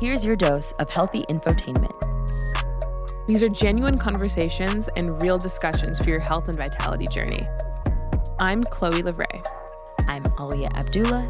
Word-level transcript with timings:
Here's 0.00 0.24
your 0.24 0.34
dose 0.34 0.72
of 0.78 0.88
healthy 0.88 1.26
infotainment. 1.28 1.92
These 3.26 3.42
are 3.42 3.50
genuine 3.50 3.98
conversations 3.98 4.88
and 4.96 5.20
real 5.20 5.36
discussions 5.36 5.98
for 5.98 6.08
your 6.08 6.20
health 6.20 6.48
and 6.48 6.56
vitality 6.56 7.06
journey. 7.06 7.46
I'm 8.38 8.64
Chloe 8.64 9.02
Lavray. 9.02 9.46
I'm 10.08 10.22
Aliyah 10.22 10.74
Abdullah, 10.74 11.28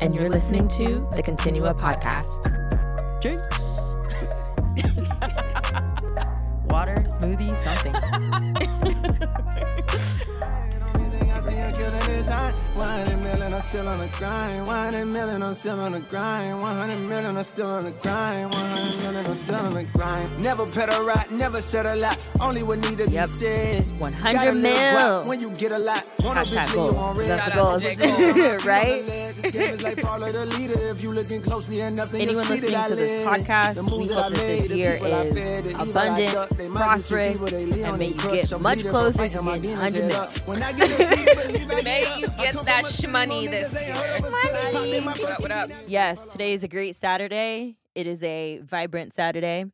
and, 0.00 0.14
you're, 0.14 0.30
listening, 0.30 0.68
to 0.68 1.04
the 1.16 1.22
Continua 1.24 1.74
podcast. 1.74 2.46
Water, 6.70 7.04
smoothie, 7.08 7.56
something. 7.64 7.92
million, 12.76 13.54
I'm 13.54 13.60
still 13.62 13.88
on 13.88 13.98
the 13.98 14.08
grind. 14.18 14.66
100 14.66 15.04
million, 15.06 15.42
I'm 15.42 15.54
still 15.54 15.78
on 15.80 15.92
the 15.92 16.00
grind. 16.00 16.60
100 16.60 16.96
million, 16.98 17.36
I'm 17.36 17.44
still 17.44 17.66
on 17.70 17.84
the 17.84 17.90
grind. 17.90 18.52
100 18.54 18.98
million, 19.02 19.26
I'm 19.26 19.36
still 19.36 19.54
on 19.56 19.74
the 19.74 19.84
grind. 19.84 20.38
Never 20.42 20.66
pedal 20.66 21.04
right, 21.04 21.30
never 21.30 21.60
said 21.60 21.86
a 21.86 21.96
lot. 21.96 22.24
Only 22.40 22.62
what 22.62 22.78
need 22.80 22.98
to 22.98 23.08
Yep. 23.10 23.26
be 23.26 23.32
said. 23.32 24.00
100 24.00 24.32
Gotta 24.34 24.52
mil. 24.52 25.22
When 25.28 25.40
you 25.40 25.50
get 25.50 25.72
a 25.72 25.78
lot, 25.78 26.08
wanna 26.24 26.40
Hashtag 26.40 26.72
goals. 26.74 27.16
That's 27.18 27.44
the 27.44 27.60
out 27.60 27.80
goals, 27.80 28.64
right? 28.66 29.04
This 29.42 29.74
is 29.74 29.82
like 29.82 30.00
follow 30.00 30.30
the 30.32 30.46
leader. 30.46 30.78
If 30.90 31.02
you 31.02 31.12
looking 31.12 31.42
closely 31.42 31.80
enough, 31.80 32.10
then 32.10 32.20
Anyone 32.22 32.36
you'll 32.36 32.56
see 32.56 32.60
listening 32.60 32.72
that 32.72 32.84
I 32.84 32.88
to 32.88 32.94
this 32.96 33.26
live. 33.26 33.46
podcast, 33.46 33.74
The 33.74 33.82
we 33.82 33.90
moves 33.90 34.14
hope 34.14 34.24
I 34.24 34.28
that 34.30 34.36
this 34.38 34.68
year 34.76 34.92
people 34.92 35.06
is 35.06 35.34
fed, 35.34 35.64
the 35.64 35.70
evil 35.70 35.80
I 35.80 35.82
abundant, 35.90 36.50
they 36.58 36.68
might 36.68 36.96
just 36.96 37.08
prosperous, 37.10 37.40
they 37.40 37.66
leave 37.66 37.74
and 37.84 37.86
on 37.92 37.98
may 37.98 38.06
you 38.06 38.14
get 38.14 38.52
I'm 38.52 38.62
much 38.62 38.80
closer 38.86 39.12
to 39.12 39.18
fighting 39.18 39.44
my 39.44 39.58
getting 39.58 39.62
demons 39.76 39.78
100 39.78 40.00
head 40.02 40.08
mil. 40.08 40.20
up. 40.20 40.38
When 40.48 40.62
I 40.62 40.72
get 40.72 40.98
defeated, 40.98 41.36
believe 41.42 41.70
I 41.70 41.82
May 41.82 42.18
you 42.20 42.26
get 42.28 42.54
that 42.64 42.86
from 42.86 42.86
a 42.86 42.88
city 42.88 43.06
where 43.12 43.26
shmoney 43.26 43.50
this 43.50 43.72
year. 43.74 43.94
heard 43.94 44.24
of 44.24 44.34
us 44.34 44.70
till 44.70 44.72
they 44.72 44.72
popped 44.72 44.86
in 44.86 45.04
my 45.04 45.12
What 45.12 45.30
up, 45.30 45.40
what 45.40 45.50
up? 45.50 45.70
Yes, 45.86 46.22
today 46.22 46.52
is 46.54 46.64
a 46.64 46.68
great 46.68 46.96
Saturday. 46.96 47.78
It 47.94 48.06
is 48.06 48.22
a 48.22 48.58
vibrant 48.64 49.12
Saturday. 49.14 49.66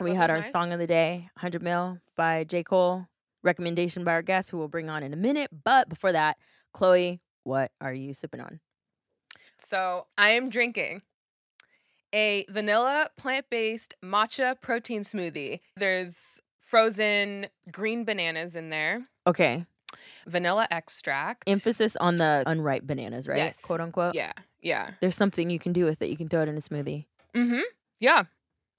We 0.00 0.14
had 0.14 0.30
our 0.30 0.40
song 0.42 0.72
of 0.72 0.78
the 0.78 0.86
day, 0.86 1.28
100 1.34 1.62
Mil 1.62 1.98
by 2.16 2.44
J. 2.44 2.62
Cole, 2.62 3.06
recommendation 3.42 4.02
by 4.04 4.12
our 4.12 4.22
guest, 4.22 4.50
who 4.50 4.58
we'll 4.58 4.68
bring 4.68 4.88
on 4.88 5.02
in 5.02 5.12
a 5.12 5.16
minute. 5.16 5.50
But 5.64 5.88
before 5.88 6.12
that, 6.12 6.38
Chloe, 6.72 7.20
what 7.44 7.70
are 7.80 7.92
you 7.92 8.14
sipping 8.14 8.40
on? 8.40 8.60
So 9.64 10.06
I 10.18 10.30
am 10.30 10.50
drinking 10.50 11.02
a 12.14 12.44
vanilla 12.48 13.10
plant-based 13.16 13.94
matcha 14.04 14.60
protein 14.60 15.02
smoothie. 15.02 15.60
There's 15.76 16.40
frozen 16.60 17.46
green 17.70 18.04
bananas 18.04 18.54
in 18.56 18.70
there, 18.70 19.08
Okay, 19.26 19.64
vanilla 20.26 20.66
extract. 20.70 21.44
emphasis 21.46 21.96
on 21.96 22.16
the 22.16 22.42
unripe 22.46 22.84
bananas, 22.84 23.28
right? 23.28 23.38
Yes. 23.38 23.58
Quote 23.58 23.80
unquote. 23.80 24.14
Yeah, 24.14 24.32
yeah. 24.62 24.92
There's 25.00 25.16
something 25.16 25.50
you 25.50 25.58
can 25.58 25.72
do 25.72 25.84
with 25.84 26.00
it. 26.02 26.08
You 26.08 26.16
can 26.16 26.28
throw 26.28 26.42
it 26.42 26.48
in 26.48 26.56
a 26.56 26.60
smoothie. 26.60 27.06
Mm-hmm. 27.34 27.60
Yeah. 28.00 28.24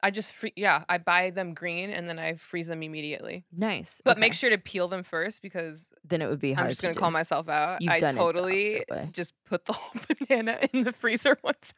I 0.03 0.09
just 0.09 0.33
free 0.33 0.51
yeah, 0.55 0.83
I 0.89 0.97
buy 0.97 1.29
them 1.29 1.53
green 1.53 1.91
and 1.91 2.09
then 2.09 2.17
I 2.17 2.33
freeze 2.33 2.65
them 2.67 2.81
immediately. 2.81 3.45
Nice. 3.55 4.01
But 4.03 4.17
make 4.17 4.33
sure 4.33 4.49
to 4.49 4.57
peel 4.57 4.87
them 4.87 5.03
first 5.03 5.43
because 5.43 5.85
then 6.03 6.21
it 6.21 6.29
would 6.29 6.39
be 6.39 6.53
hard. 6.53 6.65
I'm 6.65 6.71
just 6.71 6.81
gonna 6.81 6.93
call 6.93 7.11
myself 7.11 7.47
out. 7.47 7.81
You've 7.81 7.91
I 7.91 7.99
totally 7.99 8.83
just 9.11 9.33
put 9.45 9.65
the 9.65 9.73
whole 9.79 10.01
banana 10.19 10.59
in 10.73 10.83
the 10.83 10.93
freezer 10.93 11.37
once. 11.43 11.73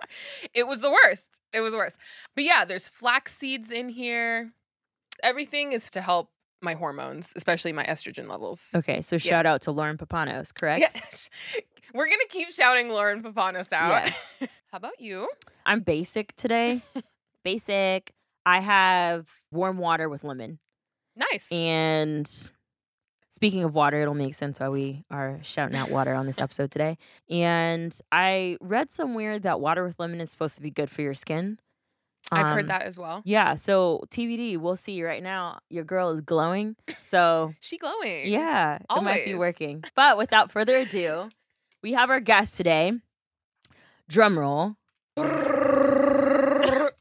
It 0.53 0.67
was 0.67 0.79
the 0.79 0.91
worst. 0.91 1.29
It 1.53 1.61
was 1.61 1.71
the 1.71 1.77
worst. 1.77 1.97
But 2.35 2.43
yeah, 2.45 2.65
there's 2.65 2.87
flax 2.87 3.35
seeds 3.35 3.69
in 3.69 3.89
here. 3.89 4.51
Everything 5.21 5.73
is 5.73 5.89
to 5.91 6.01
help 6.01 6.29
my 6.61 6.73
hormones, 6.73 7.33
especially 7.35 7.73
my 7.73 7.83
estrogen 7.85 8.27
levels. 8.27 8.69
Okay, 8.73 9.01
so 9.01 9.17
shout 9.17 9.45
out 9.45 9.61
to 9.63 9.71
Lauren 9.71 9.97
Papanos, 9.97 10.53
correct? 10.53 10.81
Yeah. 10.81 11.61
We're 11.93 12.05
gonna 12.05 12.23
keep 12.29 12.51
shouting 12.51 12.89
Lauren 12.89 13.21
Papanos 13.21 13.71
out. 13.71 14.05
Yes. 14.05 14.49
How 14.71 14.77
about 14.77 14.99
you? 14.99 15.29
I'm 15.65 15.81
basic 15.81 16.35
today. 16.37 16.81
basic. 17.43 18.13
I 18.45 18.59
have 18.59 19.27
warm 19.51 19.77
water 19.77 20.09
with 20.09 20.23
lemon. 20.23 20.59
Nice. 21.15 21.51
And 21.51 22.27
speaking 23.33 23.63
of 23.63 23.73
water, 23.73 24.01
it'll 24.01 24.13
make 24.13 24.35
sense 24.35 24.59
why 24.59 24.69
we 24.69 25.03
are 25.11 25.39
shouting 25.43 25.75
out 25.75 25.89
water 25.89 26.13
on 26.13 26.25
this 26.27 26.37
episode 26.41 26.71
today. 26.71 26.97
And 27.29 27.95
I 28.11 28.57
read 28.61 28.91
somewhere 28.91 29.39
that 29.39 29.59
water 29.59 29.83
with 29.83 29.99
lemon 29.99 30.21
is 30.21 30.31
supposed 30.31 30.55
to 30.55 30.61
be 30.61 30.71
good 30.71 30.89
for 30.89 31.01
your 31.01 31.13
skin. 31.13 31.59
I've 32.31 32.47
heard 32.47 32.61
Um, 32.61 32.67
that 32.67 32.83
as 32.83 32.97
well. 32.97 33.21
Yeah. 33.25 33.55
So 33.55 34.05
TBD, 34.09 34.57
we'll 34.57 34.77
see. 34.77 35.03
Right 35.03 35.21
now, 35.21 35.59
your 35.69 35.83
girl 35.83 36.11
is 36.11 36.21
glowing. 36.21 36.77
So 37.05 37.53
She 37.59 37.77
glowing. 37.77 38.27
yeah, 38.31 38.79
Always. 38.89 39.01
it 39.01 39.05
might 39.05 39.25
be 39.25 39.35
working. 39.35 39.83
But 39.93 40.17
without 40.17 40.49
further 40.51 40.77
ado, 40.77 41.27
we 41.81 41.91
have 41.93 42.09
our 42.09 42.21
guest 42.21 42.55
today. 42.55 42.93
Drum 44.07 44.39
roll. 44.39 44.75
that 45.17 46.91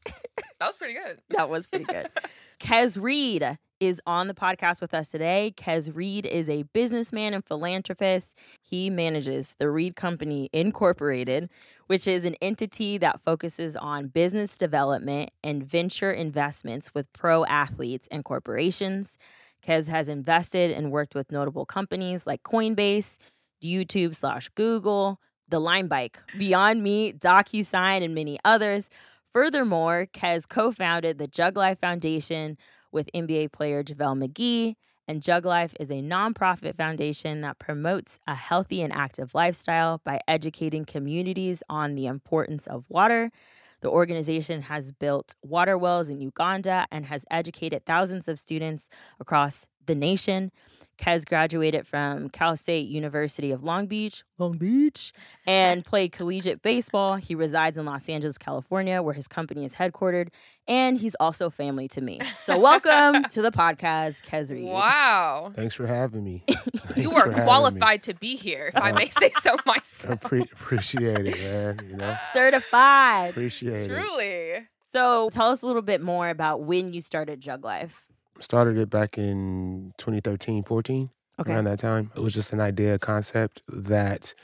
was 0.61 0.77
pretty 0.77 0.95
good. 0.95 1.21
That 1.31 1.49
was 1.49 1.67
pretty 1.67 1.85
good. 1.85 2.11
Kez 2.61 3.01
Reed 3.01 3.59
is 3.83 4.01
on 4.07 4.29
the 4.29 4.35
podcast 4.35 4.81
with 4.81 4.95
us 4.95 5.09
today. 5.09 5.53
Kez 5.57 5.93
Reed 5.93 6.25
is 6.25 6.49
a 6.49 6.63
businessman 6.73 7.35
and 7.35 7.45
philanthropist. 7.45 8.39
He 8.61 8.89
manages 8.91 9.57
the 9.59 9.69
Reed 9.69 9.97
Company 9.97 10.49
Incorporated, 10.53 11.51
which 11.89 12.07
is 12.07 12.25
an 12.25 12.37
entity 12.41 12.97
that 12.99 13.21
focuses 13.25 13.75
on 13.75 14.07
business 14.07 14.57
development 14.57 15.33
and 15.43 15.65
venture 15.65 16.13
investments 16.13 16.95
with 16.95 17.13
pro 17.13 17.45
athletes 17.47 18.07
and 18.13 18.25
corporations. 18.25 19.19
Kez 19.67 19.89
has 19.89 20.09
invested 20.09 20.71
and 20.71 20.93
worked 20.93 21.17
with 21.17 21.33
notable 21.33 21.67
companies 21.67 22.25
like 22.25 22.45
Coinbase, 22.45 23.19
YouTube 23.65 24.15
slash 24.15 24.49
Google, 24.51 25.19
The 25.49 25.61
LimeBike, 25.61 26.19
Beyond 26.39 26.85
Meat, 26.85 27.19
DocuSign, 27.19 28.05
and 28.05 28.15
many 28.15 28.39
others. 28.45 28.89
Furthermore, 29.33 30.07
Kez 30.13 30.49
co 30.49 30.71
founded 30.71 31.19
the 31.19 31.27
Jug 31.27 31.57
Life 31.57 31.81
Foundation 31.81 32.57
with 32.93 33.11
NBA 33.15 33.53
player 33.53 33.83
JaVale 33.83 34.29
McGee. 34.29 34.75
And 35.09 35.23
Jug 35.23 35.45
Life 35.45 35.75
is 35.81 35.91
a 35.91 35.95
nonprofit 35.95 36.77
foundation 36.77 37.41
that 37.41 37.59
promotes 37.59 38.21
a 38.27 38.35
healthy 38.35 38.83
and 38.83 38.93
active 38.93 39.35
lifestyle 39.35 40.01
by 40.05 40.21
educating 40.29 40.85
communities 40.85 41.63
on 41.69 41.97
the 41.97 42.07
importance 42.07 42.67
of 42.67 42.85
water. 42.89 43.33
The 43.81 43.91
organization 43.91 44.63
has 44.63 44.93
built 44.93 45.35
water 45.43 45.77
wells 45.77 46.09
in 46.09 46.21
Uganda 46.21 46.87
and 46.93 47.07
has 47.07 47.25
educated 47.31 47.85
thousands 47.85 48.29
of 48.29 48.39
students 48.39 48.89
across 49.19 49.67
the 49.87 49.95
nation. 49.95 50.51
Kez 50.99 51.27
graduated 51.27 51.85
from 51.85 52.29
Cal 52.29 52.55
State 52.55 52.87
University 52.87 53.51
of 53.51 53.65
Long 53.65 53.87
Beach, 53.87 54.23
Long 54.39 54.57
Beach, 54.57 55.13
and 55.47 55.85
played 55.85 56.13
collegiate 56.13 56.63
baseball. 56.63 57.17
He 57.17 57.35
resides 57.35 57.77
in 57.77 57.87
Los 57.87 58.09
Angeles, 58.09 58.39
California, 58.39 59.03
where 59.03 59.15
his 59.15 59.27
company 59.27 59.65
is 59.65 59.75
headquartered, 59.75 60.29
and 60.69 60.99
he's 60.99 61.17
also 61.17 61.51
family 61.51 61.89
to 61.89 62.01
me. 62.01 62.21
So, 62.37 62.57
welcome 62.61 63.25
to 63.25 63.43
the 63.43 63.51
podcast, 63.51 64.23
Kez 64.25 64.53
Reed. 64.53 64.65
Wow. 64.65 65.51
Thanks 65.57 65.75
for 65.75 65.87
having 65.87 66.23
me. 66.23 66.45
You 66.95 67.11
Thanks 67.11 67.17
are 67.17 67.21
for 67.23 67.29
having 67.31 67.39
me. 67.39 67.45
qualified 67.45 68.03
to 68.05 68.15
be 68.15 68.37
here, 68.37 68.69
if 68.69 68.77
I 68.77 68.91
uh-huh. 68.91 68.99
may 68.99 69.09
say 69.11 69.33
so 69.43 69.57
I 69.67 69.71
myself. 69.75 70.21
pre- 70.21 70.43
appreciate 70.43 71.27
it, 71.27 71.39
man. 71.41 71.89
You 71.89 71.97
know, 71.97 72.17
Certified. 72.35 73.31
appreciate 73.31 73.91
it. 73.91 73.95
Truly. 74.01 74.69
So, 74.93 75.31
tell 75.33 75.49
us 75.49 75.63
a 75.63 75.67
little 75.67 75.81
bit 75.83 76.03
more 76.03 76.29
about 76.29 76.63
when 76.63 76.93
you 76.93 77.01
started 77.01 77.41
Jug 77.41 77.65
Life. 77.65 78.12
Started 78.43 78.77
it 78.77 78.91
back 78.91 79.17
in 79.19 79.93
2013, 79.99 80.65
14, 80.65 81.11
Okay. 81.39 81.53
around 81.53 81.65
that 81.65 81.79
time. 81.79 82.11
It 82.17 82.21
was 82.21 82.35
just 82.35 82.53
an 82.53 82.61
idea, 82.61 82.95
a 82.95 82.99
concept 82.99 83.63
that 83.69 84.35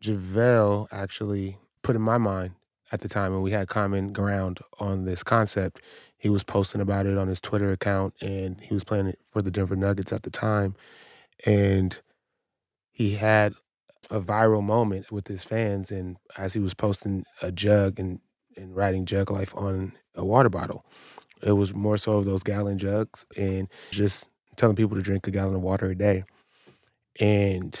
JaVale 0.00 0.88
actually 0.90 1.58
put 1.82 1.94
in 1.94 2.00
my 2.00 2.16
mind 2.16 2.52
at 2.90 3.02
the 3.02 3.08
time, 3.08 3.34
and 3.34 3.42
we 3.42 3.50
had 3.50 3.68
common 3.68 4.14
ground 4.14 4.60
on 4.80 5.04
this 5.04 5.22
concept. 5.22 5.82
He 6.16 6.30
was 6.30 6.42
posting 6.42 6.80
about 6.80 7.04
it 7.04 7.18
on 7.18 7.28
his 7.28 7.38
Twitter 7.40 7.70
account, 7.70 8.14
and 8.22 8.58
he 8.62 8.72
was 8.72 8.82
playing 8.82 9.08
it 9.08 9.18
for 9.30 9.42
the 9.42 9.50
Denver 9.50 9.76
Nuggets 9.76 10.10
at 10.12 10.22
the 10.22 10.30
time. 10.30 10.74
And 11.44 12.00
he 12.92 13.16
had 13.16 13.52
a 14.10 14.20
viral 14.20 14.62
moment 14.62 15.12
with 15.12 15.28
his 15.28 15.44
fans, 15.44 15.90
and 15.90 16.16
as 16.38 16.54
he 16.54 16.60
was 16.60 16.72
posting 16.72 17.24
a 17.42 17.52
jug 17.52 18.00
and, 18.00 18.20
and 18.56 18.74
writing 18.74 19.04
Jug 19.04 19.30
Life 19.30 19.54
on 19.54 19.92
a 20.14 20.24
water 20.24 20.48
bottle, 20.48 20.86
it 21.44 21.52
was 21.52 21.74
more 21.74 21.98
so 21.98 22.18
of 22.18 22.24
those 22.24 22.42
gallon 22.42 22.78
jugs 22.78 23.26
and 23.36 23.68
just 23.90 24.26
telling 24.56 24.76
people 24.76 24.96
to 24.96 25.02
drink 25.02 25.26
a 25.26 25.30
gallon 25.30 25.54
of 25.54 25.60
water 25.60 25.90
a 25.90 25.94
day. 25.94 26.24
And 27.20 27.78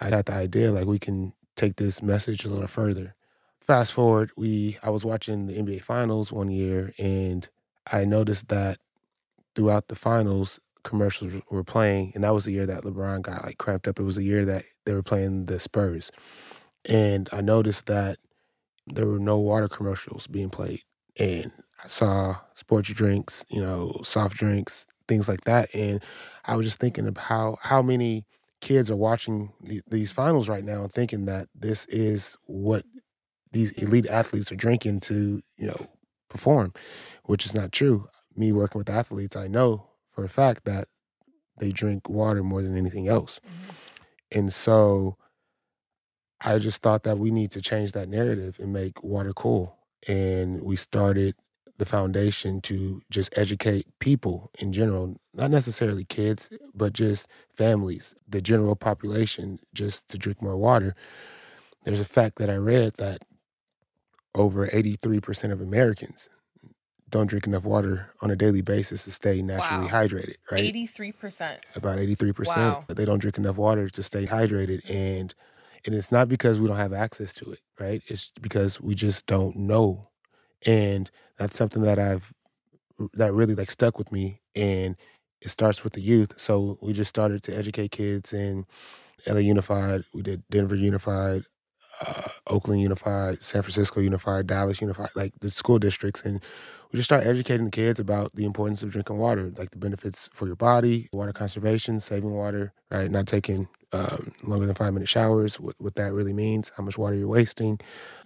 I 0.00 0.10
got 0.10 0.26
the 0.26 0.32
idea 0.32 0.72
like 0.72 0.86
we 0.86 0.98
can 0.98 1.32
take 1.54 1.76
this 1.76 2.02
message 2.02 2.44
a 2.44 2.48
little 2.48 2.66
further. 2.66 3.14
Fast 3.60 3.92
forward, 3.92 4.30
we 4.36 4.78
I 4.82 4.90
was 4.90 5.04
watching 5.04 5.46
the 5.46 5.54
NBA 5.54 5.82
finals 5.82 6.32
one 6.32 6.50
year 6.50 6.92
and 6.98 7.48
I 7.90 8.04
noticed 8.04 8.48
that 8.48 8.78
throughout 9.54 9.88
the 9.88 9.96
finals 9.96 10.58
commercials 10.82 11.34
were 11.50 11.64
playing 11.64 12.12
and 12.14 12.24
that 12.24 12.34
was 12.34 12.44
the 12.44 12.52
year 12.52 12.66
that 12.66 12.84
LeBron 12.84 13.22
got 13.22 13.44
like 13.44 13.58
cramped 13.58 13.88
up. 13.88 13.98
It 13.98 14.02
was 14.02 14.16
the 14.16 14.24
year 14.24 14.44
that 14.44 14.64
they 14.84 14.92
were 14.92 15.02
playing 15.02 15.46
the 15.46 15.60
Spurs. 15.60 16.10
And 16.86 17.28
I 17.32 17.40
noticed 17.40 17.86
that 17.86 18.18
there 18.86 19.06
were 19.06 19.18
no 19.18 19.38
water 19.38 19.68
commercials 19.68 20.26
being 20.26 20.50
played. 20.50 20.82
And 21.16 21.52
I 21.84 21.86
saw 21.86 22.36
sports 22.54 22.88
drinks, 22.88 23.44
you 23.50 23.60
know, 23.60 24.00
soft 24.02 24.36
drinks, 24.36 24.86
things 25.06 25.28
like 25.28 25.42
that. 25.42 25.72
And 25.74 26.02
I 26.46 26.56
was 26.56 26.66
just 26.66 26.78
thinking 26.78 27.06
of 27.06 27.16
how 27.16 27.58
how 27.60 27.82
many 27.82 28.26
kids 28.60 28.90
are 28.90 28.96
watching 28.96 29.52
the, 29.62 29.82
these 29.88 30.10
finals 30.10 30.48
right 30.48 30.64
now 30.64 30.82
and 30.82 30.92
thinking 30.92 31.26
that 31.26 31.48
this 31.54 31.84
is 31.86 32.36
what 32.46 32.84
these 33.52 33.72
elite 33.72 34.06
athletes 34.06 34.50
are 34.50 34.56
drinking 34.56 35.00
to, 35.00 35.42
you 35.58 35.66
know, 35.66 35.86
perform, 36.30 36.72
which 37.24 37.44
is 37.44 37.54
not 37.54 37.70
true. 37.70 38.08
Me 38.34 38.50
working 38.50 38.78
with 38.78 38.90
athletes, 38.90 39.36
I 39.36 39.46
know 39.46 39.90
for 40.10 40.24
a 40.24 40.28
fact 40.28 40.64
that 40.64 40.88
they 41.58 41.70
drink 41.70 42.08
water 42.08 42.42
more 42.42 42.62
than 42.62 42.76
anything 42.76 43.06
else. 43.06 43.40
Mm-hmm. 43.46 44.38
And 44.38 44.52
so 44.52 45.16
I 46.40 46.58
just 46.58 46.82
thought 46.82 47.04
that 47.04 47.18
we 47.18 47.30
need 47.30 47.50
to 47.52 47.60
change 47.60 47.92
that 47.92 48.08
narrative 48.08 48.58
and 48.58 48.72
make 48.72 49.02
water 49.04 49.32
cool. 49.32 49.76
And 50.08 50.62
we 50.62 50.76
started 50.76 51.34
the 51.78 51.86
foundation 51.86 52.60
to 52.62 53.02
just 53.10 53.32
educate 53.36 53.86
people 54.00 54.50
in 54.58 54.72
general, 54.72 55.16
not 55.34 55.50
necessarily 55.50 56.04
kids, 56.04 56.50
but 56.74 56.92
just 56.92 57.28
families, 57.54 58.14
the 58.28 58.40
general 58.40 58.76
population, 58.76 59.58
just 59.74 60.08
to 60.08 60.18
drink 60.18 60.42
more 60.42 60.56
water. 60.56 60.94
There's 61.84 62.00
a 62.00 62.04
fact 62.04 62.36
that 62.38 62.50
I 62.50 62.56
read 62.56 62.94
that 62.98 63.22
over 64.34 64.66
83% 64.68 65.52
of 65.52 65.60
Americans 65.60 66.28
don't 67.10 67.26
drink 67.28 67.46
enough 67.46 67.64
water 67.64 68.12
on 68.22 68.30
a 68.30 68.36
daily 68.36 68.62
basis 68.62 69.04
to 69.04 69.12
stay 69.12 69.42
naturally 69.42 69.86
Wow. 69.86 69.90
hydrated, 69.90 70.36
right? 70.50 70.64
Eighty-three 70.64 71.12
percent. 71.12 71.60
about 71.76 71.98
83% 71.98 72.56
Wow. 72.56 72.84
they 72.88 73.04
don't 73.04 73.20
drink 73.20 73.38
enough 73.38 73.56
water 73.56 73.88
to 73.90 74.02
stay 74.02 74.26
hydrated 74.26 74.80
and 74.90 75.34
and 75.86 75.94
it's 75.94 76.10
not 76.10 76.28
because 76.28 76.60
we 76.60 76.68
don't 76.68 76.78
have 76.78 76.92
access 76.94 77.32
to 77.34 77.52
it 77.52 77.60
right 77.78 78.02
it's 78.08 78.32
because 78.40 78.80
we 78.80 78.94
just 78.94 79.26
don't 79.26 79.56
know 79.56 80.08
and 80.66 81.10
that's 81.38 81.56
something 81.56 81.82
that 81.82 81.98
i've 81.98 82.32
that 83.14 83.32
really 83.32 83.54
like 83.54 83.70
stuck 83.70 83.98
with 83.98 84.10
me 84.12 84.40
and 84.54 84.96
it 85.40 85.48
starts 85.50 85.84
with 85.84 85.92
the 85.92 86.00
youth 86.00 86.32
so 86.38 86.78
we 86.80 86.92
just 86.92 87.08
started 87.08 87.42
to 87.42 87.56
educate 87.56 87.90
kids 87.90 88.32
in 88.32 88.64
la 89.26 89.36
unified 89.38 90.04
we 90.14 90.22
did 90.22 90.42
denver 90.50 90.76
unified 90.76 91.44
uh, 92.00 92.28
oakland 92.48 92.80
unified 92.80 93.42
san 93.42 93.62
francisco 93.62 94.00
unified 94.00 94.46
dallas 94.46 94.80
unified 94.80 95.10
like 95.14 95.32
the 95.40 95.50
school 95.50 95.78
districts 95.78 96.22
and 96.22 96.42
we 96.92 96.98
just 96.98 97.08
start 97.08 97.26
educating 97.26 97.66
the 97.66 97.70
kids 97.70 98.00
about 98.00 98.34
the 98.36 98.44
importance 98.44 98.82
of 98.82 98.90
drinking 98.90 99.18
water, 99.18 99.52
like 99.58 99.72
the 99.72 99.78
benefits 99.78 100.30
for 100.32 100.46
your 100.46 100.56
body, 100.56 101.08
water 101.12 101.32
conservation, 101.32 102.00
saving 102.00 102.30
water, 102.32 102.72
right? 102.90 103.10
Not 103.10 103.26
taking 103.26 103.68
um, 103.94 104.32
longer 104.42 104.66
than 104.66 104.74
five 104.74 104.92
minute 104.92 105.08
showers, 105.08 105.58
what, 105.60 105.74
what 105.78 105.94
that 105.94 106.12
really 106.12 106.32
means, 106.32 106.70
how 106.76 106.82
much 106.82 106.98
water 106.98 107.14
you're 107.16 107.28
wasting. 107.28 107.78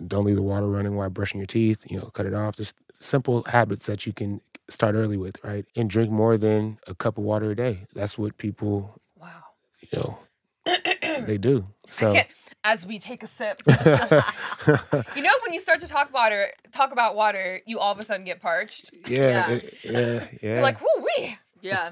Don't 0.07 0.25
leave 0.25 0.37
the 0.37 0.43
water 0.43 0.67
running 0.69 0.97
while 0.97 1.11
brushing 1.11 1.39
your 1.41 1.47
teeth, 1.47 1.85
you 1.91 1.99
know, 1.99 2.07
cut 2.07 2.27
it 2.27 2.35
off. 2.35 2.57
Just 2.57 2.75
simple 3.01 3.45
habits 3.45 3.87
that 3.87 4.07
you 4.07 4.13
can 4.13 4.41
start 4.69 4.95
early 4.95 5.17
with, 5.17 5.43
right? 5.45 5.65
And 5.77 5.89
drink 5.89 6.11
more 6.11 6.37
than 6.37 6.79
a 6.87 6.95
cup 6.95 7.19
of 7.19 7.25
water 7.25 7.51
a 7.51 7.55
day. 7.57 7.87
That's 7.95 8.19
what 8.19 8.37
people, 8.39 9.01
Wow. 9.21 9.43
you 9.81 9.89
know, 9.99 10.19
they 11.27 11.39
do. 11.39 11.67
So, 11.89 12.11
I 12.11 12.15
can't. 12.15 12.29
As 12.65 12.85
we 12.87 12.99
take 12.99 13.23
a 13.23 13.27
sip, 13.29 13.61
you 13.69 15.23
know, 15.23 15.31
when 15.45 15.53
you 15.53 15.61
start 15.61 15.81
to 15.81 15.87
talk 15.87 16.13
water, 16.13 16.49
talk 16.73 16.93
about 16.93 17.15
water, 17.15 17.61
you 17.67 17.79
all 17.79 17.93
of 17.93 17.99
a 17.99 18.05
sudden 18.05 18.25
get 18.25 18.41
parched. 18.41 18.91
yeah, 19.07 19.51
it- 19.51 19.75
yeah, 19.85 20.27
yeah. 20.43 20.53
You're 20.55 20.63
like, 20.63 20.81
whoo 20.81 21.05
wee. 21.17 21.37
Yeah. 21.63 21.91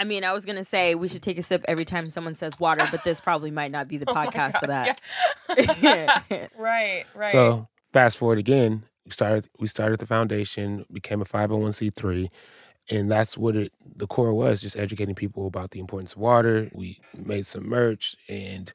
I 0.00 0.04
mean, 0.04 0.24
I 0.24 0.32
was 0.32 0.46
gonna 0.46 0.64
say 0.64 0.94
we 0.94 1.08
should 1.08 1.22
take 1.22 1.36
a 1.36 1.42
sip 1.42 1.62
every 1.68 1.84
time 1.84 2.08
someone 2.08 2.34
says 2.34 2.58
water, 2.58 2.86
but 2.90 3.04
this 3.04 3.20
probably 3.20 3.50
might 3.50 3.70
not 3.70 3.86
be 3.86 3.98
the 3.98 4.06
Oh 4.08 4.14
podcast 4.14 4.58
for 4.58 4.66
that. 4.66 4.98
yeah. 5.82 6.48
right. 6.58 7.04
Right. 7.14 7.30
So 7.30 7.68
fast 7.92 8.16
forward 8.16 8.38
again, 8.38 8.84
we 9.04 9.12
started 9.12 9.50
we 9.58 9.68
started 9.68 10.00
the 10.00 10.06
foundation, 10.06 10.86
became 10.90 11.20
a 11.20 11.26
501c3, 11.26 12.30
and 12.88 13.10
that's 13.10 13.36
what 13.36 13.56
it 13.56 13.72
the 13.96 14.06
core 14.06 14.32
was, 14.32 14.62
just 14.62 14.74
educating 14.74 15.14
people 15.14 15.46
about 15.46 15.72
the 15.72 15.80
importance 15.80 16.12
of 16.12 16.18
water. 16.18 16.70
We 16.72 16.98
made 17.14 17.44
some 17.44 17.68
merch 17.68 18.16
and 18.26 18.72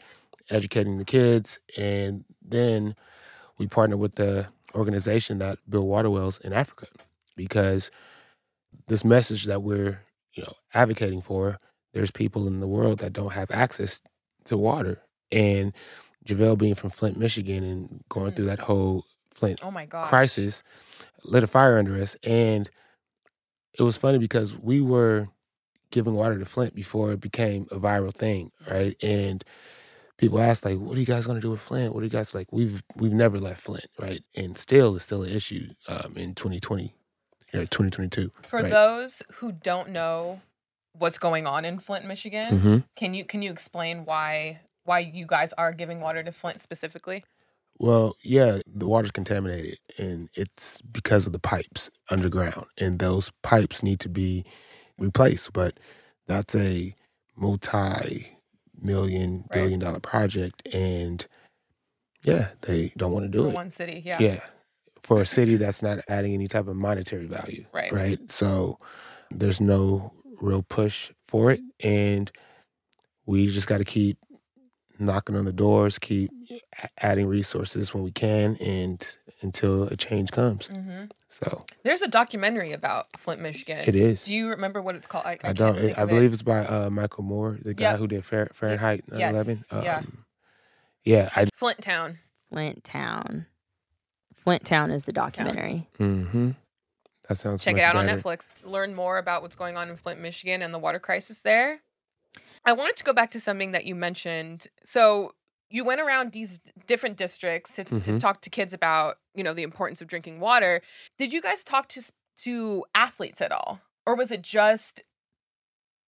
educating 0.52 1.00
the 1.00 1.06
kids, 1.06 1.58
and 1.76 2.24
then 2.40 2.96
we 3.58 3.66
partnered 3.66 4.00
with 4.00 4.14
the 4.14 4.46
organization 4.76 5.40
that 5.40 5.58
built 5.68 5.88
water 5.88 6.12
wells 6.12 6.40
in 6.44 6.54
Africa 6.54 6.86
because 7.36 7.90
this 8.88 9.04
message 9.04 9.46
that 9.46 9.64
we're 9.64 10.02
you 10.36 10.44
know 10.44 10.54
advocating 10.74 11.22
for, 11.22 11.60
there's 11.94 12.12
people 12.12 12.48
in 12.48 12.60
the 12.62 12.68
world 12.68 13.00
that 13.00 13.14
don't 13.14 13.34
have 13.34 13.52
access 13.52 14.02
to 14.46 14.58
water, 14.58 15.02
and 15.32 15.74
JaVale 16.28 16.58
being 16.58 16.76
from 16.76 16.92
Flint, 16.92 17.18
Michigan, 17.18 17.64
and 17.64 18.04
going 18.10 18.32
Mm. 18.32 18.36
through 18.36 18.46
that 18.48 18.60
whole 18.60 19.06
Flint 19.34 19.60
oh 19.64 19.72
my 19.72 19.86
crisis 20.08 20.64
lit 21.26 21.44
a 21.44 21.48
fire 21.48 21.78
under 21.80 22.02
us. 22.02 22.16
And 22.24 22.70
it 23.78 23.84
was 23.84 23.98
funny 23.98 24.18
because 24.20 24.58
we 24.58 24.82
were 24.82 25.30
giving 25.92 26.14
water 26.16 26.40
to 26.40 26.46
Flint 26.46 26.76
before 26.76 27.14
it 27.14 27.22
became 27.22 27.68
a 27.72 27.78
viral 27.78 28.14
thing, 28.14 28.52
right? 28.70 28.96
And 29.04 29.44
people 30.18 30.40
asked 30.40 30.66
like, 30.66 30.80
"What 30.80 30.98
are 30.98 31.00
you 31.02 31.06
guys 31.08 31.26
going 31.28 31.38
to 31.38 31.42
do 31.42 31.52
with 31.52 31.62
Flint? 31.62 31.94
What 31.94 32.02
are 32.02 32.06
you 32.06 32.12
guys 32.12 32.36
like?" 32.36 32.48
We've 32.52 32.84
we've 32.96 33.14
never 33.14 33.40
left 33.40 33.62
Flint, 33.62 33.88
right? 34.00 34.24
And 34.36 34.58
still, 34.58 34.96
it's 34.96 35.06
still 35.06 35.24
an 35.24 35.32
issue 35.32 35.70
um, 35.88 36.14
in 36.18 36.36
2020, 36.36 36.96
or 37.62 37.66
2022. 37.68 38.32
For 38.44 38.62
right. 38.62 38.70
those 38.72 39.24
who 39.36 39.52
don't 39.52 39.90
know 39.90 40.42
what's 40.94 41.18
going 41.18 41.48
on 41.48 41.66
in 41.66 41.80
Flint, 41.80 42.06
Michigan, 42.06 42.60
hmm 42.60 42.78
can 42.96 43.14
you 43.14 43.26
can 43.26 43.42
you 43.42 43.52
explain 43.52 44.06
why 44.06 44.60
why 44.86 45.00
you 45.00 45.26
guys 45.28 45.54
are 45.54 45.74
giving 45.74 46.00
water 46.00 46.24
to 46.24 46.32
Flint 46.32 46.62
specifically? 46.62 47.24
Well, 47.78 48.16
yeah, 48.24 48.60
the 48.68 48.88
water's 48.88 49.12
contaminated, 49.12 49.80
and 49.98 50.30
it's 50.34 50.82
because 50.82 51.28
of 51.28 51.34
the 51.34 51.40
pipes 51.40 51.90
underground, 52.10 52.68
and 52.78 53.00
those 53.00 53.32
pipes 53.44 53.84
need 53.84 54.00
to 54.02 54.10
be 54.10 54.46
replaced. 54.98 55.52
But 55.52 55.78
that's 56.28 56.56
a 56.56 56.96
multi-million, 57.36 58.32
Right. 58.84 59.50
billion 59.52 59.80
dollar 59.82 60.00
project, 60.00 60.66
and 60.74 61.28
yeah, 62.24 62.50
they 62.62 62.94
don't 62.96 63.12
want 63.12 63.26
to 63.26 63.30
do 63.38 63.44
For 63.44 63.50
it. 63.50 63.54
one 63.56 63.72
city, 63.72 64.02
yeah. 64.06 64.20
yeah, 64.22 64.40
for 65.06 65.22
a 65.22 65.26
city 65.26 65.56
that's 65.56 65.82
not 65.84 66.00
adding 66.08 66.34
any 66.34 66.48
type 66.48 66.68
of 66.68 66.76
monetary 66.76 67.28
value, 67.28 67.66
Right. 67.72 67.92
Right. 67.94 68.32
So 68.32 68.80
there's 69.32 69.62
no 69.62 70.14
real 70.42 70.64
push 70.64 71.12
for 71.28 71.52
it, 71.52 71.62
and 71.82 72.32
we 73.26 73.48
just 73.48 73.68
got 73.68 73.78
to 73.78 73.86
keep 73.86 74.18
knocking 74.98 75.36
on 75.36 75.46
the 75.46 75.54
doors, 75.54 76.00
keep 76.00 76.32
adding 77.00 77.28
resources 77.28 77.94
when 77.94 78.04
we 78.04 78.12
can, 78.12 78.56
and 78.58 79.06
until 79.42 79.84
a 79.84 79.96
change 79.98 80.32
comes. 80.32 80.68
hmm 80.68 81.02
So 81.30 81.66
There's 81.84 82.02
a 82.02 82.08
documentary 82.08 82.72
about 82.72 83.06
Flint, 83.18 83.42
Michigan. 83.42 83.84
it 83.88 83.96
is. 83.96 84.24
Do 84.24 84.34
you 84.34 84.50
remember 84.50 84.82
what 84.82 84.96
it's 84.96 85.06
called? 85.08 85.26
I, 85.26 85.38
I, 85.44 85.50
I 85.50 85.54
don't. 85.54 85.76
think 85.78 85.98
I 85.98 86.02
of 86.04 86.10
it. 86.10 86.14
believe 86.14 86.34
it's 86.34 86.42
by 86.44 86.60
uh, 86.66 86.90
Michael 86.90 87.24
Moore, 87.26 87.60
the 87.62 87.74
guy 87.74 87.92
Yep. 87.92 88.00
who 88.00 88.08
did 88.08 88.26
Fahrenheit 88.26 89.04
9/11. 89.10 89.48
Yes, 89.48 89.66
yeah. 89.72 89.98
Um, 89.98 90.26
yeah. 91.04 91.30
I. 91.36 91.48
Flint 91.54 91.82
Town. 91.82 92.18
Flint 92.50 92.84
Town. 92.84 93.46
Flint 94.46 94.64
Town 94.64 94.92
is 94.92 95.04
the 95.04 95.12
documentary. 95.12 95.88
Mm-hmm. 96.00 96.52
That 97.28 97.36
sounds. 97.36 97.64
Check 97.64 97.74
it 97.74 97.78
much 97.78 97.84
out 97.86 97.96
on. 97.98 98.06
Netflix. 98.08 98.46
Learn 98.64 98.94
more 98.96 99.18
about 99.18 99.42
what's 99.42 99.56
going 99.56 99.76
on 99.76 99.90
in 99.90 99.98
Flint, 99.98 100.22
Michigan 100.22 100.62
and 100.62 100.74
the 100.74 100.80
water 100.80 101.00
crisis 101.00 101.42
there. 101.42 101.82
I 102.64 102.74
wanted 102.74 102.96
to 102.98 103.04
go 103.04 103.12
back 103.12 103.32
to 103.32 103.40
something 103.40 103.72
that 103.72 103.86
you 103.86 103.96
mentioned. 103.96 104.68
So 104.86 105.34
you 105.72 105.84
went 105.84 106.00
around 106.00 106.32
these 106.32 106.60
different 106.86 107.18
districts 107.18 107.72
to, 107.72 107.84
to 107.84 107.96
Mhm. 107.96 108.20
talk 108.20 108.42
to 108.42 108.50
kids 108.52 108.72
about, 108.74 109.18
you 109.34 109.44
know, 109.44 109.54
the 109.54 109.64
importance 109.64 110.00
of 110.00 110.08
drinking 110.08 110.40
water. 110.40 110.82
Did 111.18 111.34
you 111.34 111.42
guys 111.42 111.64
talk 111.64 111.88
to 111.90 112.04
to 112.44 112.86
athletes 112.94 113.42
at 113.42 113.52
all? 113.52 113.82
Or 114.06 114.16
was 114.16 114.30
it 114.32 114.44
just 114.44 115.02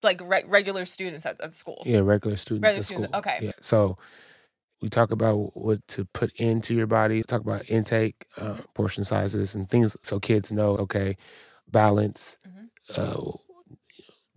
like 0.03 0.22
re- 0.24 0.44
regular 0.46 0.86
students 0.86 1.25
at, 1.25 1.41
at 1.41 1.56
schools? 1.56 1.88
Yeah, 1.88 2.00
regular 2.00 2.38
students 2.38 2.63
Regular 2.63 2.79
at 2.82 2.86
school. 2.86 2.98
students, 2.98 3.17
okay. 3.17 3.39
Yeah. 3.41 3.51
So 3.62 3.98
we 4.81 4.89
talk 4.89 5.12
about 5.12 5.55
what 5.57 5.86
to 5.89 6.05
put 6.05 6.31
into 6.36 6.74
your 6.74 6.88
body. 6.88 7.24
Talk 7.24 7.41
about 7.41 7.69
intake, 7.69 8.25
uh, 8.38 8.43
Mm-hmm. 8.53 8.62
portion 8.74 9.03
sizes, 9.03 9.55
and 9.55 9.69
things 9.69 9.96
so 10.03 10.19
kids 10.19 10.51
know. 10.51 10.77
Okay, 10.77 11.17
balance, 11.72 12.38
Mhm. 12.48 12.69
uh, 12.98 13.31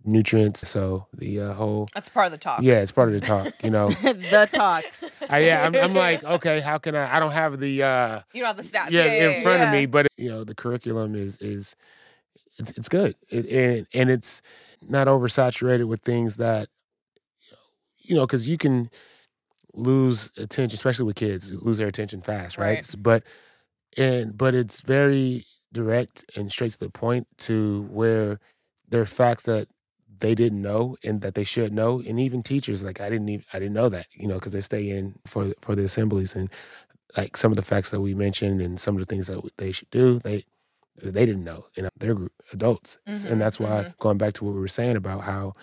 nutrients. 0.03 0.67
So 0.67 1.07
the 1.13 1.41
uh, 1.41 1.53
whole 1.53 1.87
That's 1.93 2.09
part 2.09 2.25
of 2.27 2.31
the 2.31 2.37
talk. 2.37 2.61
yeah, 2.63 2.79
it's 2.81 2.91
part 2.91 3.09
of 3.09 3.13
the 3.13 3.21
talk. 3.21 3.53
You 3.63 3.69
know. 3.71 3.89
the 3.89 4.47
talk. 4.51 4.85
I, 5.29 5.39
yeah, 5.39 5.65
I'm, 5.65 5.75
I'm 5.75 5.93
like, 5.93 6.23
okay, 6.37 6.59
how 6.59 6.77
can 6.77 6.95
I? 6.95 7.15
I 7.15 7.19
don't 7.19 7.31
have 7.31 7.59
the 7.59 7.83
uh, 7.83 8.21
You 8.33 8.43
know 8.43 8.53
the 8.53 8.63
stats. 8.63 8.89
yeah, 8.91 9.05
in 9.05 9.43
front 9.43 9.63
of 9.63 9.69
me, 9.69 9.85
but 9.85 10.07
you 10.17 10.29
know, 10.29 10.43
the 10.43 10.55
curriculum 10.55 11.15
is 11.15 11.37
is 11.37 11.75
it's 12.57 12.71
it's 12.71 12.89
good, 12.89 13.15
it, 13.29 13.45
and 13.47 13.87
and 13.93 14.09
it's 14.09 14.41
not 14.81 15.07
oversaturated 15.07 15.87
with 15.87 16.01
things 16.01 16.37
that 16.37 16.67
you 17.99 18.15
know, 18.15 18.25
because 18.25 18.47
you 18.47 18.57
can 18.57 18.89
lose 19.73 20.31
attention, 20.37 20.75
especially 20.75 21.05
with 21.05 21.15
kids, 21.15 21.51
lose 21.53 21.77
their 21.77 21.87
attention 21.87 22.21
fast, 22.21 22.57
right? 22.57 22.75
Right. 22.77 22.95
But 22.97 23.23
and 23.97 24.37
but 24.37 24.55
it's 24.55 24.81
very 24.81 25.45
direct 25.73 26.25
and 26.35 26.51
straight 26.51 26.71
to 26.73 26.79
the 26.79 26.89
point 26.89 27.27
to 27.37 27.83
where 27.91 28.39
there 28.89 29.01
are 29.01 29.05
facts 29.05 29.43
that 29.43 29.67
they 30.19 30.35
didn't 30.35 30.61
know 30.61 30.97
and 31.03 31.21
that 31.21 31.33
they 31.35 31.43
should 31.43 31.73
know 31.73 32.01
and 32.01 32.19
even 32.19 32.43
teachers 32.43 32.83
like 32.83 33.01
i 33.01 33.09
didn't 33.09 33.29
even 33.29 33.45
i 33.53 33.59
didn't 33.59 33.73
know 33.73 33.89
that 33.89 34.05
you 34.13 34.27
know 34.27 34.35
because 34.35 34.51
they 34.51 34.61
stay 34.61 34.89
in 34.89 35.15
for 35.25 35.53
for 35.61 35.75
the 35.75 35.83
assemblies 35.83 36.35
and 36.35 36.49
like 37.17 37.37
some 37.37 37.51
of 37.51 37.55
the 37.55 37.61
facts 37.63 37.91
that 37.91 38.01
we 38.01 38.13
mentioned 38.13 38.61
and 38.61 38.79
some 38.79 38.95
of 38.95 38.99
the 39.01 39.05
things 39.05 39.27
that 39.27 39.41
they 39.57 39.71
should 39.71 39.89
do 39.91 40.19
they 40.19 40.43
they 41.01 41.25
didn't 41.25 41.43
know 41.43 41.65
and 41.77 41.89
they're 41.97 42.15
gr- 42.15 42.27
adults 42.53 42.97
Mhm, 43.07 43.31
and 43.31 43.41
that's 43.41 43.59
why 43.59 43.83
mhm. 43.83 43.97
going 43.99 44.17
back 44.17 44.33
to 44.33 44.45
what 44.45 44.53
we 44.53 44.59
were 44.59 44.67
saying 44.67 44.95
about 44.97 45.21
how 45.21 45.53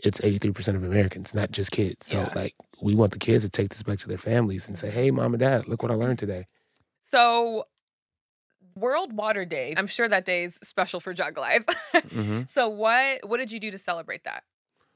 it's 0.00 0.20
83% 0.20 0.76
of 0.76 0.84
americans 0.84 1.34
not 1.34 1.52
just 1.52 1.70
kids 1.70 2.06
so 2.06 2.18
Yeah. 2.18 2.28
like 2.34 2.54
we 2.82 2.94
want 2.94 3.12
the 3.12 3.18
kids 3.18 3.44
to 3.44 3.50
take 3.50 3.68
this 3.70 3.82
back 3.82 3.98
to 3.98 4.08
their 4.08 4.18
families 4.18 4.66
and 4.68 4.76
say 4.76 4.90
hey 4.90 5.10
mom 5.10 5.32
and 5.32 5.40
dad 5.40 5.66
look 5.68 5.82
what 5.82 5.90
i 5.92 5.94
learned 5.94 6.18
today 6.18 6.46
So 7.10 7.64
World 8.74 9.12
Water 9.12 9.44
Day. 9.44 9.74
I'm 9.76 9.86
sure 9.86 10.08
that 10.08 10.24
day 10.24 10.44
is 10.44 10.58
special 10.62 11.00
for 11.00 11.12
Jug 11.12 11.36
Life. 11.36 11.64
hmm 12.10 12.42
so 12.48 12.68
what 12.68 13.28
what 13.28 13.36
did 13.38 13.52
you 13.52 13.60
do 13.60 13.70
to 13.70 13.78
celebrate 13.78 14.24
that? 14.24 14.44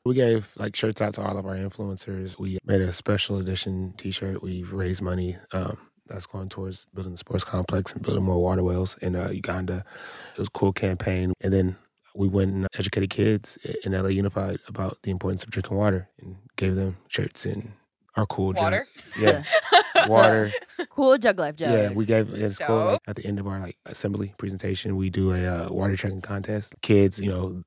We 0.05 0.15
gave 0.15 0.49
like 0.57 0.77
shirts 0.77 1.03
out 1.03 1.15
to 1.15 1.23
all 1.23 1.37
of 1.37 1.47
our 1.47 1.57
influencers. 1.57 2.39
We 2.39 2.59
made 2.65 2.81
a 2.81 2.93
special 2.93 3.39
edition 3.39 3.93
T-shirt. 3.99 4.43
We've 4.43 4.73
raised 4.73 5.03
money 5.03 5.37
um, 5.53 5.77
that's 6.07 6.27
going 6.27 6.49
towards 6.49 6.87
building 6.95 7.13
the 7.13 7.19
sports 7.19 7.45
complex 7.45 7.93
and 7.93 8.03
building 8.03 8.23
more 8.25 8.41
water 8.41 8.63
wells 8.63 8.97
in 9.03 9.17
uh, 9.17 9.31
Uganda. 9.31 9.85
It 10.35 10.39
was 10.39 10.49
a 10.49 10.53
cool 10.53 10.73
campaign. 10.73 11.33
And 11.41 11.53
then 11.53 11.77
we 12.17 12.29
went 12.29 12.53
and 12.53 12.67
educated 12.79 13.11
kids 13.11 13.59
in 13.85 13.93
LA 13.93 14.09
Unified 14.09 14.59
about 14.69 14.99
the 15.03 15.11
importance 15.11 15.45
of 15.45 15.51
drinking 15.51 15.77
water 15.77 16.09
and 16.21 16.37
gave 16.57 16.75
them 16.75 16.97
shirts 17.09 17.45
and 17.45 17.73
our 18.17 18.27
cool 18.27 18.55
jug. 18.55 18.63
Water. 18.63 18.89
Yeah, 19.19 19.43
water. 20.09 20.51
Cool 20.91 21.19
jug 21.19 21.39
life 21.39 21.57
jug. 21.57 21.71
Yeah, 21.71 21.93
we 21.93 22.07
gave 22.07 22.33
it's 22.33 22.59
cool. 22.59 22.93
Like, 22.93 23.01
at 23.07 23.17
the 23.17 23.27
end 23.27 23.39
of 23.39 23.47
our 23.47 23.61
like 23.61 23.77
assembly 23.85 24.35
presentation, 24.39 24.97
we 24.97 25.11
do 25.11 25.33
a 25.35 25.45
uh, 25.45 25.69
water 25.71 25.95
chugging 25.95 26.23
contest. 26.23 26.75
Kids, 26.81 27.21
you 27.21 27.29
know, 27.29 27.63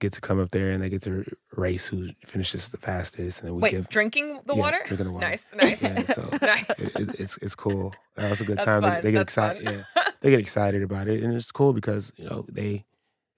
get 0.00 0.12
to 0.14 0.20
come 0.20 0.40
up 0.40 0.50
there 0.50 0.72
and 0.72 0.82
they 0.82 0.88
get 0.88 1.02
to 1.02 1.24
race 1.54 1.86
who 1.86 2.08
finishes 2.26 2.70
the 2.70 2.76
fastest, 2.78 3.38
and 3.38 3.48
then 3.48 3.54
we 3.54 3.62
Wait, 3.62 3.70
give 3.70 3.88
drinking 3.88 4.40
the 4.46 4.54
yeah, 4.54 4.60
water? 4.60 4.78
Drinking 4.86 5.06
the 5.06 5.12
water. 5.12 5.28
Nice, 5.28 5.52
nice. 5.54 5.80
Yeah, 5.80 6.04
so 6.06 6.28
nice. 6.42 6.64
it, 6.70 6.96
it, 6.96 7.20
it's 7.20 7.36
it's 7.38 7.54
cool. 7.54 7.94
That 8.16 8.30
was 8.30 8.40
a 8.40 8.44
good 8.44 8.58
That's 8.58 8.64
time. 8.64 8.82
fun. 8.82 8.94
They, 8.96 9.00
they 9.02 9.12
get 9.12 9.22
excited. 9.22 9.62
Yeah, 9.62 10.02
they 10.20 10.30
get 10.30 10.40
excited 10.40 10.82
about 10.82 11.06
it, 11.06 11.22
and 11.22 11.32
it's 11.34 11.52
cool 11.52 11.72
because 11.72 12.12
you 12.16 12.28
know 12.28 12.44
they 12.50 12.84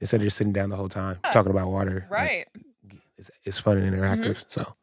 instead 0.01 0.21
of 0.21 0.25
just 0.25 0.37
sitting 0.37 0.53
down 0.53 0.71
the 0.71 0.77
whole 0.77 0.89
time 0.89 1.19
Yeah. 1.25 1.31
talking 1.31 1.51
about 1.51 1.69
water, 1.69 2.07
like, 2.11 2.21
right. 2.21 2.47
it's, 3.19 3.31
it's 3.45 3.59
fun 3.59 3.79
and 3.79 3.95
Mm-hmm. 3.95 4.03
interactive. 4.23 4.45
So 4.49 4.75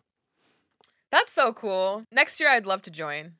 That's 1.12 1.34
so 1.34 1.54
cool. 1.54 2.06
Next 2.12 2.40
year 2.40 2.50
I'd 2.50 2.66
love 2.66 2.82
to 2.84 2.92
join. 2.92 3.34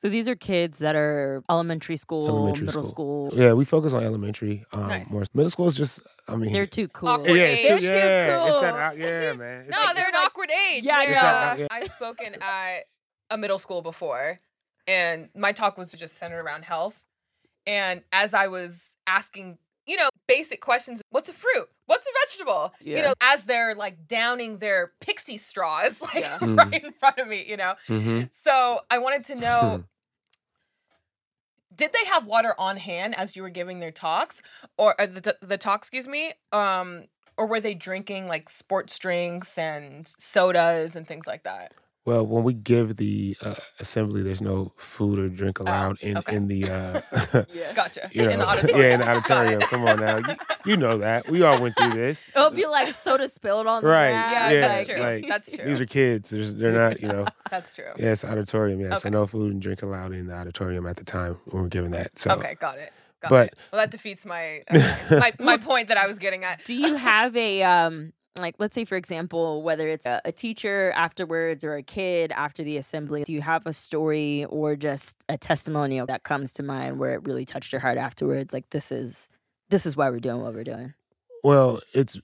So 0.00 0.08
these 0.08 0.28
are 0.28 0.36
kids 0.36 0.78
that 0.78 0.94
are 0.94 1.42
elementary 1.50 1.96
school, 1.96 2.28
Elementary 2.28 2.66
middle 2.66 2.84
school. 2.84 3.30
school. 3.30 3.42
yeah, 3.42 3.52
we 3.52 3.64
focus 3.64 3.92
on 3.92 4.04
elementary. 4.04 4.64
Um, 4.72 4.86
Nice. 4.86 5.10
more 5.10 5.24
middle 5.34 5.50
school 5.50 5.66
is 5.66 5.74
just. 5.76 6.00
I 6.28 6.36
mean, 6.36 6.52
They're 6.52 6.66
too 6.66 6.86
cool. 6.88 7.08
Awkward 7.08 7.30
yeah, 7.30 7.42
age. 7.44 7.58
it's 7.58 7.68
They're 7.68 7.76
too, 7.78 7.80
too 7.80 7.86
yeah, 7.88 8.46
it's 8.46 8.60
that 8.60 8.98
yeah, 8.98 9.32
man. 9.32 9.60
It's 9.62 9.70
No, 9.70 9.82
like- 9.82 9.96
they're 9.96 10.06
it's 10.08 10.16
an 10.16 10.20
like- 10.22 10.26
awkward 10.30 10.50
age. 10.70 10.84
Yeah, 10.84 11.04
They're, 11.04 11.16
uh, 11.16 11.56
yeah. 11.56 11.66
I've 11.72 11.90
spoken 11.90 12.36
at 12.40 12.84
a 13.30 13.36
middle 13.38 13.58
school 13.58 13.82
before, 13.82 14.38
and 14.86 15.30
my 15.34 15.50
talk 15.50 15.76
was 15.76 15.90
just 15.90 16.16
centered 16.16 16.42
around 16.44 16.64
health. 16.64 17.02
And 17.66 18.04
as 18.12 18.34
I 18.34 18.46
was 18.46 18.80
asking, 19.08 19.58
you 19.88 19.96
know, 19.96 20.08
basic 20.28 20.60
questions, 20.60 21.00
what's 21.10 21.28
a 21.28 21.32
fruit? 21.32 21.68
What's 21.86 22.06
a 22.06 22.10
vegetable? 22.26 22.74
You 22.80 23.02
know, 23.02 23.14
as 23.22 23.44
they're 23.44 23.74
like 23.74 24.06
downing 24.06 24.58
their 24.58 24.92
pixie 25.00 25.38
straws, 25.38 26.00
like 26.14 26.20
Yeah. 26.24 26.38
Mm. 26.38 26.56
right 26.56 26.84
in 26.84 26.92
front 26.92 27.18
of 27.18 27.26
me, 27.26 27.44
you 27.48 27.56
know. 27.56 27.74
Mhm. 27.88 28.28
So 28.44 28.80
I 28.90 28.98
wanted 28.98 29.24
to 29.24 29.34
know 29.34 29.76
Hmm. 29.78 29.82
did 31.76 31.92
they 31.92 32.06
have 32.08 32.26
water 32.26 32.54
on 32.58 32.76
hand 32.76 33.16
as 33.16 33.36
you 33.36 33.42
were 33.42 33.50
giving 33.50 33.80
their 33.80 33.90
talks 33.92 34.40
or 34.76 35.00
uh, 35.00 35.06
the, 35.06 35.36
the 35.42 35.58
talk 35.58 35.80
excuse 35.80 36.08
me 36.08 36.32
um 36.52 37.04
or 37.36 37.46
were 37.46 37.60
they 37.60 37.74
drinking 37.74 38.26
like 38.26 38.48
sports 38.48 38.98
drinks 38.98 39.56
and 39.58 40.10
sodas 40.18 40.96
and 40.96 41.06
things 41.06 41.26
like 41.26 41.44
that 41.44 41.74
Well, 42.08 42.26
when 42.26 42.42
we 42.42 42.54
give 42.54 42.96
the 42.96 43.36
uh, 43.42 43.56
assembly, 43.80 44.22
there's 44.22 44.40
no 44.40 44.72
food 44.78 45.18
or 45.18 45.28
drink 45.28 45.58
allowed 45.60 46.00
in 46.00 46.16
Oh, 46.16 46.20
okay. 46.20 46.36
in 46.36 46.48
the 46.48 46.64
uh, 46.64 47.44
Yeah. 47.52 47.74
gotcha 47.74 48.08
you 48.12 48.22
know, 48.22 48.30
in 48.30 48.38
the 48.38 48.48
auditorium 48.48 48.80
yeah 48.80 48.94
in 48.94 49.00
the 49.00 49.08
auditorium. 49.10 49.60
Come 49.60 49.84
on 49.86 50.00
now, 50.00 50.16
you, 50.16 50.36
you 50.64 50.76
know 50.78 50.96
that 50.96 51.28
we 51.28 51.42
all 51.42 51.60
went 51.60 51.76
through 51.76 51.92
this. 51.92 52.30
It'll 52.34 52.48
be 52.48 52.64
like 52.64 52.94
soda 52.94 53.28
spilled 53.28 53.66
on 53.66 53.82
the 53.82 53.90
Right. 53.90 54.12
mat, 54.12 54.32
yeah, 54.32 54.50
Yeah, 54.50 54.60
that's 54.68 54.88
like- 54.88 54.96
true 54.96 55.04
like, 55.06 55.24
that's 55.28 55.50
true 55.54 55.64
These 55.66 55.80
are 55.82 55.86
kids. 55.86 56.30
There's, 56.30 56.54
they're 56.54 56.72
not, 56.72 57.02
you 57.02 57.08
know. 57.08 57.26
that's 57.50 57.74
true 57.74 57.84
Yeah, 57.98 58.12
it's 58.12 58.24
auditorium. 58.24 58.80
Yeah, 58.80 58.94
so 58.94 59.08
Okay. 59.08 59.10
no 59.10 59.26
food 59.26 59.52
and 59.52 59.60
drink 59.60 59.82
allowed 59.82 60.12
in 60.14 60.28
the 60.28 60.34
auditorium 60.34 60.86
at 60.86 60.96
the 60.96 61.04
time 61.04 61.36
when 61.50 61.62
we're 61.64 61.68
giving 61.68 61.90
that. 61.90 62.18
So, 62.18 62.30
okay 62.30 62.56
got 62.58 62.78
it 62.78 62.90
got 63.20 63.28
but- 63.28 63.48
it 63.48 63.54
well 63.70 63.80
that 63.82 63.90
defeats 63.90 64.24
my 64.24 64.62
okay. 64.70 64.94
my, 65.10 65.32
my 65.40 65.56
point 65.58 65.88
that 65.88 65.98
i 65.98 66.06
was 66.06 66.18
getting 66.18 66.44
at 66.44 66.64
Do 66.64 66.74
you 66.74 66.94
have 66.94 67.36
a 67.36 67.62
um 67.64 68.12
like 68.42 68.54
let's 68.58 68.74
say 68.74 68.84
for 68.84 68.96
example 68.96 69.62
whether 69.62 69.88
it's 69.88 70.06
a, 70.06 70.20
a 70.24 70.32
teacher 70.32 70.92
afterwards 70.96 71.64
or 71.64 71.76
a 71.76 71.82
kid 71.82 72.32
after 72.32 72.62
the 72.62 72.76
assembly 72.76 73.24
do 73.24 73.32
you 73.32 73.42
have 73.42 73.66
a 73.66 73.72
story 73.72 74.44
or 74.46 74.76
just 74.76 75.16
a 75.28 75.36
testimonial 75.36 76.06
that 76.06 76.22
comes 76.22 76.52
to 76.52 76.62
mind 76.62 76.98
where 76.98 77.14
it 77.14 77.26
really 77.26 77.44
touched 77.44 77.72
your 77.72 77.80
heart 77.80 77.98
afterwards 77.98 78.52
like 78.52 78.68
this 78.70 78.92
is 78.92 79.28
this 79.70 79.84
is 79.84 79.96
why 79.96 80.08
we're 80.10 80.18
doing 80.18 80.42
what 80.42 80.54
we're 80.54 80.64
doing 80.64 80.94
well, 81.42 81.80
it's 81.92 82.20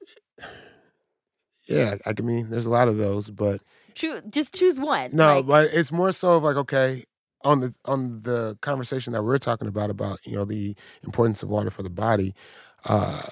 yeah. 1.67 1.97
I 2.05 2.21
mean, 2.21 2.51
there's 2.51 2.67
a 2.67 2.71
lot 2.71 2.89
of 2.89 2.97
those, 2.97 3.31
but 3.31 3.61
Choo- 3.95 4.23
just 4.29 4.55
choose 4.55 4.81
one 4.81 5.11
No, 5.13 5.37
like, 5.37 5.47
but 5.47 5.71
it's 5.73 5.93
more 5.93 6.13
so 6.13 6.37
of 6.37 6.43
like 6.43 6.57
okay, 6.57 7.05
on 7.45 7.61
the 7.61 7.75
on 7.85 8.23
the 8.23 8.59
conversation 8.61 9.13
that 9.13 9.23
we're 9.23 9.39
talking 9.39 9.69
about 9.69 9.91
about 9.91 10.19
you 10.25 10.35
know 10.35 10.45
the 10.45 10.75
importance 11.03 11.43
of 11.43 11.49
water 11.49 11.71
for 11.71 11.83
the 11.83 11.91
body. 11.91 12.35
Uh, 12.85 13.23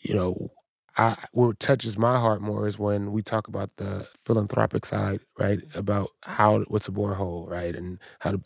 you 0.00 0.14
know, 0.14 0.50
I 0.98 1.16
what 1.32 1.60
touches 1.60 1.98
my 1.98 2.18
heart 2.18 2.42
more 2.42 2.66
is 2.68 2.78
when 2.78 3.12
we 3.12 3.22
talk 3.22 3.48
about 3.48 3.70
the 3.78 4.08
philanthropic 4.26 4.86
side, 4.86 5.20
right? 5.38 5.60
Mm-hmm. 5.60 5.78
About 5.80 6.10
how 6.24 6.60
what's 6.68 6.88
a 6.88 6.92
borehole, 6.92 7.48
right, 7.50 7.76
and 7.76 7.98
how 8.20 8.32
to 8.32 8.40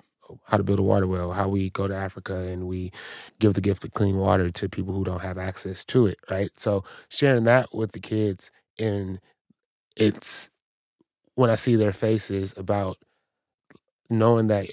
how 0.47 0.59
to 0.59 0.64
build 0.64 0.78
a 0.80 0.82
water 0.82 1.06
well, 1.06 1.32
how 1.32 1.49
we 1.49 1.71
go 1.71 1.88
to 1.88 1.94
Africa 1.97 2.37
and 2.37 2.66
we 2.68 2.92
give 3.40 3.54
the 3.54 3.62
gift 3.62 3.85
of 3.85 3.92
clean 3.92 4.16
water 4.18 4.50
to 4.50 4.68
people 4.68 4.94
who 4.94 5.04
don't 5.04 5.23
have 5.23 5.38
access 5.38 5.85
to 5.87 6.06
it, 6.06 6.18
right? 6.30 6.50
So 6.59 6.85
sharing 7.11 7.44
that 7.44 7.75
with 7.75 7.92
the 7.92 8.00
kids 8.00 8.50
and 8.78 9.21
it's 9.97 10.50
when 11.37 11.50
I 11.50 11.56
see 11.56 11.76
their 11.76 11.92
faces 11.92 12.54
about 12.56 12.99
knowing 14.11 14.49
that 14.49 14.68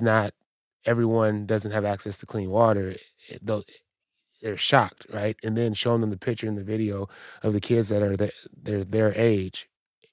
not 0.00 0.32
everyone 0.84 1.46
doesn't 1.46 1.72
have 1.72 1.84
access 1.84 2.16
to 2.18 2.26
clean 2.26 2.50
water, 2.50 2.96
it, 3.28 3.40
though 3.46 3.62
they're 4.46 4.56
shocked, 4.56 5.08
right? 5.12 5.36
And 5.42 5.58
then 5.58 5.74
showing 5.74 6.02
them 6.02 6.10
the 6.10 6.16
picture 6.16 6.46
and 6.46 6.56
the 6.56 6.62
video 6.62 7.08
of 7.42 7.52
the 7.52 7.60
kids 7.60 7.88
that 7.88 8.00
are 8.00 8.16
the, 8.16 8.30
they're 8.62 8.84
their 8.84 9.12
age, 9.18 9.68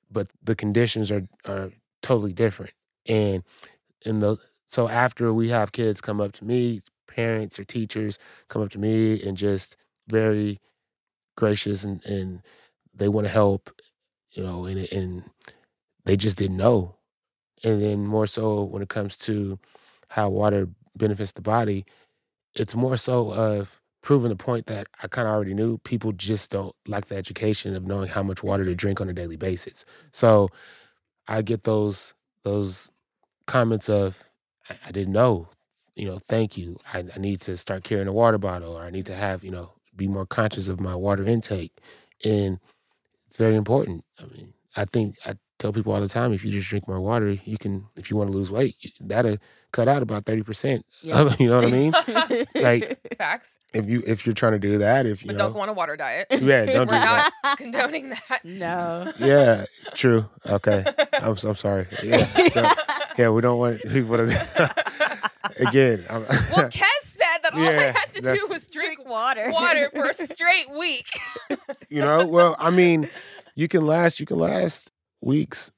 but 0.10 0.28
the 0.44 0.56
conditions 0.56 1.12
are 1.12 1.28
are 1.46 1.70
totally 2.02 2.34
different. 2.34 2.74
And 3.06 3.44
in 4.02 4.22
the 4.22 4.38
so 4.70 4.90
after 4.90 5.32
we 5.32 5.50
have 5.50 5.72
kids 5.72 6.02
come 6.02 6.20
up 6.20 6.32
to 6.34 6.46
me, 6.46 6.82
parents 7.08 7.60
or 7.60 7.63
teachers 7.63 8.18
come 8.50 8.63
up 8.63 8.72
to 8.72 8.80
me 8.80 9.22
and 9.22 9.38
just 9.38 9.78
very 10.08 10.60
gracious 11.38 11.84
and 11.84 12.04
and 12.04 12.42
they 12.92 13.10
want 13.10 13.25
to 13.25 13.32
help, 13.32 13.70
you 14.32 14.42
know, 14.42 14.66
and 14.66 14.92
and 14.92 15.25
they 16.06 16.18
just 16.18 16.38
didn't 16.38 16.58
know. 16.58 16.96
And 17.63 17.84
then 17.84 18.08
more 18.08 18.25
so 18.25 18.63
when 18.63 18.82
it 18.82 18.90
comes 18.90 19.16
to 19.18 19.60
how 20.10 20.30
water 20.30 20.70
benefits 20.98 21.34
the 21.34 21.44
body, 21.44 21.86
it's 22.56 22.74
more 22.74 22.98
so 22.98 23.32
of 23.32 23.80
proving 24.03 24.29
the 24.29 24.38
point 24.38 24.67
that 24.67 24.88
I 25.03 25.10
kind 25.10 25.27
of 25.27 25.33
already 25.33 25.55
knew. 25.55 25.79
People 25.79 26.13
just 26.13 26.51
don't 26.51 26.75
like 26.88 27.07
the 27.07 27.17
education 27.17 27.75
of 27.75 27.88
knowing 27.88 28.10
how 28.10 28.24
much 28.24 28.43
water 28.43 28.65
to 28.65 28.75
drink 28.75 29.01
on 29.01 29.10
a 29.10 29.13
daily 29.13 29.38
basis. 29.38 29.86
So 30.13 30.50
I 31.27 31.41
get 31.43 31.63
those 31.65 32.15
those 32.43 32.91
comments 33.48 33.89
of 33.89 34.24
I, 34.69 34.75
I 34.88 34.91
didn't 34.91 35.13
know, 35.13 35.50
you 35.95 36.05
know, 36.05 36.19
thank 36.29 36.57
you. 36.57 36.77
I, 36.93 37.05
I 37.15 37.19
need 37.19 37.41
to 37.41 37.57
start 37.57 37.86
carrying 37.86 38.07
a 38.10 38.13
water 38.13 38.39
bottle 38.39 38.74
or 38.77 38.83
I 38.83 38.91
need 38.91 39.07
to 39.07 39.15
have, 39.15 39.43
you 39.43 39.51
know, 39.51 39.72
be 39.95 40.07
more 40.07 40.25
conscious 40.27 40.67
of 40.67 40.79
my 40.79 40.95
water 40.95 41.25
intake. 41.25 41.74
And 42.25 42.60
it's 43.27 43.38
very 43.38 43.55
important. 43.55 44.05
I 44.19 44.25
mean, 44.25 44.53
I 44.75 44.86
think 44.86 45.17
I 45.25 45.36
tell 45.63 45.72
people 45.72 45.93
all 45.93 46.01
the 46.01 46.10
time 46.10 46.34
if 46.34 46.43
you 46.43 46.51
just 46.51 46.67
drink 46.67 46.88
more 46.89 47.00
water, 47.00 47.38
you 47.46 47.58
can, 47.58 47.86
if 47.96 48.12
you 48.12 48.17
want 48.17 48.29
to 48.29 48.36
lose 48.36 48.51
weight, 48.51 48.75
that'll 49.00 49.38
cut 49.72 49.88
out 49.88 50.01
about 50.01 50.25
30%. 50.25 50.84
Yeah. 51.01 51.34
you 51.39 51.48
know 51.48 51.62
what 51.62 51.67
I 51.67 51.72
mean? 51.72 51.93
Like, 52.55 53.00
facts 53.17 53.58
If 53.74 53.88
you 53.88 54.03
if 54.05 54.25
you're 54.25 54.36
trying 54.36 54.53
to 54.53 54.60
do 54.60 54.77
that, 54.79 55.05
if 55.05 55.22
you 55.24 55.27
but 55.27 55.34
know, 55.38 55.46
don't 55.46 55.53
go 55.53 55.60
on 55.62 55.70
a 55.70 55.74
water 55.74 55.96
diet 55.98 56.27
yeah, 56.32 56.65
don't 56.65 56.88
do 56.88 56.93
we're 56.93 57.00
that. 57.00 57.32
not 57.43 57.58
condoning 57.58 58.10
that 58.10 58.41
no 58.43 59.12
Yeah, 59.20 59.65
true. 59.93 60.29
Okay, 60.46 60.86
I'm 61.13 61.36
I'm 61.43 61.55
sorry. 61.55 61.88
Yeah, 62.03 62.50
don't- 62.50 62.79
yeah, 63.17 63.29
we 63.29 63.41
don't 63.41 63.60
want 63.60 63.82
people 63.82 64.17
to. 64.17 64.72
Again, 65.60 66.05
I'm, 66.10 66.22
well 66.24 66.70
Kez 66.70 67.03
said 67.03 67.39
that 67.43 67.53
all 67.53 67.60
i 67.60 67.91
had 67.91 68.13
to 68.13 68.22
do 68.22 68.48
was 68.50 68.67
drink 68.67 68.98
drink 68.98 69.10
water 69.10 69.51
water 69.51 69.89
for 69.93 70.05
a 70.05 70.13
straight 70.13 70.70
week 70.77 71.08
you 71.89 72.01
know. 72.01 72.25
Well, 72.25 72.55
I 72.60 72.70
mean, 72.70 73.10
you 73.55 73.67
can 73.67 73.86
last. 73.86 74.20
You 74.20 74.25
can 74.25 74.39
last 74.39 74.91
weeks 75.24 75.72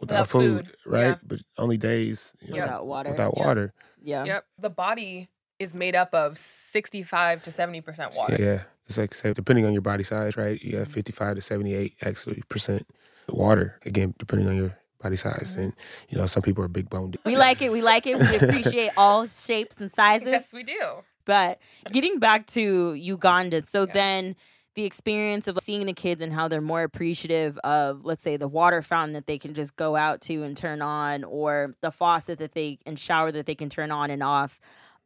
without, 0.00 0.14
Without 0.22 0.28
food, 0.28 0.66
food, 0.66 0.76
right? 0.86 1.06
yeah. 1.08 1.14
But 1.24 1.40
only 1.58 1.76
days 1.76 2.32
you 2.40 2.54
know, 2.54 2.62
without 2.62 2.86
water 2.86 3.10
without 3.10 3.34
Yeah. 3.36 3.46
water. 3.46 3.72
yeah 4.02 4.24
Yep. 4.24 4.44
The 4.58 4.70
body 4.70 5.28
is 5.58 5.74
made 5.74 5.94
up 5.94 6.12
of 6.12 6.38
65 6.38 7.42
to 7.44 7.50
70% 7.50 8.14
water. 8.14 8.36
Yeah, 8.38 8.44
yeah. 8.44 8.62
It's 8.86 8.98
like 8.98 9.14
say, 9.14 9.32
depending 9.32 9.64
on 9.64 9.72
your 9.72 9.82
body 9.82 10.02
size, 10.02 10.36
right? 10.36 10.60
You 10.60 10.78
have 10.78 10.88
55 10.88 11.36
to 11.36 11.40
78 11.42 11.94
actually 12.02 12.42
percent 12.48 12.86
water. 13.28 13.78
Again, 13.86 14.14
depending 14.18 14.48
on 14.48 14.56
your 14.56 14.76
body 15.00 15.14
size, 15.16 15.54
Mhm. 15.56 15.62
and 15.62 15.72
you 16.08 16.18
know, 16.18 16.26
some 16.26 16.42
people 16.42 16.64
are 16.64 16.68
big 16.68 16.90
boned. 16.90 17.16
we 17.24 17.36
like 17.36 17.62
it 17.62 17.70
we 17.70 17.80
like 17.80 18.06
it 18.06 18.18
we 18.18 18.36
appreciate 18.36 18.90
all 18.96 19.26
shapes 19.26 19.76
and 19.80 19.90
sizes 19.92 20.28
Yes, 20.28 20.52
we 20.52 20.64
do. 20.64 20.80
But 21.24 21.60
getting 21.92 22.18
back 22.18 22.48
to 22.48 22.94
Uganda, 22.94 23.64
so 23.64 23.82
Yeah. 23.86 23.92
then 23.92 24.36
the 24.74 24.84
experience 24.84 25.48
of 25.48 25.58
seeing 25.62 25.86
the 25.86 25.92
kids 25.92 26.22
and 26.22 26.32
how 26.32 26.48
they're 26.48 26.60
more 26.60 26.82
appreciative 26.82 27.58
of, 27.58 28.04
let's 28.04 28.22
say, 28.22 28.36
the 28.36 28.48
water 28.48 28.80
fountain 28.82 29.12
that 29.14 29.26
they 29.26 29.38
can 29.38 29.54
just 29.54 29.76
go 29.76 29.96
out 29.96 30.20
to 30.22 30.42
and 30.42 30.56
turn 30.56 30.80
on, 30.80 31.24
or 31.24 31.74
the 31.82 31.90
faucet 31.90 32.38
that 32.38 32.52
they 32.52 32.78
and 32.86 32.98
shower 32.98 33.30
that 33.32 33.46
they 33.46 33.54
can 33.54 33.68
turn 33.68 33.90
on 33.90 34.10
and 34.10 34.22
off. 34.22 34.60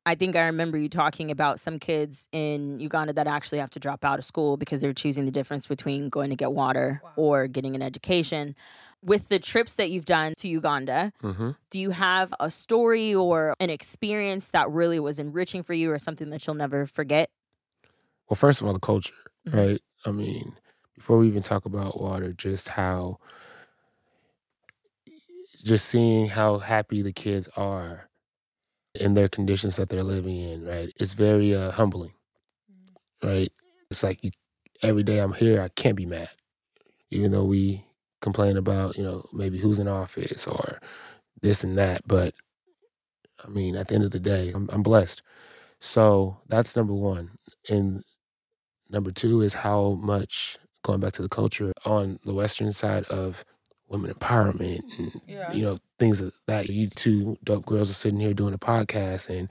I 0.08 0.14
think 0.14 0.37
I 0.37 0.42
remember 0.46 0.78
you 0.78 0.88
talking 0.88 1.32
about 1.32 1.58
some 1.58 1.80
kids 1.80 2.28
in 2.30 2.78
Uganda 2.78 3.12
that 3.14 3.26
actually 3.26 3.58
have 3.58 3.70
to 3.70 3.80
drop 3.80 4.04
out 4.04 4.20
of 4.20 4.25
school 4.25 4.56
because 4.56 4.80
they're 4.80 4.92
choosing 4.92 5.25
the 5.25 5.32
difference 5.32 5.66
between 5.66 6.11
going 6.11 6.30
to 6.30 6.37
get 6.37 6.52
water 6.52 7.00
Wow. 7.02 7.11
or 7.16 7.46
getting 7.49 7.75
an 7.75 7.82
education. 7.82 8.54
With 9.02 9.28
the 9.28 9.40
trips 9.40 9.75
that 9.75 9.90
you've 9.90 10.04
done 10.04 10.35
to 10.38 10.49
Uganda, 10.49 11.12
hmm 11.20 11.50
do 11.70 11.80
you 11.80 11.90
have 11.90 12.32
a 12.38 12.49
story 12.49 13.12
or 13.12 13.54
an 13.58 13.70
experience 13.70 14.46
that 14.52 14.70
really 14.70 15.00
was 15.00 15.18
enriching 15.18 15.64
for 15.64 15.75
you 15.75 15.90
or 15.90 15.99
something 15.99 16.30
that 16.30 16.46
you'll 16.46 16.54
never 16.54 16.87
forget? 16.87 17.28
Well, 18.30 18.37
first 18.37 18.61
of 18.61 18.68
all, 18.68 18.73
the 18.73 18.78
culture, 18.78 19.12
Mhm. 19.48 19.54
right? 19.54 19.80
I 20.04 20.10
mean, 20.12 20.56
before 20.94 21.18
we 21.18 21.28
even 21.28 21.42
talk 21.42 21.64
about 21.64 22.00
water, 22.00 22.32
just 22.32 22.68
how, 22.68 23.18
just 25.64 25.86
seeing 25.86 26.28
how 26.28 26.58
happy 26.58 27.02
the 27.02 27.12
kids 27.12 27.48
are 27.56 28.08
in 28.94 29.14
their 29.14 29.28
conditions 29.28 29.76
that 29.76 29.88
they're 29.90 30.04
living 30.04 30.38
in, 30.38 30.64
right? 30.66 30.92
It's 30.98 31.14
very 31.14 31.54
uh, 31.54 31.72
humbling, 31.72 32.12
right? 33.22 33.52
It's 33.90 34.02
like 34.02 34.22
you, 34.22 34.30
every 34.82 35.02
day 35.02 35.18
I'm 35.18 35.32
here, 35.32 35.60
I 35.62 35.68
can't 35.68 35.96
be 35.96 36.06
mad, 36.06 36.28
even 37.10 37.32
though 37.32 37.44
we 37.44 37.84
complain 38.22 38.56
about, 38.56 38.96
you 38.98 39.04
know, 39.04 39.26
maybe 39.32 39.58
who's 39.58 39.78
in 39.78 39.88
office 39.88 40.46
or 40.46 40.80
this 41.42 41.64
and 41.64 41.78
that. 41.78 42.02
But 42.06 42.34
I 43.44 43.48
mean, 43.48 43.76
at 43.76 43.88
the 43.88 43.94
end 43.94 44.04
of 44.04 44.10
the 44.10 44.18
day, 44.20 44.50
I'm, 44.54 44.68
I'm 44.72 44.82
blessed. 44.82 45.22
So 45.80 46.38
that's 46.48 46.76
number 46.76 46.94
one. 46.94 47.32
And 47.70 48.04
number 48.90 49.11
two 49.11 49.43
is 49.43 49.52
how 49.55 49.93
much, 50.00 50.59
going 50.83 51.00
back 51.00 51.12
to 51.12 51.23
the 51.23 51.28
culture, 51.28 51.73
on 51.85 52.19
the 52.25 52.35
Western 52.35 52.73
side 52.73 53.05
of 53.05 53.45
women 53.88 54.12
empowerment 54.12 54.81
and, 54.99 55.21
Yeah. 55.26 55.52
you 55.52 55.62
know, 55.62 55.78
things 55.99 56.21
of 56.21 56.33
that. 56.47 56.69
You 56.69 56.88
two 56.88 57.37
dope 57.45 57.66
girls 57.66 57.90
are 57.90 57.95
sitting 57.95 58.21
here 58.21 58.35
doing 58.35 58.55
a 58.55 58.59
podcast. 58.59 59.28
And 59.28 59.49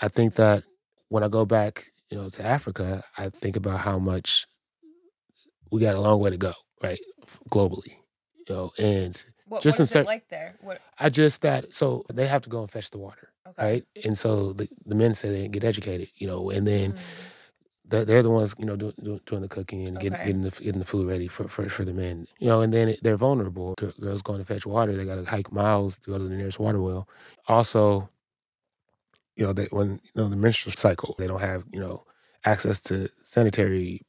I 0.00 0.08
think 0.08 0.34
that 0.34 0.64
when 1.08 1.22
I 1.22 1.28
go 1.28 1.44
back, 1.44 1.92
you 2.10 2.18
know, 2.18 2.28
to 2.30 2.44
Africa, 2.44 3.04
I 3.16 3.28
think 3.30 3.56
about 3.56 3.80
how 3.80 3.98
much 3.98 4.46
we 5.70 5.80
got 5.80 5.94
a 5.94 6.00
long 6.00 6.20
way 6.20 6.30
to 6.30 6.36
go, 6.36 6.52
right? 6.82 6.98
Globally, 7.50 7.96
you 8.48 8.54
know, 8.54 8.72
and 8.78 9.22
What, 9.46 9.62
Just 9.62 9.78
what 9.78 9.82
is 9.84 9.94
in 9.94 10.00
it 10.02 10.06
like 10.06 10.28
there? 10.28 10.56
What? 10.60 10.80
I 10.98 11.08
just 11.10 11.42
that 11.42 11.72
so 11.74 12.04
they 12.12 12.26
have 12.26 12.42
to 12.42 12.48
go 12.50 12.60
and 12.60 12.70
fetch 12.70 12.90
the 12.90 12.98
water, 12.98 13.30
Okay. 13.48 13.62
right? 13.64 13.84
And 14.04 14.16
so 14.18 14.52
the, 14.52 14.68
the 14.86 14.94
men 14.94 15.14
say 15.14 15.30
they 15.30 15.42
didn't 15.42 15.52
get 15.52 15.64
educated, 15.64 16.08
you 16.16 16.26
know, 16.26 16.50
and 16.50 16.66
then 16.66 16.92
Mm. 16.92 16.98
They're, 17.90 18.06
they're 18.06 18.22
the 18.24 18.30
ones, 18.30 18.54
you 18.58 18.66
know, 18.66 18.76
doing, 18.76 18.94
doing, 19.02 19.20
doing 19.26 19.42
the 19.42 19.48
cooking 19.48 19.88
and 19.88 20.00
get, 20.00 20.14
Okay. 20.14 20.26
getting 20.26 20.42
the 20.42 20.50
getting 20.52 20.80
the 20.80 20.86
food 20.86 21.08
ready 21.08 21.28
for, 21.28 21.48
for, 21.48 21.68
for 21.70 21.84
the 21.84 21.94
men, 21.94 22.26
you 22.40 22.48
know, 22.48 22.62
and 22.62 22.74
then 22.74 22.96
they're 23.02 23.18
vulnerable. 23.18 23.74
Girls 24.00 24.22
going 24.22 24.40
to 24.40 24.46
fetch 24.46 24.66
water, 24.66 24.96
they 24.96 25.06
got 25.06 25.16
to 25.16 25.24
hike 25.24 25.52
miles 25.52 25.98
to 25.98 26.12
go 26.12 26.18
to 26.18 26.24
the 26.24 26.36
nearest 26.36 26.60
water 26.60 26.80
well. 26.82 27.08
Also, 27.48 28.10
you 29.36 29.46
know, 29.46 29.52
they 29.52 29.66
when 29.66 30.00
you 30.04 30.12
know 30.22 30.28
the 30.28 30.36
menstrual 30.36 30.74
cycle, 30.74 31.14
they 31.18 31.26
don't 31.28 31.40
have 31.40 31.64
you 31.72 31.80
know 31.80 32.04
access 32.44 32.78
to 32.80 33.08
sanitary 33.22 34.02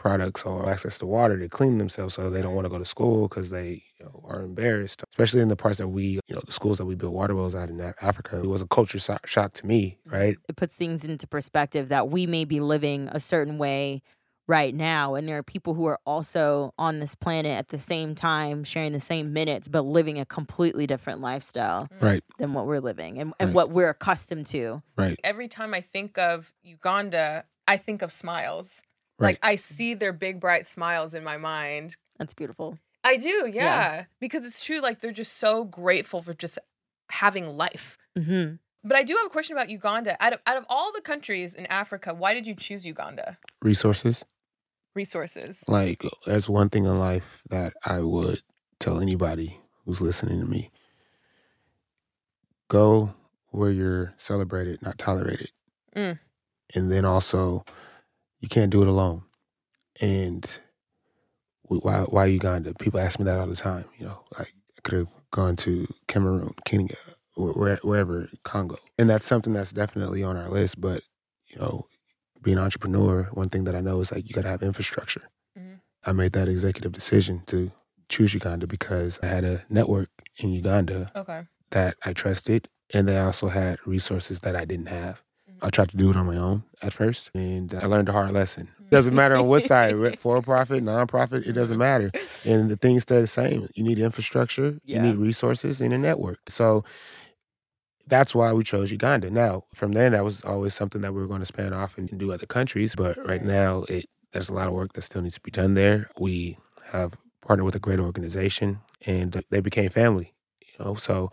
products 0.00 0.44
or 0.44 0.66
access 0.66 0.98
to 0.98 1.04
water 1.04 1.38
to 1.38 1.46
clean 1.46 1.76
themselves, 1.76 2.14
so 2.14 2.30
they 2.30 2.40
don't 2.40 2.54
want 2.54 2.64
to 2.64 2.70
go 2.70 2.78
to 2.78 2.86
school 2.86 3.28
because 3.28 3.50
they 3.50 3.82
you 3.98 4.06
know, 4.06 4.24
are 4.26 4.40
embarrassed. 4.40 5.04
Especially 5.10 5.42
in 5.42 5.48
the 5.48 5.56
parts 5.56 5.76
that 5.76 5.88
we, 5.88 6.18
you 6.26 6.34
know, 6.34 6.40
the 6.46 6.52
schools 6.52 6.78
that 6.78 6.86
we 6.86 6.94
built 6.94 7.12
water 7.12 7.34
wells 7.34 7.54
out 7.54 7.68
in 7.68 7.78
Africa, 8.00 8.40
it 8.42 8.46
was 8.46 8.62
a 8.62 8.66
culture 8.66 8.98
so- 8.98 9.18
shock 9.26 9.52
to 9.52 9.66
me, 9.66 9.98
mm-hmm. 10.06 10.16
right? 10.16 10.36
It 10.48 10.56
puts 10.56 10.74
things 10.74 11.04
into 11.04 11.26
perspective 11.26 11.90
that 11.90 12.08
we 12.08 12.26
may 12.26 12.46
be 12.46 12.60
living 12.60 13.08
a 13.12 13.20
certain 13.20 13.58
way 13.58 14.00
right 14.48 14.74
now. 14.74 15.16
And 15.16 15.28
there 15.28 15.36
are 15.36 15.42
people 15.42 15.74
who 15.74 15.84
are 15.84 16.00
also 16.06 16.72
on 16.78 16.98
this 16.98 17.14
planet 17.14 17.52
at 17.52 17.68
the 17.68 17.78
same 17.78 18.14
time, 18.14 18.64
sharing 18.64 18.92
the 18.92 19.00
same 19.00 19.34
minutes, 19.34 19.68
but 19.68 19.82
living 19.82 20.18
a 20.18 20.24
completely 20.24 20.86
different 20.86 21.20
lifestyle 21.20 21.88
Right, 22.00 22.24
than 22.38 22.54
what 22.54 22.66
we're 22.66 22.80
living 22.80 23.18
and, 23.18 23.34
and 23.38 23.50
Right. 23.50 23.54
what 23.54 23.70
we're 23.70 23.90
accustomed 23.90 24.46
to. 24.46 24.82
right, 24.96 25.20
Every 25.22 25.46
time 25.46 25.74
I 25.74 25.82
think 25.82 26.16
of 26.16 26.52
Uganda, 26.62 27.44
I 27.68 27.76
think 27.76 28.00
of 28.00 28.10
smiles. 28.10 28.80
Right. 29.20 29.28
Like 29.28 29.38
I 29.42 29.56
see 29.56 29.94
their 29.94 30.12
big 30.12 30.40
bright 30.40 30.66
smiles 30.66 31.14
in 31.14 31.22
my 31.22 31.36
mind. 31.36 31.96
That's 32.18 32.34
beautiful. 32.34 32.78
I 33.04 33.16
do, 33.16 33.50
yeah. 33.52 33.62
Yeah. 33.62 34.04
Because 34.20 34.44
it's 34.44 34.64
true. 34.64 34.80
Like 34.80 35.00
they're 35.00 35.12
just 35.12 35.38
so 35.38 35.64
grateful 35.64 36.22
for 36.22 36.34
just 36.34 36.58
having 37.10 37.46
life. 37.56 37.96
hmm 38.16 38.54
But 38.82 38.96
I 38.96 39.04
do 39.04 39.14
have 39.14 39.26
a 39.26 39.30
question 39.30 39.56
about 39.56 39.70
Uganda. 39.70 40.16
Out 40.22 40.32
of 40.32 40.40
out 40.46 40.56
of 40.56 40.64
all 40.68 40.92
the 40.92 41.00
countries 41.00 41.54
in 41.54 41.66
Africa, 41.66 42.14
why 42.14 42.34
did 42.34 42.46
you 42.46 42.54
choose 42.54 42.84
Uganda? 42.84 43.38
Resources. 43.62 44.24
Resources. 44.94 45.62
Like, 45.68 46.02
that's 46.26 46.48
one 46.48 46.68
thing 46.68 46.84
in 46.84 46.98
life 46.98 47.42
that 47.48 47.74
I 47.84 48.00
would 48.00 48.42
tell 48.80 49.00
anybody 49.00 49.60
who's 49.84 50.00
listening 50.00 50.40
to 50.40 50.46
me 50.46 50.70
go 52.68 53.14
where 53.50 53.70
you're 53.70 54.14
celebrated, 54.16 54.80
not 54.82 54.96
tolerated. 54.98 55.50
Mm. 55.94 56.18
And 56.74 56.90
then 56.90 57.04
also, 57.04 57.64
you 58.40 58.48
can't 58.48 58.70
do 58.70 58.82
it 58.82 58.88
alone. 58.88 59.22
And 60.00 60.48
wh- 61.62 61.84
why, 61.84 62.00
why 62.08 62.26
Uganda? 62.26 62.74
People 62.74 63.00
ask 63.00 63.18
me 63.18 63.24
that 63.26 63.38
all 63.38 63.46
the 63.46 63.56
time. 63.56 63.84
You 63.98 64.06
know, 64.06 64.24
like, 64.38 64.52
I 64.76 64.80
could 64.82 64.98
have 64.98 65.08
gone 65.30 65.56
to 65.56 65.86
Cameroon, 66.08 66.54
Kenya, 66.64 66.96
where, 67.34 67.76
wherever, 67.82 68.28
Congo. 68.44 68.78
And 68.98 69.08
that's 69.08 69.26
something 69.26 69.52
that's 69.52 69.72
definitely 69.72 70.22
on 70.22 70.36
our 70.36 70.48
list. 70.48 70.80
But, 70.80 71.02
you 71.48 71.58
know, 71.58 71.86
being 72.42 72.58
an 72.58 72.64
entrepreneur, 72.64 73.24
one 73.32 73.48
thing 73.48 73.64
that 73.64 73.74
I 73.74 73.80
know 73.80 74.00
is 74.00 74.12
like 74.12 74.28
you 74.28 74.34
got 74.34 74.42
to 74.42 74.48
have 74.48 74.62
infrastructure. 74.62 75.22
Mhm. 75.58 75.80
I 76.04 76.12
made 76.12 76.32
that 76.32 76.48
executive 76.48 76.92
decision 76.92 77.42
to 77.46 77.70
choose 78.08 78.32
Uganda 78.34 78.66
because 78.66 79.18
I 79.22 79.26
had 79.26 79.44
a 79.44 79.64
network 79.68 80.08
in 80.38 80.50
Uganda 80.50 81.12
Okay. 81.14 81.46
that 81.70 81.96
I 82.04 82.12
trusted, 82.14 82.68
and 82.94 83.06
they 83.06 83.18
also 83.18 83.48
had 83.48 83.78
resources 83.86 84.40
that 84.40 84.56
I 84.56 84.64
didn't 84.64 84.86
have. 84.88 85.22
I 85.62 85.70
tried 85.70 85.90
to 85.90 85.96
do 85.96 86.10
it 86.10 86.16
on 86.16 86.26
my 86.26 86.36
own 86.36 86.64
at 86.82 86.92
first, 86.92 87.30
and 87.34 87.72
I 87.74 87.86
learned 87.86 88.08
a 88.08 88.12
hard 88.12 88.32
lesson. 88.32 88.68
It 88.80 88.90
Doesn't 88.90 89.14
matter 89.14 89.36
on 89.36 89.46
what 89.46 89.62
side, 89.62 90.18
for 90.18 90.42
profit, 90.42 90.82
nonprofit, 90.82 91.46
it 91.46 91.52
doesn't 91.52 91.78
matter. 91.78 92.10
Mm-hmm. 92.10 92.48
And 92.48 92.70
the 92.70 92.76
things 92.76 93.02
stay 93.02 93.20
the 93.20 93.26
same. 93.26 93.68
You 93.74 93.84
need 93.84 93.98
infrastructure, 93.98 94.80
you 94.84 94.98
need 95.00 95.16
resources, 95.16 95.80
and 95.80 95.92
a 95.92 95.98
network. 95.98 96.40
So 96.48 96.84
that's 98.06 98.34
why 98.34 98.52
we 98.52 98.64
chose 98.64 98.90
Uganda. 98.90 99.30
Now, 99.30 99.64
from 99.74 99.92
then, 99.92 100.12
that 100.12 100.24
was 100.24 100.42
always 100.42 100.74
something 100.74 101.00
that 101.02 101.14
we 101.14 101.20
were 101.20 101.28
going 101.28 101.40
to 101.40 101.46
span 101.46 101.72
off 101.72 101.96
and 101.96 102.18
do 102.18 102.32
other 102.32 102.46
countries. 102.46 102.94
But 102.94 103.16
right 103.24 103.44
now, 103.44 103.84
it 103.84 104.06
there's 104.32 104.48
a 104.48 104.54
lot 104.54 104.68
of 104.68 104.74
work 104.74 104.92
that 104.92 105.02
still 105.02 105.22
needs 105.22 105.34
to 105.34 105.40
be 105.40 105.50
done 105.50 105.74
there. 105.74 106.08
We 106.18 106.56
have 106.92 107.14
partnered 107.46 107.64
with 107.64 107.74
a 107.74 107.80
great 107.80 108.00
organization, 108.00 108.80
and 109.06 109.42
they 109.50 109.60
became 109.60 109.88
family. 109.88 110.34
You 110.60 110.84
know, 110.84 110.94
so 110.94 111.30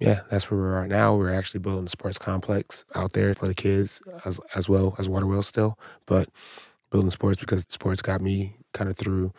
yeah, 0.00 0.20
that's 0.30 0.50
where 0.50 0.60
we're 0.60 0.86
now. 0.86 1.16
We're 1.16 1.32
actually 1.32 1.60
building 1.60 1.86
a 1.86 1.88
sports 1.88 2.18
complex 2.18 2.84
out 2.94 3.12
there 3.12 3.34
for 3.34 3.46
the 3.46 3.54
kids 3.54 4.00
as 4.24 4.40
as 4.54 4.68
well 4.68 4.94
as 4.98 5.08
Waterwell 5.08 5.42
still, 5.44 5.78
but 6.06 6.28
building 6.90 7.10
sports 7.10 7.38
because 7.40 7.64
sports 7.68 8.02
got 8.02 8.20
me 8.20 8.56
kind 8.72 8.90
of 8.90 8.96
through 8.96 9.32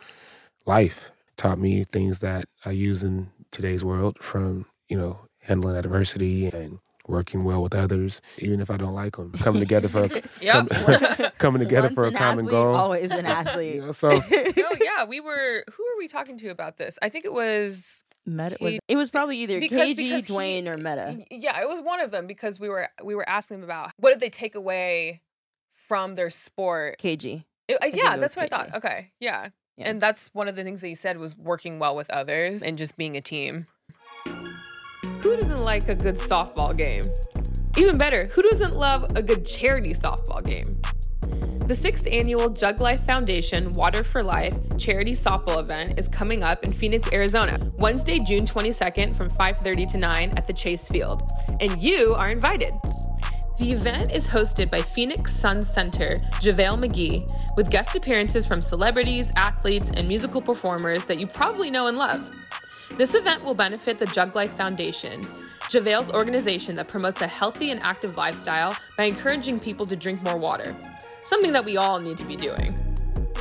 life, 0.66 1.10
taught 1.36 1.58
me 1.58 1.84
things 1.84 2.18
that 2.20 2.46
I 2.64 2.70
use 2.72 3.02
in 3.02 3.30
today's 3.50 3.84
world 3.84 4.18
from, 4.20 4.66
you 4.88 4.96
know, 4.98 5.20
handling 5.40 5.76
adversity 5.76 6.46
and 6.48 6.78
working 7.08 7.44
well 7.44 7.62
with 7.62 7.74
others, 7.74 8.20
even 8.38 8.60
if 8.60 8.68
I 8.68 8.76
don't 8.76 8.94
like 8.94 9.16
them, 9.16 9.30
coming 9.32 9.60
together 9.60 9.88
for 9.88 10.04
a, 10.04 10.22
Yep. 10.40 11.34
coming 11.38 11.60
together 11.60 11.86
Once 11.88 11.94
for 11.94 12.04
a 12.04 12.08
an 12.08 12.14
common 12.14 12.46
athlete, 12.46 12.50
goal. 12.50 12.74
Always 12.74 13.10
an 13.12 13.18
You 13.26 13.30
athlete. 13.30 13.82
know, 13.84 13.92
so 13.92 14.10
no, 14.10 14.20
oh, 14.30 14.76
yeah, 14.82 15.04
we 15.04 15.20
were. 15.20 15.64
Who 15.72 15.84
were 15.84 15.98
we 15.98 16.08
talking 16.08 16.36
to 16.38 16.48
about 16.48 16.78
this? 16.78 16.98
I 17.02 17.08
think 17.08 17.24
it 17.24 17.32
was 17.32 18.04
Metta 18.26 18.56
was 18.60 18.78
it 18.88 18.96
was 18.96 19.08
probably 19.10 19.38
either 19.38 19.60
because- 19.60 19.90
KG, 19.90 19.96
because 19.96 20.24
he- 20.26 20.32
Dwayne, 20.34 20.66
or 20.66 20.76
Metta. 20.76 21.18
Yeah, 21.30 21.60
it 21.62 21.68
was 21.68 21.80
one 21.80 22.00
of 22.00 22.10
them 22.10 22.26
because 22.26 22.58
we 22.58 22.68
were 22.68 22.88
we 23.02 23.14
were 23.14 23.28
asking 23.28 23.60
them 23.60 23.64
about 23.64 23.92
what 23.98 24.10
did 24.10 24.20
they 24.20 24.30
take 24.30 24.54
away 24.56 25.22
from 25.88 26.16
their 26.16 26.30
sport. 26.30 26.98
KG. 27.00 27.44
It- 27.68 27.78
uh, 27.82 27.86
yeah, 27.92 28.16
that's 28.16 28.34
what 28.36 28.52
I 28.52 28.56
thought. 28.56 28.74
Okay, 28.76 29.12
yeah. 29.20 29.50
Yeah. 29.78 29.90
and 29.90 30.00
that's 30.00 30.28
one 30.32 30.48
of 30.48 30.56
the 30.56 30.64
things 30.64 30.80
that 30.80 30.86
he 30.88 30.94
said 30.94 31.18
was 31.18 31.36
working 31.36 31.78
well 31.78 31.94
with 31.94 32.08
others 32.10 32.62
and 32.62 32.78
just 32.78 32.96
being 32.96 33.14
a 33.16 33.20
team. 33.20 33.66
Who 35.20 35.36
doesn't 35.36 35.60
like 35.60 35.88
a 35.88 35.94
good 35.94 36.16
softball 36.16 36.74
game? 36.76 37.10
Even 37.76 37.98
better, 37.98 38.26
who 38.28 38.40
doesn't 38.42 38.74
love 38.74 39.04
a 39.16 39.22
good 39.22 39.44
charity 39.44 39.90
softball 39.92 40.42
game? 40.42 40.80
The 41.66 41.74
sixth 41.74 42.06
annual 42.12 42.48
Jug 42.48 42.80
Life 42.80 43.00
Foundation 43.00 43.72
Water 43.72 44.04
for 44.04 44.22
Life 44.22 44.54
charity 44.78 45.14
softball 45.14 45.60
event 45.60 45.98
is 45.98 46.08
coming 46.08 46.44
up 46.44 46.62
in 46.62 46.70
Phoenix, 46.70 47.10
Arizona, 47.12 47.58
Wednesday, 47.78 48.20
June 48.20 48.46
22nd 48.46 49.16
from 49.16 49.28
5:30 49.30 49.84
to 49.90 49.98
9 49.98 50.32
at 50.36 50.46
the 50.46 50.52
Chase 50.52 50.86
Field, 50.86 51.28
and 51.58 51.82
you 51.82 52.14
are 52.14 52.30
invited. 52.30 52.72
The 53.58 53.72
event 53.72 54.12
is 54.12 54.28
hosted 54.28 54.70
by 54.70 54.80
Phoenix 54.80 55.32
Sun 55.32 55.64
Center, 55.64 56.20
JaVale 56.40 56.78
McGee, 56.78 57.28
with 57.56 57.68
guest 57.68 57.96
appearances 57.96 58.46
from 58.46 58.62
celebrities, 58.62 59.32
athletes, 59.34 59.90
and 59.90 60.06
musical 60.06 60.40
performers 60.40 61.04
that 61.06 61.18
you 61.18 61.26
probably 61.26 61.72
know 61.72 61.88
and 61.88 61.98
love. 61.98 62.30
This 62.96 63.14
event 63.14 63.42
will 63.42 63.54
benefit 63.54 63.98
the 63.98 64.06
Jug 64.06 64.36
Life 64.36 64.52
Foundation, 64.52 65.20
JaVale's 65.68 66.12
organization 66.12 66.76
that 66.76 66.88
promotes 66.88 67.22
a 67.22 67.26
healthy 67.26 67.72
and 67.72 67.80
active 67.82 68.16
lifestyle 68.16 68.76
by 68.96 69.02
encouraging 69.02 69.58
people 69.58 69.84
to 69.86 69.96
drink 69.96 70.22
more 70.22 70.36
water, 70.36 70.76
something 71.26 71.52
that 71.52 71.64
we 71.64 71.76
all 71.76 72.00
need 72.00 72.16
to 72.18 72.24
be 72.24 72.36
doing. 72.36 72.76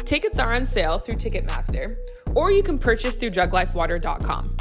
Tickets 0.06 0.40
are 0.40 0.54
on 0.54 0.68
sale 0.68 0.98
through 0.98 1.16
Ticketmaster, 1.16 1.96
or 2.36 2.52
you 2.52 2.62
can 2.62 2.78
purchase 2.78 3.16
through 3.16 3.32
juglifewater.com. 3.32 4.58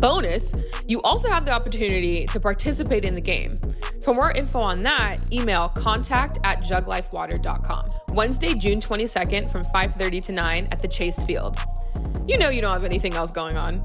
Bonus, 0.00 0.54
you 0.86 1.00
also 1.02 1.30
have 1.30 1.44
the 1.44 1.52
opportunity 1.52 2.26
to 2.26 2.38
participate 2.38 3.04
in 3.04 3.14
the 3.14 3.20
game. 3.20 3.56
For 4.02 4.12
more 4.12 4.32
info 4.32 4.58
on 4.58 4.78
that, 4.78 5.16
email 5.32 5.70
contact 5.70 6.38
at 6.44 6.62
juglifewater.com. 6.62 7.86
Wednesday, 8.14 8.54
June 8.54 8.80
22nd 8.80 9.50
from 9.50 9.62
5.30 9.62 10.24
to 10.24 10.32
9 10.32 10.68
at 10.70 10.78
the 10.78 10.88
Chase 10.88 11.24
Field. 11.24 11.56
You 12.26 12.38
know 12.38 12.50
you 12.50 12.60
don't 12.60 12.72
have 12.72 12.84
anything 12.84 13.14
else 13.14 13.30
going 13.30 13.56
on. 13.56 13.84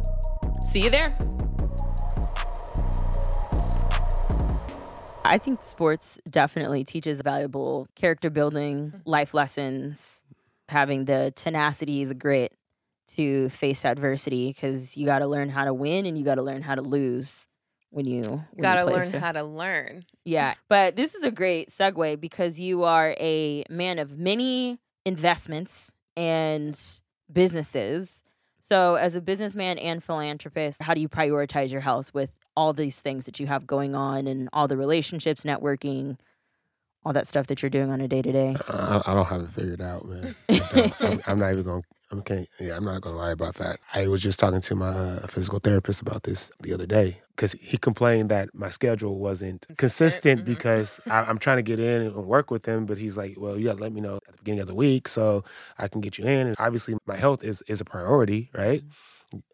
See 0.62 0.84
you 0.84 0.90
there. 0.90 1.18
I 5.26 5.38
think 5.38 5.62
sports 5.62 6.18
definitely 6.30 6.84
teaches 6.84 7.22
valuable 7.22 7.88
character 7.96 8.30
building, 8.30 8.92
mm. 8.96 9.02
life 9.06 9.34
lessons, 9.34 10.24
having 10.70 11.06
the 11.06 11.34
tenacity, 11.36 12.06
the 12.06 12.16
grit 12.16 12.54
to 13.16 13.50
face 13.50 13.86
adversity 13.86 14.50
because 14.50 14.96
you 14.96 15.06
got 15.06 15.20
to 15.20 15.28
learn 15.28 15.50
how 15.50 15.66
to 15.66 15.74
win 15.74 16.06
and 16.06 16.18
you 16.18 16.24
got 16.24 16.36
to 16.36 16.44
learn 16.44 16.62
how 16.62 16.76
to 16.76 16.82
lose 16.82 17.48
when 17.92 18.06
you 18.06 18.22
you 18.56 18.62
Gotta 18.62 18.86
learn 18.86 19.10
so- 19.10 19.20
how 19.20 19.32
to 19.32 19.44
learn. 19.44 20.04
Yeah, 20.24 20.54
but 20.68 20.96
this 20.96 21.16
is 21.16 21.24
a 21.24 21.32
great 21.32 21.70
segue 21.70 22.20
because 22.20 22.60
you 22.60 22.84
are 22.84 23.16
a 23.20 23.64
man 23.70 24.00
of 24.00 24.18
many 24.18 24.78
investments 25.06 25.92
and 26.16 26.80
businesses. 27.32 28.24
So, 28.62 28.96
as 28.96 29.16
a 29.16 29.22
businessman 29.22 29.80
and 29.80 30.04
philanthropist, 30.04 30.82
how 30.82 30.94
do 30.94 31.02
you 31.02 31.10
prioritize 31.10 31.72
your 31.72 31.82
health 31.82 32.14
with 32.14 32.30
all 32.56 32.74
these 32.74 33.00
things 33.00 33.26
that 33.26 33.40
you 33.40 33.48
have 33.48 33.66
going 33.68 33.96
on 33.96 34.28
and 34.28 34.50
all 34.54 34.68
the 34.68 34.78
relationships, 34.78 35.44
networking, 35.44 36.18
all 37.06 37.14
that 37.14 37.28
stuff 37.28 37.48
that 37.48 37.62
you're 37.62 37.70
doing 37.70 37.92
on 37.92 38.02
a 38.02 38.08
day 38.08 38.22
to 38.22 38.32
day? 38.32 38.56
I, 38.68 39.02
I 39.06 39.14
don't 39.14 39.26
have 39.26 39.42
it 39.42 39.50
figured 39.50 39.82
out, 39.82 40.06
man. 40.06 40.36
I. 40.50 40.94
I'm, 41.00 41.22
I'm 41.28 41.40
not 41.40 41.52
even 41.52 41.64
going. 41.64 41.84
I'm 42.12 42.24
can't. 42.24 42.50
Yeah, 42.60 42.76
I'm 42.76 42.86
not 42.86 43.02
gonna 43.02 43.18
lie 43.18 43.32
about 43.32 43.56
that. 43.56 43.80
I 43.94 44.08
was 44.08 44.22
just 44.22 44.40
talking 44.40 44.62
to 44.62 44.76
my 44.76 44.88
uh, 44.88 45.28
physical 45.28 45.60
therapist 45.60 46.02
about 46.02 46.24
this 46.24 46.50
the 46.60 46.74
other 46.74 46.88
day 46.88 47.22
because 47.36 47.52
he 47.54 47.78
complained 47.78 48.30
that 48.30 48.50
my 48.54 48.70
schedule 48.70 49.20
wasn't 49.20 49.68
consistent 49.78 50.42
mhm. 50.42 50.46
because 50.46 51.00
I, 51.06 51.20
I'm 51.20 51.38
trying 51.38 51.58
to 51.58 51.62
get 51.64 51.80
in 51.80 52.02
and 52.02 52.16
work 52.26 52.50
with 52.50 52.66
him, 52.66 52.88
but 52.88 52.98
he's 52.98 53.16
like, 53.16 53.36
"Well, 53.38 53.60
you 53.60 53.66
got 53.66 53.78
to 53.78 53.84
let 53.84 53.94
me 53.94 54.02
know 54.02 54.16
at 54.16 54.32
the 54.32 54.38
beginning 54.40 54.62
of 54.62 54.68
the 54.68 54.76
week 54.76 55.08
so 55.08 55.44
I 55.78 55.88
can 55.88 56.02
get 56.02 56.18
you 56.18 56.26
in." 56.26 56.48
And 56.48 56.56
obviously, 56.58 56.96
my 57.06 57.16
health 57.16 57.44
is 57.44 57.62
is 57.68 57.80
a 57.80 57.86
priority, 57.86 58.50
right? 58.56 58.84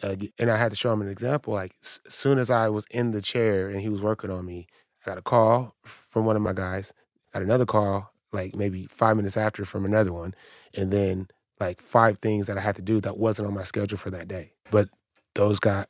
Uh, 0.02 0.16
and 0.40 0.50
I 0.50 0.58
had 0.58 0.72
to 0.72 0.78
show 0.78 0.92
him 0.94 1.02
an 1.02 1.10
example. 1.10 1.54
Like, 1.54 1.76
as 1.84 2.00
soon 2.10 2.38
as 2.40 2.50
I 2.50 2.70
was 2.70 2.86
in 2.92 3.12
the 3.12 3.22
chair 3.22 3.70
and 3.70 3.82
he 3.82 3.90
was 3.90 4.02
working 4.02 4.32
on 4.32 4.46
me, 4.46 4.68
I 5.06 5.10
got 5.10 5.18
a 5.18 5.22
call 5.22 5.76
from 5.84 6.26
one 6.26 6.36
of 6.36 6.42
my 6.42 6.54
guys. 6.54 6.94
Got 7.34 7.44
another 7.44 7.66
call 7.66 8.12
like 8.32 8.56
maybe 8.56 8.86
five 8.88 9.16
minutes 9.18 9.38
after 9.38 9.66
from 9.66 9.86
another 9.86 10.12
one, 10.14 10.34
and 10.74 10.92
then 10.92 11.28
like 11.60 11.82
five 11.82 12.18
things 12.18 12.48
that 12.48 12.58
I 12.58 12.62
had 12.62 12.76
to 12.78 12.82
do 12.82 13.00
that 13.02 13.18
wasn't 13.18 13.48
on 13.48 13.54
my 13.54 13.64
schedule 13.64 13.98
for 13.98 14.12
that 14.12 14.28
day. 14.28 14.52
But 14.72 14.90
those 15.36 15.60
got 15.60 15.90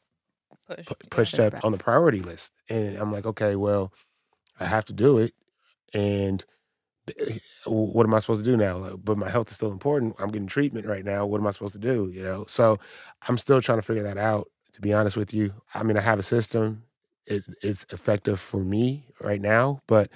Push. 0.68 0.86
pu- 0.86 0.96
pushed 1.10 1.10
Pushed 1.12 1.40
up 1.40 1.54
back. 1.54 1.66
on 1.66 1.72
the 1.72 1.78
priority 1.78 2.20
list, 2.22 2.52
and 2.70 2.98
I'm 2.98 3.12
like, 3.12 3.26
okay, 3.26 3.56
well, 3.56 3.92
I 4.60 4.66
have 4.66 4.86
to 4.86 4.94
do 4.94 5.18
it, 5.20 5.34
and 5.94 6.44
what 7.66 8.06
am 8.06 8.14
I 8.14 8.20
supposed 8.20 8.44
to 8.44 8.50
do 8.52 8.58
now? 8.58 8.78
Like, 8.78 8.94
but 9.04 9.18
my 9.18 9.30
health 9.30 9.50
is 9.50 9.56
still 9.56 9.72
important. 9.72 10.16
I'm 10.20 10.30
getting 10.30 10.48
treatment 10.48 10.86
right 10.86 11.06
now. 11.06 11.26
What 11.26 11.40
am 11.40 11.48
I 11.48 11.52
supposed 11.52 11.74
to 11.74 11.80
do? 11.80 12.10
You 12.14 12.24
know, 12.24 12.46
so 12.48 12.80
I'm 13.28 13.38
still 13.38 13.62
trying 13.62 13.78
to 13.78 13.84
figure 13.84 14.04
that 14.04 14.18
out. 14.18 14.50
To 14.74 14.82
be 14.82 14.94
honest 14.94 15.16
with 15.16 15.34
you, 15.34 15.54
I 15.74 15.84
mean, 15.84 15.98
I 15.98 16.02
have 16.02 16.20
a 16.20 16.24
system. 16.24 16.84
It, 17.26 17.44
it's 17.64 17.86
effective 17.92 18.40
for 18.40 18.58
me 18.58 19.06
right 19.22 19.40
now, 19.42 19.82
but 19.88 20.10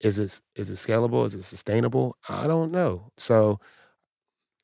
is 0.00 0.18
it 0.18 0.40
is 0.54 0.70
it 0.70 0.74
scalable? 0.74 1.26
Is 1.26 1.34
it 1.34 1.42
sustainable? 1.42 2.16
I 2.28 2.46
don't 2.46 2.70
know. 2.70 3.10
So 3.16 3.58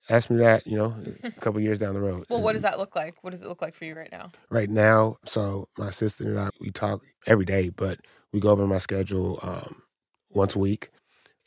ask 0.09 0.31
me 0.31 0.39
that, 0.39 0.67
you 0.67 0.77
know, 0.77 0.95
a 1.25 1.31
couple 1.41 1.61
years 1.61 1.79
down 1.79 1.95
the 1.95 2.01
road. 2.01 2.27
Well, 2.29 2.43
what 2.43 2.53
does 2.53 2.63
that 2.63 2.79
look 2.79 2.95
like? 2.95 3.23
What 3.23 3.31
does 3.31 3.43
it 3.43 3.49
look 3.49 3.63
like 3.63 3.75
for 3.75 3.85
you 3.85 3.95
right 3.95 4.11
now? 4.13 4.31
Right 4.51 4.71
now, 4.71 5.17
so 5.27 5.69
my 5.77 5.89
assistant 5.89 6.31
and 6.31 6.39
I 6.39 6.51
we 6.61 6.71
talk 6.71 7.03
every 7.27 7.45
day, 7.45 7.71
but 7.71 7.99
we 8.33 8.41
go 8.41 8.51
over 8.51 8.67
my 8.67 8.79
schedule 8.79 9.39
um, 9.43 9.83
once 10.31 10.55
a 10.55 10.59
week, 10.59 10.91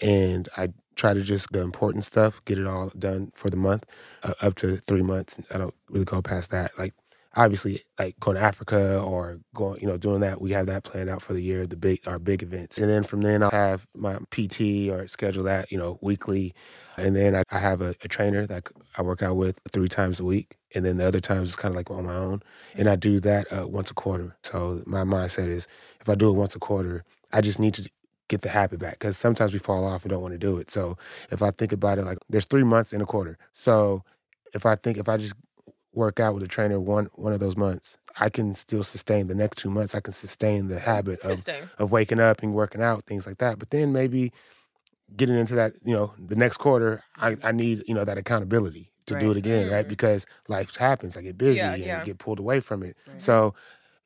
and 0.02 0.50
I 0.58 0.70
try 0.96 1.14
to 1.14 1.22
just 1.22 1.52
the 1.52 1.62
important 1.62 2.04
stuff, 2.04 2.42
get 2.46 2.60
it 2.60 2.68
all 2.68 2.92
done 2.98 3.32
for 3.36 3.50
the 3.50 3.58
month, 3.58 3.86
uh, 4.24 4.34
up 4.42 4.56
to 4.56 4.78
three 4.88 5.04
months. 5.04 5.38
I 5.52 5.58
don't 5.58 5.76
really 5.90 6.06
go 6.06 6.22
past 6.22 6.52
that. 6.52 6.78
Like 6.78 6.94
obviously, 7.36 7.84
like 8.00 8.20
going 8.20 8.36
to 8.36 8.42
Africa 8.42 9.00
or 9.00 9.40
going, 9.54 9.80
you 9.80 9.88
know, 9.88 9.98
doing 9.98 10.22
that, 10.22 10.42
we 10.42 10.52
have 10.52 10.66
that 10.68 10.84
planned 10.84 11.10
out 11.10 11.22
for 11.22 11.34
the 11.34 11.42
year, 11.42 11.68
the 11.68 11.78
big 11.78 12.00
our 12.08 12.20
big 12.20 12.44
events, 12.44 12.78
and 12.78 12.90
then 12.90 13.04
from 13.04 13.22
then 13.22 13.44
I'll 13.44 13.52
have 13.52 13.88
my 13.96 14.18
PT 14.32 14.90
or 14.90 15.08
schedule 15.08 15.44
that, 15.44 15.72
you 15.72 15.78
know, 15.78 16.00
weekly, 16.02 16.54
and 16.98 17.16
then 17.16 17.36
I, 17.36 17.44
I 17.52 17.60
have 17.60 17.82
a, 17.82 17.96
a 18.04 18.08
trainer 18.08 18.46
that 18.48 18.68
I 18.98 19.04
work 19.04 19.22
out 19.22 19.36
with 19.38 19.60
three 19.72 19.88
times 19.88 20.20
a 20.20 20.26
week, 20.26 20.58
and 20.76 20.84
then 20.84 20.98
the 20.98 21.06
other 21.06 21.20
times 21.22 21.50
it's 21.50 21.56
kind 21.56 21.74
of 21.74 21.78
like 21.78 21.92
on 21.92 22.06
my 22.06 22.16
own, 22.16 22.42
and 22.76 22.90
I 22.90 22.96
do 22.96 23.20
that 23.22 23.48
uh, 23.54 23.68
once 23.68 23.92
a 23.92 23.94
quarter. 23.94 24.36
So 24.44 24.82
my 24.86 25.04
mindset 25.04 25.48
is, 25.48 25.68
if 26.02 26.10
I 26.10 26.16
do 26.16 26.30
it 26.30 26.34
once 26.34 26.56
a 26.56 26.60
quarter, 26.60 27.04
I 27.32 27.42
just 27.42 27.60
need 27.60 27.76
to 27.76 27.90
get 28.28 28.42
the 28.42 28.50
habit 28.50 28.80
back 28.80 28.94
because 28.94 29.18
sometimes 29.18 29.54
we 29.54 29.60
fall 29.60 29.86
off 29.86 30.04
and 30.04 30.12
don't 30.12 30.22
want 30.22 30.34
to 30.34 30.38
do 30.38 30.58
it. 30.58 30.70
So 30.70 30.98
if 31.32 31.42
I 31.42 31.52
think 31.52 31.72
about 31.72 31.98
it, 31.98 32.04
like 32.06 32.18
there's 32.30 32.46
three 32.46 32.64
months 32.64 32.94
in 32.94 33.02
a 33.02 33.06
quarter. 33.06 33.38
So 33.54 34.04
if 34.54 34.66
I 34.66 34.76
think 34.76 34.98
if 34.98 35.08
I 35.10 35.18
just 35.18 35.34
work 35.94 36.20
out 36.20 36.34
with 36.36 36.44
a 36.44 36.48
trainer 36.48 36.80
one 36.80 37.10
one 37.16 37.34
of 37.34 37.40
those 37.40 37.58
months, 37.58 37.98
I 38.20 38.30
can 38.30 38.56
still 38.56 38.84
sustain 38.84 39.28
the 39.28 39.36
next 39.36 39.58
two 39.58 39.70
months. 39.70 39.96
I 39.96 40.00
can 40.00 40.14
sustain 40.14 40.68
the 40.68 40.80
habit 40.80 41.20
of 41.22 41.32
of 41.80 41.92
waking 41.92 42.20
up 42.20 42.44
and 42.44 42.54
working 42.54 42.82
out, 42.82 43.04
things 43.06 43.26
like 43.26 43.38
that. 43.40 43.60
But 43.60 43.70
then 43.72 43.94
maybe 43.94 44.32
getting 45.16 45.38
into 45.38 45.56
that, 45.56 45.74
you 45.84 45.94
know, 45.94 46.14
the 46.20 46.36
next 46.36 46.58
quarter, 46.58 47.02
I, 47.16 47.38
I 47.44 47.52
need, 47.54 47.84
you 47.88 47.94
know, 47.94 48.04
that 48.04 48.18
accountability 48.18 48.92
to 49.06 49.18
do 49.18 49.32
it 49.32 49.38
again, 49.38 49.72
right? 49.72 49.86
Mm. 49.86 49.90
Because 49.90 50.26
life 50.50 50.76
happens. 50.76 51.16
I 51.16 51.22
get 51.22 51.38
busy 51.38 51.60
Yeah, 51.60 51.74
and 51.74 51.82
yeah. 51.86 52.04
get 52.04 52.18
pulled 52.18 52.40
away 52.40 52.60
from 52.60 52.84
it. 52.84 52.98
Right. 53.08 53.22
So, 53.22 53.54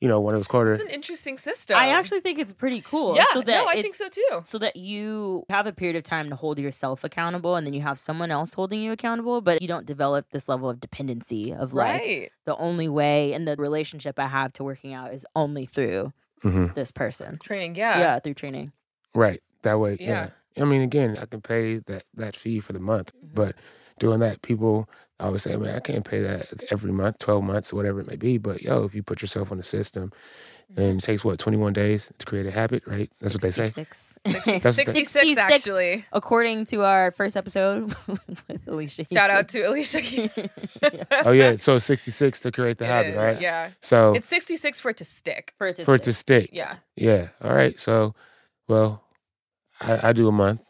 you 0.01 0.07
know, 0.09 0.19
one 0.19 0.33
of 0.33 0.39
those 0.39 0.47
quarter 0.47 0.73
It's 0.73 0.81
an 0.83 0.89
interesting 0.89 1.37
system. 1.37 1.77
I 1.77 1.89
actually 1.89 2.21
think 2.21 2.39
it's 2.39 2.51
pretty 2.51 2.81
cool. 2.81 3.15
Yeah, 3.15 3.25
so 3.33 3.41
that 3.41 3.53
no, 3.53 3.67
I 3.67 3.81
think 3.81 3.93
so 3.95 4.09
too. 4.09 4.41
so 4.45 4.57
that 4.57 4.75
you 4.75 5.45
have 5.49 5.67
a 5.67 5.71
period 5.71 5.95
of 5.95 6.03
time 6.03 6.29
to 6.31 6.35
hold 6.35 6.57
yourself 6.59 7.03
accountable 7.03 7.55
and 7.55 7.65
then 7.67 7.73
you 7.73 7.81
have 7.81 7.99
someone 7.99 8.31
else 8.31 8.53
holding 8.53 8.81
you 8.81 8.91
accountable 8.91 9.41
but 9.41 9.61
you 9.61 9.67
don't 9.67 9.85
develop 9.85 10.25
this 10.31 10.49
level 10.49 10.69
of 10.69 10.79
dependency 10.79 11.53
of 11.53 11.73
like 11.73 12.01
Right. 12.01 12.31
the 12.45 12.55
only 12.57 12.89
way 12.89 13.33
and 13.33 13.47
the 13.47 13.55
relationship 13.57 14.17
i 14.19 14.27
have 14.27 14.51
to 14.53 14.63
working 14.63 14.93
out 14.93 15.13
is 15.13 15.25
only 15.35 15.65
through 15.67 16.11
Mhm. 16.43 16.73
this 16.73 16.91
person 16.91 17.37
Training. 17.43 17.75
yeah, 17.75 17.99
Yeah. 17.99 18.19
through 18.19 18.33
training 18.33 18.71
Right. 19.13 19.41
That 19.61 19.79
way, 19.79 19.97
Yeah. 19.99 20.29
yeah. 20.55 20.63
I 20.63 20.65
mean, 20.65 20.81
again, 20.81 21.15
I 21.21 21.25
can 21.27 21.41
pay 21.41 21.77
that 21.77 22.03
that 22.15 22.35
fee 22.35 22.59
for 22.59 22.73
the 22.73 22.79
month, 22.79 23.11
Mhm. 23.13 23.35
but 23.35 23.55
doing 23.99 24.19
that, 24.21 24.41
people 24.41 24.89
always 25.25 25.43
say, 25.43 25.55
"Man, 25.55 25.75
I 25.75 25.79
can't 25.79 26.03
pay 26.05 26.21
that 26.21 26.47
every 26.71 26.91
month, 26.91 27.17
twelve 27.19 27.43
months, 27.43 27.71
whatever 27.73 27.99
it 28.01 28.07
may 28.07 28.15
be." 28.17 28.37
But 28.37 28.61
yo, 28.61 28.83
if 28.83 28.93
you 28.95 29.03
put 29.03 29.21
yourself 29.21 29.51
on 29.51 29.57
the 29.57 29.63
system, 29.63 30.11
Mm-hmm. 30.71 30.81
and 30.83 30.99
it 31.01 31.03
takes 31.03 31.25
what 31.25 31.37
twenty 31.37 31.57
one 31.57 31.73
days 31.73 32.09
to 32.19 32.25
create 32.25 32.45
a 32.45 32.51
habit, 32.51 32.83
right? 32.87 33.11
That's 33.19 33.33
what 33.33 33.41
they 33.41 33.51
say. 33.51 33.65
66. 33.71 34.07
66 34.53 35.11
66, 35.11 35.37
actually. 35.39 36.05
according 36.13 36.63
to 36.65 36.83
our 36.83 37.11
first 37.11 37.35
episode 37.35 37.93
with 38.07 38.67
alicia 38.67 39.03
Shout 39.11 39.29
out 39.31 39.49
to 39.49 39.61
Alicia. 39.63 40.29
Oh 41.25 41.31
yeah, 41.31 41.55
so 41.57 41.77
sixty 41.79 42.11
six 42.11 42.39
to 42.41 42.51
create 42.53 42.77
the 42.77 42.85
It 42.85 42.87
habit, 42.87 43.09
is, 43.11 43.17
right? 43.17 43.41
Yeah. 43.41 43.71
So 43.81 44.13
It's 44.13 44.27
66 44.29 44.79
for 44.79 44.91
it 44.91 44.97
to 44.97 45.03
stick. 45.05 45.53
for 45.57 45.67
it 45.67 45.75
to 45.77 45.83
for 45.85 45.95
it 45.95 46.03
to 46.03 46.13
stick. 46.13 46.43
stick, 46.45 46.49
Yeah. 46.53 46.75
yeah. 46.95 47.29
All 47.43 47.53
right. 47.53 47.77
So, 47.77 48.15
well, 48.69 49.03
I, 49.81 50.09
I 50.09 50.13
do 50.13 50.27
a 50.29 50.31
month. 50.31 50.61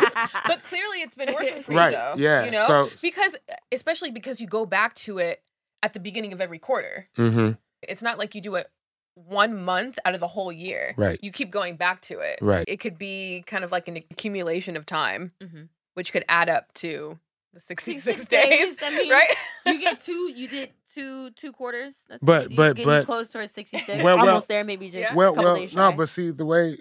but 0.46 0.62
clearly 0.64 0.98
it's 1.02 1.16
been 1.16 1.32
working 1.34 1.62
for 1.62 1.72
Right, 1.72 1.90
you 1.92 1.96
though. 1.96 2.14
yeah, 2.16 2.44
You 2.44 2.50
know? 2.50 2.66
so- 2.66 2.90
because 3.02 3.36
especially 3.72 4.10
because 4.10 4.40
you 4.40 4.46
go 4.46 4.66
back 4.66 4.94
to 4.96 5.18
it 5.18 5.42
at 5.82 5.92
the 5.92 6.00
beginning 6.00 6.32
of 6.32 6.40
every 6.40 6.58
quarter. 6.58 7.08
mm-hmm. 7.16 7.52
It's 7.82 8.02
not 8.02 8.18
like 8.18 8.34
you 8.34 8.40
do 8.40 8.54
it 8.56 8.68
one 9.14 9.62
month 9.62 9.98
out 10.04 10.14
of 10.14 10.20
the 10.20 10.26
whole 10.28 10.50
year. 10.52 10.92
Right. 10.96 11.18
You 11.22 11.30
keep 11.32 11.50
going 11.50 11.76
back 11.76 12.00
to 12.02 12.18
it. 12.20 12.38
Right. 12.42 12.64
It 12.68 12.80
could 12.80 12.98
be 12.98 13.44
kind 13.46 13.64
of 13.64 13.70
like 13.72 13.88
an 13.88 13.96
accumulation 13.96 14.76
of 14.76 14.84
time, 14.86 15.32
Mhm. 15.42 15.68
which 15.94 16.12
could 16.12 16.24
add 16.28 16.48
up 16.48 16.72
to 16.74 17.18
the 17.54 17.60
66 17.60 18.04
66 18.04 18.28
days. 18.28 18.76
days, 18.76 18.78
I 18.82 18.90
mean, 18.96 19.10
right? 19.18 19.34
you 19.66 19.80
get 19.80 20.00
two 20.00 20.30
you 20.34 20.48
did 20.48 20.70
two 20.96 21.30
two 21.32 21.52
quarters 21.52 21.94
that's 22.08 22.22
But- 22.22 22.50
you 22.50 22.56
but- 22.56 22.76
getting 22.76 22.86
but- 22.90 23.06
close 23.06 23.28
towards 23.30 23.52
66 23.52 24.02
Well, 24.02 24.16
well- 24.16 24.26
almost 24.28 24.48
there 24.48 24.64
maybe 24.64 24.86
just 24.86 24.96
Yeah. 24.98 25.14
Well, 25.14 25.32
a 25.32 25.34
couple 25.36 25.50
well, 25.50 25.56
days 25.60 25.74
no, 25.74 25.92
but 25.92 26.08
see 26.08 26.30
the 26.30 26.46
way, 26.46 26.78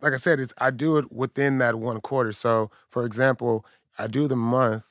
like 0.00 0.12
I 0.14 0.16
said, 0.16 0.40
is 0.40 0.52
I 0.58 0.70
do 0.70 0.96
it 0.96 1.12
within 1.12 1.58
that 1.58 1.74
one 1.76 2.00
quarter. 2.00 2.32
So, 2.32 2.70
for 2.88 3.04
example, 3.04 3.64
I 3.98 4.06
do 4.06 4.26
the 4.26 4.36
month 4.36 4.84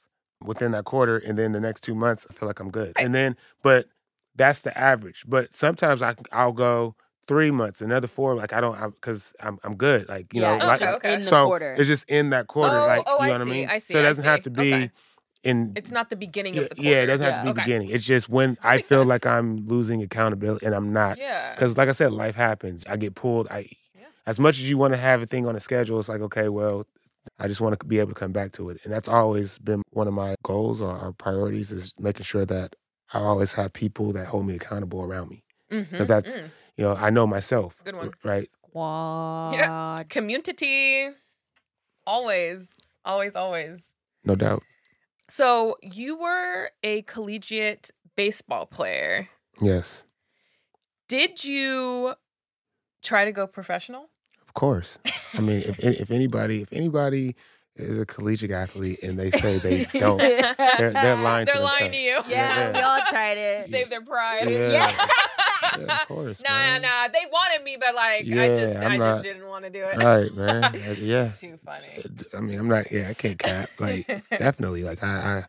within 0.44 0.72
that 0.72 0.86
quarter, 0.86 1.18
and 1.18 1.38
then 1.38 1.52
the 1.52 1.60
next 1.60 1.82
two 1.82 1.96
months, 1.96 2.26
I 2.30 2.34
feel 2.34 2.48
like 2.48 2.60
I'm 2.60 2.70
good. 2.72 2.94
And 2.98 3.14
then, 3.16 3.36
but 3.64 3.88
that's 4.36 4.62
the 4.62 4.78
average. 4.78 5.26
But 5.28 5.54
sometimes 5.56 6.02
I 6.02 6.16
I'll 6.32 6.54
go 6.54 6.96
three 7.28 7.52
months, 7.52 7.82
another 7.82 8.08
four. 8.08 8.36
Like 8.36 8.54
I 8.54 8.62
don't, 8.62 8.92
because 8.96 9.34
I'm 9.42 9.60
I'm 9.64 9.76
good. 9.76 10.08
Like 10.08 10.34
you 10.34 10.42
yeah, 10.42 10.50
know, 10.50 10.56
it's 10.58 10.66
like, 10.66 10.80
just 10.80 10.96
okay. 10.98 11.14
in 11.16 11.20
the 11.22 11.26
so 11.28 11.46
quarter 11.48 11.74
it's 11.74 11.88
just 11.88 12.08
in 12.08 12.30
that 12.30 12.48
quarter. 12.48 12.78
Oh, 12.80 12.86
like 12.88 13.04
oh, 13.08 13.18
you 13.18 13.24
I 13.24 13.28
know 13.28 13.32
what 13.34 13.42
I 13.42 13.44
see, 13.46 13.50
mean. 13.52 13.68
I 13.70 13.78
see, 13.80 13.94
So 13.94 14.00
it 14.00 14.04
doesn't 14.04 14.24
have 14.24 14.38
see. 14.40 14.44
to 14.44 14.50
be 14.52 14.74
Okay. 14.74 14.92
In. 15.44 15.74
It's 15.76 15.92
not 15.92 16.10
the 16.10 16.16
beginning 16.16 16.56
yeah, 16.56 16.62
of 16.62 16.70
the 16.70 16.76
quarter. 16.76 16.90
yeah, 16.90 17.02
it 17.02 17.06
doesn't 17.08 17.32
have 17.32 17.46
to 17.46 17.54
be 17.54 17.60
Okay. 17.60 17.62
beginning. 17.66 17.90
It's 17.90 18.06
just 18.06 18.30
when 18.30 18.58
I 18.64 18.82
feel 18.82 19.00
sense. 19.02 19.10
like 19.10 19.26
I'm 19.26 19.68
losing 19.68 20.02
accountability 20.04 20.66
and 20.66 20.76
I'm 20.76 20.92
not. 20.94 21.18
Yeah. 21.18 21.54
Because, 21.54 21.78
like 21.78 21.90
I 21.90 21.94
said, 21.94 22.12
life 22.12 22.36
happens. 22.36 22.84
I 22.88 22.98
get 22.98 23.16
pulled. 23.16 23.48
I, 23.50 23.70
Yeah. 23.98 24.06
as 24.26 24.40
much 24.40 24.56
as 24.60 24.70
you 24.70 24.78
want 24.78 24.94
to 24.94 24.98
have 25.00 25.22
a 25.22 25.26
thing 25.26 25.48
on 25.48 25.56
a 25.56 25.60
schedule, 25.60 26.00
it's 26.00 26.10
like 26.10 26.22
okay, 26.22 26.50
well, 26.50 26.86
I 27.40 27.48
just 27.48 27.62
want 27.62 27.80
to 27.80 27.86
be 27.86 28.00
able 28.00 28.10
to 28.10 28.16
come 28.20 28.32
back 28.32 28.52
to 28.54 28.70
it, 28.70 28.80
and 28.84 28.92
that's 28.94 29.08
always 29.08 29.58
been 29.60 29.82
one 29.92 30.08
of 30.08 30.14
my 30.14 30.36
goals 30.44 30.82
or, 30.82 30.98
or 30.98 31.14
priorities 31.14 31.72
is 31.72 31.94
making 32.00 32.24
sure 32.24 32.46
that 32.46 32.76
I 33.14 33.20
always 33.20 33.54
have 33.54 33.74
people 33.74 34.14
that 34.14 34.28
hold 34.28 34.46
me 34.46 34.56
accountable 34.56 35.04
around 35.04 35.30
me. 35.30 35.44
Mhm, 35.72 36.06
that's- 36.08 36.36
mm. 36.36 36.50
You 36.78 36.86
know, 36.86 36.96
I 36.96 37.10
know 37.10 37.28
myself, 37.28 37.82
Good 37.84 37.96
one. 37.96 38.12
right? 38.24 38.50
squad. 38.50 39.52
Yeah. 39.54 39.98
Community. 40.08 41.10
Always. 42.08 42.70
Always, 43.06 43.36
always. 43.36 43.84
No 44.24 44.36
doubt. 44.36 44.64
So 45.30 45.78
you 45.82 46.18
were 46.20 46.70
a 46.84 47.04
collegiate 47.04 47.92
baseball 48.16 48.66
player. 48.66 49.30
Yes, 49.62 50.04
Did 51.08 51.44
you 51.44 52.14
try 53.04 53.26
to 53.26 53.32
go 53.32 53.46
professional? 53.48 54.10
of 54.42 54.54
course. 54.56 54.98
I 55.36 55.42
mean, 55.42 55.62
if 55.62 55.78
if 56.04 56.10
anybody 56.12 56.62
if 56.64 56.74
anybody 56.74 57.36
is 57.76 57.98
a 58.00 58.06
collegiate 58.06 58.52
athlete 58.52 59.00
and 59.04 59.18
they 59.18 59.30
say 59.32 59.58
they 59.60 59.86
don't, 59.94 60.18
they're, 60.18 60.56
they're 60.92 61.16
lying. 61.16 61.46
They're 61.46 61.56
to 61.56 61.62
lying 61.62 61.92
to 61.92 61.98
you. 61.98 62.20
Yeah, 62.28 62.72
Yeah. 62.72 62.74
we 62.74 62.80
all 62.82 63.00
tried 63.10 63.38
it. 63.50 63.70
Save 63.70 63.90
their 63.90 64.04
pride. 64.04 64.50
Yeah. 64.50 64.72
Yeah. 64.72 65.08
Yeah, 65.88 66.02
of 66.02 66.08
course. 66.08 66.42
nah, 66.48 66.50
man. 66.50 66.82
nah. 66.82 67.08
They 67.08 67.26
wanted 67.32 67.64
me, 67.64 67.78
but 67.80 67.96
like 67.96 68.22
I 68.26 68.48
just 68.56 68.78
I'm 68.78 68.92
I 68.92 68.98
not- 68.98 69.12
just 69.16 69.24
didn't 69.24 69.48
want 69.48 69.66
to 69.66 69.70
do 69.72 69.84
it. 69.84 69.98
Right, 70.04 70.34
man. 70.34 70.64
Uh, 70.90 70.92
Yeah. 71.00 71.30
Too 71.32 71.58
funny. 71.66 72.04
I 72.36 72.40
mean, 72.40 72.60
I'm 72.60 72.68
not. 72.68 72.92
Yeah, 72.92 73.10
I 73.10 73.14
can't 73.14 73.38
cap. 73.40 73.70
Like, 73.80 74.06
definitely. 74.30 74.84
Like, 74.84 75.04
I, 75.04 75.44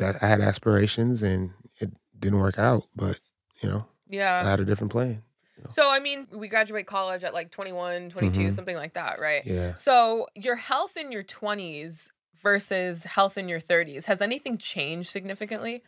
I, 0.00 0.12
I 0.20 0.26
had 0.26 0.40
aspirations 0.40 1.22
and 1.22 1.50
it 1.78 1.90
didn't 2.18 2.38
work 2.38 2.58
out. 2.58 2.84
But 2.96 3.18
you 3.60 3.68
know, 3.68 3.86
yeah, 4.08 4.42
I 4.44 4.50
had 4.50 4.60
a 4.60 4.64
different 4.64 4.92
plan. 4.92 5.22
So 5.68 5.88
I 5.88 6.00
mean, 6.00 6.26
we 6.32 6.48
graduate 6.48 6.86
college 6.88 7.22
at 7.22 7.32
like 7.34 7.52
21, 7.52 8.10
22, 8.10 8.40
Mhm. 8.40 8.52
something 8.52 8.74
like 8.74 8.94
that, 8.94 9.20
right? 9.20 9.46
Yeah. 9.46 9.74
So 9.74 10.26
your 10.34 10.56
health 10.56 10.96
in 10.96 11.12
your 11.12 11.22
20s 11.22 12.10
versus 12.42 13.04
health 13.04 13.38
in 13.38 13.48
your 13.48 13.60
30s, 13.60 14.04
has 14.06 14.20
anything 14.20 14.58
changed 14.58 15.10
significantly? 15.10 15.84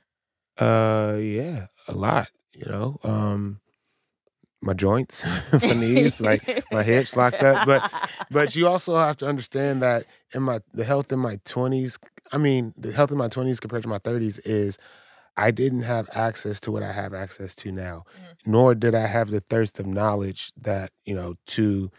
Uh, 0.57 1.17
yeah, 1.21 1.67
a 1.89 1.93
lot. 1.93 2.29
You 2.55 2.67
know, 2.71 2.99
um, 3.03 3.61
my 4.63 4.73
joints, 4.73 5.25
my 5.67 5.75
knees, 5.75 6.21
like 6.21 6.43
my 6.71 6.83
hips 6.83 7.17
locked 7.17 7.43
up. 7.43 7.65
But 7.65 7.85
but 8.31 8.55
you 8.57 8.67
also 8.67 8.97
have 8.97 9.17
to 9.19 9.27
understand 9.29 9.83
that 9.83 10.07
in 10.33 10.43
my 10.43 10.61
the 10.73 10.85
health 10.85 11.13
in 11.13 11.19
my 11.19 11.37
20s, 11.45 11.99
I 12.33 12.39
mean, 12.39 12.73
the 12.77 12.93
health 12.93 13.13
in 13.13 13.19
my 13.19 13.29
20s 13.29 13.61
compared 13.61 13.83
to 13.83 13.89
my 13.89 13.99
30s 13.99 14.39
is 14.41 14.79
I 15.37 15.51
didn't 15.51 15.83
have 15.83 16.09
access 16.13 16.61
to 16.61 16.73
what 16.73 16.83
I 16.83 16.93
have 16.93 17.13
access 17.13 17.55
to 17.57 17.73
now. 17.73 18.05
Nor 18.47 18.75
did 18.75 18.95
I 18.95 19.07
have 19.07 19.31
the 19.31 19.41
thirst 19.41 19.81
of 19.81 19.87
knowledge 19.87 20.53
that, 20.61 20.93
you 21.05 21.15
know, 21.15 21.35
to 21.49 21.91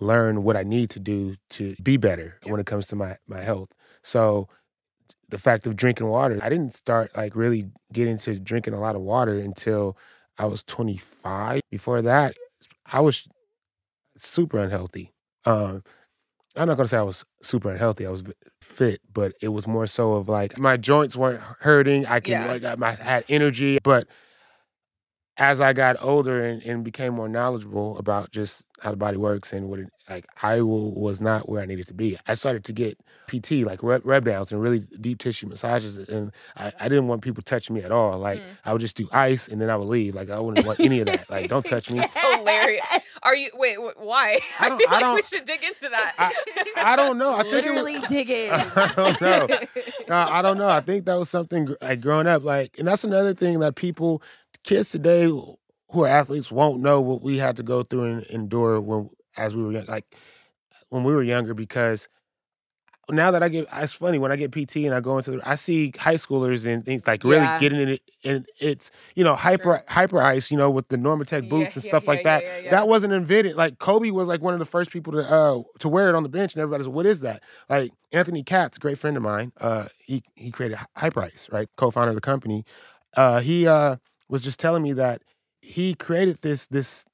learn 0.00 0.42
what 0.42 0.56
I 0.56 0.62
need 0.64 0.90
to 0.90 1.00
do 1.00 1.36
to 1.50 1.76
be 1.82 1.96
better 1.96 2.38
Yeah. 2.44 2.50
when 2.52 2.60
it 2.60 2.66
comes 2.66 2.86
to 2.88 2.96
my 2.96 3.16
my 3.26 3.40
health. 3.42 3.68
So 4.02 4.48
the 5.28 5.38
fact 5.38 5.66
of 5.66 5.76
drinking 5.76 6.06
water, 6.08 6.38
I 6.42 6.48
didn't 6.48 6.74
start 6.74 7.16
like 7.16 7.34
really 7.36 7.70
getting 7.92 8.12
into 8.12 8.38
drinking 8.38 8.74
a 8.74 8.80
lot 8.80 8.96
of 8.96 9.02
water 9.02 9.38
until 9.38 9.96
I 10.38 10.46
was 10.46 10.62
25. 10.64 11.60
Before 11.70 12.02
that, 12.02 12.34
I 12.86 13.00
was 13.00 13.26
super 14.16 14.58
unhealthy. 14.58 15.12
Um, 15.44 15.82
I'm 16.56 16.68
not 16.68 16.76
gonna 16.76 16.88
say 16.88 16.98
I 16.98 17.02
was 17.02 17.24
super 17.42 17.70
unhealthy. 17.70 18.06
I 18.06 18.10
was 18.10 18.22
fit, 18.62 19.00
but 19.12 19.32
it 19.40 19.48
was 19.48 19.66
more 19.66 19.86
so 19.86 20.14
of 20.14 20.28
like 20.28 20.56
my 20.58 20.76
joints 20.76 21.16
weren't 21.16 21.40
hurting. 21.60 22.06
I 22.06 22.20
can 22.20 22.32
Yeah. 22.32 22.46
like 22.46 22.64
I 22.64 22.76
I 22.80 22.92
had 22.92 23.24
energy, 23.28 23.78
but 23.82 24.06
as 25.36 25.60
I 25.60 25.72
got 25.72 25.96
older 26.00 26.44
and, 26.44 26.62
and 26.62 26.84
became 26.84 27.14
more 27.14 27.28
knowledgeable 27.28 27.98
about 27.98 28.30
just 28.30 28.64
how 28.80 28.90
the 28.90 28.96
body 28.96 29.16
works 29.16 29.52
and 29.52 29.68
what 29.68 29.80
it 29.80 29.88
like, 30.10 30.26
I 30.42 30.58
w- 30.58 30.92
was 30.94 31.18
not 31.22 31.48
where 31.48 31.62
I 31.62 31.64
needed 31.66 31.86
to 31.86 31.94
be. 31.94 32.18
I 32.28 32.34
started 32.34 32.62
to 32.64 32.74
get 32.74 32.98
PT, 33.26 33.52
like 33.66 33.82
rub, 33.82 34.02
rub 34.04 34.26
downs 34.26 34.52
and 34.52 34.60
really 34.60 34.80
deep 35.00 35.18
tissue 35.18 35.46
massages, 35.46 35.96
and 35.96 36.30
I, 36.58 36.72
I 36.78 36.88
didn't 36.90 37.08
want 37.08 37.22
people 37.22 37.42
touching 37.42 37.74
me 37.74 37.82
at 37.82 37.90
all. 37.90 38.18
Like 38.18 38.38
Mm. 38.40 38.42
I 38.66 38.72
would 38.74 38.82
just 38.82 38.96
do 38.96 39.08
ice 39.12 39.48
and 39.48 39.60
then 39.62 39.70
I 39.70 39.76
would 39.76 39.88
leave. 39.88 40.14
Like 40.14 40.28
I 40.28 40.38
wouldn't 40.38 40.66
want 40.66 40.78
any 40.80 41.00
of 41.00 41.06
that. 41.06 41.30
Like 41.30 41.48
don't 41.48 41.64
touch 41.64 41.90
me. 41.90 42.00
That's 42.00 42.14
hilarious. 42.14 42.82
Are 43.22 43.34
you 43.34 43.50
wait? 43.54 43.76
Wh- 43.78 43.98
why? 43.98 44.40
I 44.60 44.68
don't- 44.68 44.78
feel 44.78 44.88
I 44.88 44.92
like 44.92 45.00
we 45.00 45.06
don't- 45.22 45.24
should 45.24 45.44
dig 45.46 45.64
into 45.64 45.88
that. 45.88 46.14
I, 46.18 46.92
I 46.92 46.96
don't 46.96 47.16
know. 47.16 47.32
I 47.34 47.42
think 47.44 47.64
it 47.66 47.70
was, 47.72 47.82
Literally 47.84 48.06
dig 48.08 48.30
in. 48.42 48.50
I 48.52 48.92
don't 48.94 49.20
know. 49.22 49.48
Uh, 50.10 50.28
I 50.30 50.42
don't 50.42 50.58
know. 50.58 50.68
I 50.68 50.80
think 50.82 51.06
that 51.06 51.14
was 51.14 51.30
something 51.30 51.64
gr- 51.64 51.72
like 51.80 52.00
growing 52.02 52.26
up, 52.26 52.44
like, 52.44 52.78
and 52.78 52.86
that's 52.86 53.04
another 53.04 53.32
thing 53.32 53.60
that 53.60 53.74
people, 53.74 54.22
kids 54.64 54.90
today 54.90 55.24
who 55.26 55.56
are 56.02 56.08
athletes 56.08 56.50
won't 56.50 56.80
know 56.80 57.00
what 57.00 57.22
we 57.22 57.38
had 57.38 57.56
to 57.58 57.62
go 57.62 57.82
through 57.82 58.04
and 58.04 58.22
endure 58.24 58.80
when 58.80 59.10
as 59.36 59.54
we 59.54 59.62
were 59.64 59.72
young, 59.72 59.86
like 59.86 60.04
when 60.90 61.04
we 61.04 61.12
were 61.12 61.22
younger. 61.22 61.54
Because 61.54 62.08
now 63.10 63.30
that 63.30 63.42
I 63.42 63.48
get, 63.50 63.66
it's 63.74 63.92
funny 63.92 64.18
when 64.18 64.32
I 64.32 64.36
get 64.36 64.50
PT 64.50 64.76
and 64.86 64.94
I 64.94 65.00
go 65.00 65.18
into, 65.18 65.32
the, 65.32 65.48
I 65.48 65.56
see 65.56 65.92
high 65.98 66.14
schoolers 66.14 66.66
and 66.66 66.84
things 66.84 67.06
like 67.06 67.22
really 67.22 67.42
Yeah. 67.42 67.58
getting 67.58 67.80
in 67.80 67.88
it, 67.90 68.02
and 68.24 68.46
it's 68.58 68.90
you 69.14 69.24
know 69.24 69.34
hyper 69.34 69.82
hyper 69.88 70.22
ice, 70.22 70.50
you 70.50 70.56
know, 70.56 70.70
with 70.70 70.88
the 70.88 70.96
Normatec 70.96 71.42
Yeah, 71.42 71.48
boots 71.48 71.76
and 71.76 71.82
stuff 71.84 72.04
yeah, 72.04 72.10
like 72.10 72.20
yeah, 72.24 72.38
that. 72.38 72.44
yeah, 72.44 72.58
yeah. 72.64 72.70
That 72.70 72.88
wasn't 72.88 73.12
invented. 73.12 73.56
Like 73.56 73.78
Kobe 73.78 74.10
was 74.10 74.26
like 74.28 74.40
one 74.40 74.54
of 74.54 74.58
the 74.60 74.66
first 74.66 74.90
people 74.90 75.12
to 75.12 75.18
uh 75.30 75.62
to 75.80 75.88
wear 75.88 76.08
it 76.08 76.14
on 76.14 76.22
the 76.22 76.28
bench, 76.30 76.54
and 76.54 76.62
everybody's 76.62 76.88
what 76.88 77.04
is 77.04 77.20
that? 77.20 77.42
Like 77.68 77.92
Anthony 78.12 78.42
Katz, 78.42 78.78
a 78.78 78.80
great 78.80 78.98
friend 78.98 79.16
of 79.16 79.22
mine, 79.22 79.52
uh, 79.60 79.88
he 80.06 80.22
he 80.34 80.50
created 80.50 80.78
Hyperice, 80.96 81.52
right? 81.52 81.68
Co-founder 81.76 82.10
of 82.10 82.14
the 82.14 82.20
company. 82.22 82.64
Uh, 83.16 83.40
he 83.40 83.66
uh 83.66 83.96
was 84.28 84.42
just 84.42 84.58
telling 84.60 84.82
me 84.82 84.92
that 84.94 85.22
he 85.62 85.94
created 85.94 86.38
this 86.42 86.66
this 86.66 87.04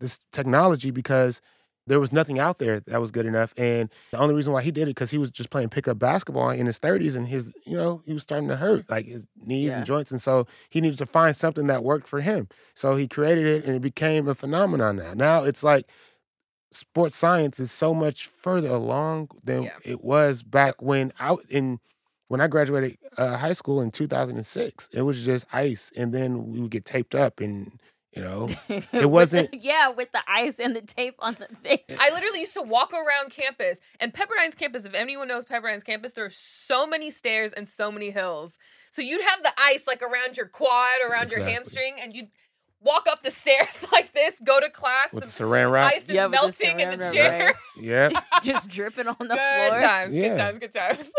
this 0.00 0.18
technology 0.32 0.90
because 0.90 1.40
there 1.88 2.00
was 2.00 2.12
nothing 2.12 2.38
out 2.40 2.58
there 2.58 2.80
that 2.80 3.00
was 3.00 3.10
good 3.12 3.26
enough, 3.26 3.54
and 3.56 3.88
the 4.10 4.18
only 4.18 4.34
reason 4.34 4.52
why 4.52 4.60
he 4.60 4.72
did 4.72 4.82
it 4.82 4.86
because 4.96 5.10
he 5.12 5.18
was 5.18 5.30
just 5.30 5.50
playing 5.50 5.68
pickup 5.68 5.98
basketball 6.00 6.50
in 6.50 6.66
his 6.66 6.80
30s, 6.80 7.14
and 7.16 7.28
his 7.28 7.52
you 7.64 7.76
know 7.76 8.02
he 8.04 8.12
was 8.12 8.22
starting 8.22 8.48
to 8.48 8.56
hurt 8.56 8.90
like 8.90 9.06
his 9.06 9.26
knees 9.44 9.68
Yeah. 9.70 9.76
and 9.78 9.86
joints, 9.86 10.10
and 10.10 10.20
so 10.20 10.46
he 10.68 10.80
needed 10.80 10.98
to 10.98 11.06
find 11.06 11.36
something 11.36 11.68
that 11.68 11.84
worked 11.84 12.08
for 12.08 12.20
him. 12.20 12.48
So 12.74 12.96
he 12.96 13.06
created 13.06 13.46
it, 13.46 13.64
and 13.64 13.74
it 13.76 13.82
became 13.82 14.26
a 14.28 14.34
phenomenon. 14.34 14.96
Now, 14.96 15.14
now 15.14 15.44
it's 15.44 15.62
like 15.62 15.86
sports 16.72 17.16
science 17.16 17.60
is 17.60 17.70
so 17.70 17.94
much 17.94 18.26
further 18.26 18.68
along 18.70 19.28
than 19.44 19.62
Yeah. 19.64 19.76
it 19.84 20.02
was 20.04 20.42
back 20.42 20.82
when 20.82 21.12
out 21.20 21.44
in 21.48 21.78
when 22.28 22.40
I 22.40 22.46
graduated 22.48 22.98
uh, 23.16 23.36
high 23.36 23.52
school 23.52 23.80
in 23.80 23.90
2006. 23.90 24.90
It 24.92 25.02
was 25.02 25.24
just 25.24 25.46
ice, 25.52 25.92
and 25.96 26.12
then 26.12 26.50
we 26.52 26.60
would 26.60 26.70
get 26.70 26.84
taped 26.84 27.14
up, 27.14 27.40
and 27.40 27.78
you 28.14 28.22
know, 28.22 28.48
It 28.92 29.10
wasn't- 29.10 29.52
yeah, 29.52 29.88
with 29.90 30.10
the 30.12 30.22
ice 30.26 30.58
and 30.58 30.74
the 30.74 30.80
tape 30.80 31.16
on 31.18 31.36
the 31.38 31.48
thing. 31.62 31.78
I 32.00 32.10
literally 32.10 32.40
used 32.40 32.54
to 32.54 32.62
walk 32.62 32.92
around 32.94 33.30
campus, 33.30 33.78
and 34.00 34.12
Pepperdine's 34.14 34.54
campus. 34.54 34.84
If 34.86 34.94
anyone 34.94 35.28
knows 35.28 35.44
Pepperdine's 35.44 35.84
campus, 35.84 36.12
there 36.12 36.24
are 36.24 36.30
so 36.30 36.86
many 36.86 37.10
stairs 37.10 37.52
and 37.52 37.68
so 37.68 37.92
many 37.92 38.10
hills. 38.10 38.58
So 38.90 39.02
you'd 39.02 39.22
have 39.22 39.42
the 39.42 39.52
ice 39.58 39.86
like 39.86 40.00
around 40.02 40.36
your 40.38 40.46
quad, 40.46 40.96
around 41.08 41.30
your 41.30 41.42
hamstring, 41.42 41.96
and 42.00 42.14
you'd 42.14 42.28
walk 42.80 43.06
up 43.10 43.22
the 43.22 43.30
stairs 43.42 43.84
like 43.92 44.14
this, 44.14 44.40
go 44.40 44.60
to 44.60 44.70
class. 44.70 45.12
with 45.12 45.24
the 45.24 45.30
the 45.30 45.44
saran 45.44 45.70
wrap. 45.70 45.92
ice 45.92 46.04
is 46.04 46.10
Yeah, 46.14 46.24
with 46.26 46.32
the 46.32 46.64
melting 46.64 46.80
in 46.80 46.88
the 46.90 46.96
saran 46.96 47.12
wrap, 47.12 47.12
chair. 47.12 47.54
Yeah, 47.78 48.20
Just 48.42 48.70
dripping 48.70 49.08
on 49.08 49.16
the 49.18 49.26
good 49.34 49.68
floor. 49.68 49.78
times, 49.80 50.14
good 50.14 50.22
Yeah. 50.22 50.36
times, 50.38 50.58
good 50.58 50.72
times. 50.72 51.10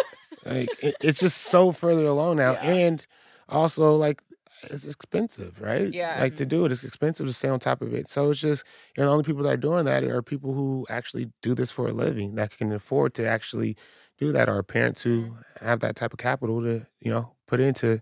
Like 0.47 0.75
it, 0.79 0.95
it's 1.01 1.19
just 1.19 1.37
so 1.37 1.71
further 1.71 2.05
along 2.05 2.37
now, 2.37 2.53
Yeah. 2.53 2.71
and 2.73 3.05
also 3.49 3.95
like 3.95 4.21
it's 4.63 4.85
expensive, 4.85 5.61
right? 5.61 5.93
Yeah. 5.93 6.19
like 6.19 6.35
to 6.37 6.45
do 6.45 6.65
it, 6.65 6.71
it's 6.71 6.83
expensive 6.83 7.27
to 7.27 7.33
stay 7.33 7.47
on 7.47 7.59
top 7.59 7.81
of 7.81 7.93
it. 7.93 8.07
So 8.07 8.31
it's 8.31 8.39
just 8.39 8.65
and 8.97 9.07
the 9.07 9.11
only 9.11 9.23
people 9.23 9.43
that 9.43 9.53
are 9.53 9.57
doing 9.57 9.85
that 9.85 10.03
are 10.03 10.21
people 10.21 10.53
who 10.53 10.85
actually 10.89 11.31
do 11.41 11.53
this 11.55 11.71
for 11.71 11.87
a 11.87 11.91
living 11.93 12.35
that 12.35 12.57
can 12.57 12.71
afford 12.73 13.13
to 13.15 13.27
actually 13.27 13.77
do 14.17 14.31
that, 14.31 14.49
or 14.49 14.61
parents 14.63 15.01
who 15.03 15.21
Mm-hmm. 15.21 15.65
have 15.65 15.79
that 15.81 15.95
type 15.95 16.13
of 16.13 16.19
capital 16.19 16.61
to 16.61 16.87
you 17.01 17.11
know 17.11 17.33
put 17.47 17.59
into 17.59 18.01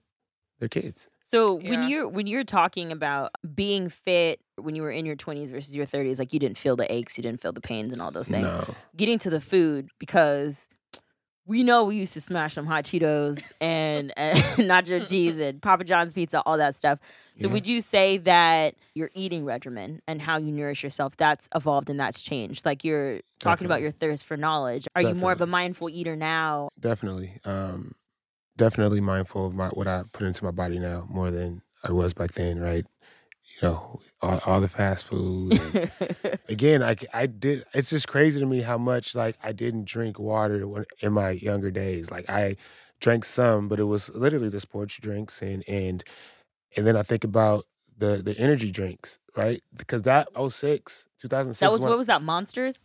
their 0.59 0.69
kids. 0.69 1.09
So 1.31 1.59
Yeah. 1.59 1.69
when 1.71 1.89
you're 1.89 2.07
when 2.07 2.27
you're 2.27 2.43
talking 2.45 2.91
about 2.91 3.31
being 3.53 3.89
fit 3.89 4.39
when 4.57 4.73
you 4.75 4.83
were 4.83 4.91
in 4.91 5.05
your 5.05 5.17
20s 5.17 5.51
versus 5.51 5.75
your 5.75 5.85
30s, 5.85 6.17
like 6.19 6.31
you 6.31 6.39
didn't 6.39 6.57
feel 6.57 6.77
the 6.77 6.89
aches, 6.91 7.17
you 7.17 7.23
didn't 7.23 7.41
feel 7.41 7.51
the 7.51 7.59
pains 7.61 7.91
and 7.91 8.01
all 8.01 8.11
those 8.11 8.29
things. 8.29 8.45
No, 8.47 8.75
Getting 8.95 9.19
to 9.19 9.29
the 9.29 9.41
food 9.41 9.89
because 9.99 10.69
we 11.47 11.63
know 11.63 11.83
we 11.83 11.95
used 11.95 12.13
to 12.13 12.21
smash 12.21 12.55
some 12.55 12.65
hot 12.65 12.85
Cheetos 12.85 13.41
and, 13.61 14.11
and 14.17 14.37
nacho 14.69 15.07
cheese 15.07 15.37
and 15.37 15.61
Papa 15.61 15.83
John's 15.83 16.13
pizza, 16.13 16.41
all 16.45 16.57
that 16.57 16.75
stuff. 16.75 16.99
So 17.35 17.47
Yeah. 17.47 17.53
would 17.53 17.67
you 17.67 17.81
say 17.81 18.17
that 18.19 18.75
your 18.95 19.11
eating 19.13 19.45
regimen 19.45 20.01
and 20.07 20.21
how 20.21 20.37
you 20.37 20.51
nourish 20.51 20.83
yourself 20.83 21.15
that's 21.17 21.47
evolved 21.53 21.89
and 21.89 21.99
that's 21.99 22.23
changed? 22.23 22.65
Like 22.65 22.83
you're 22.83 23.21
talking 23.39 23.65
about 23.65 23.81
your 23.81 23.91
thirst 23.91 24.25
for 24.25 24.37
knowledge. 24.37 24.87
Are 24.95 25.01
you 25.01 25.13
more 25.13 25.31
of 25.31 25.41
a 25.41 25.47
mindful 25.47 25.89
eater 25.89 26.15
now? 26.15 26.69
definitely, 26.79 27.39
um, 27.45 27.93
definitely 28.57 29.01
mindful 29.01 29.47
of 29.47 29.53
my 29.53 29.67
what 29.69 29.87
I 29.87 30.03
put 30.11 30.25
into 30.25 30.43
my 30.43 30.51
body 30.51 30.79
now 30.79 31.05
more 31.09 31.29
than 31.31 31.61
I 31.83 31.91
was 31.91 32.13
back 32.13 32.31
then. 32.33 32.59
Right, 32.59 32.85
you 33.61 33.67
know, 33.67 33.99
all, 34.25 34.39
all 34.45 34.61
the 34.61 34.67
fast 34.67 35.07
food. 35.07 35.53
And, 35.73 36.39
again, 36.49 36.81
I 36.83 37.27
did. 37.27 37.65
It's 37.73 37.89
just 37.89 38.07
crazy 38.07 38.39
to 38.39 38.45
me 38.45 38.61
how 38.61 38.77
much 38.77 39.15
like 39.15 39.37
I 39.43 39.51
didn't 39.51 39.85
drink 39.85 40.19
water 40.19 40.67
when 40.67 40.85
in 41.01 41.13
my 41.13 41.31
younger 41.31 41.71
days. 41.71 42.11
Like 42.11 42.29
I 42.29 42.55
drank 42.99 43.25
some, 43.25 43.67
but 43.67 43.79
it 43.79 43.83
was 43.85 44.09
literally 44.09 44.49
the 44.49 44.59
sports 44.61 44.97
drinks 44.97 45.41
and 45.41 45.63
and 45.67 46.03
and 46.75 46.85
then 46.87 46.95
I 46.97 47.03
think 47.03 47.23
about 47.23 47.65
the 47.97 48.17
the 48.23 48.37
energy 48.37 48.71
drinks, 48.71 49.19
right? 49.37 49.61
Because 49.75 50.01
that 50.03 50.27
06, 50.35 51.05
2006 51.21 51.59
that 51.59 51.71
was 51.71 51.81
when- 51.81 51.89
what 51.89 51.97
was 51.97 52.07
that? 52.07 52.21
Monsters? 52.21 52.77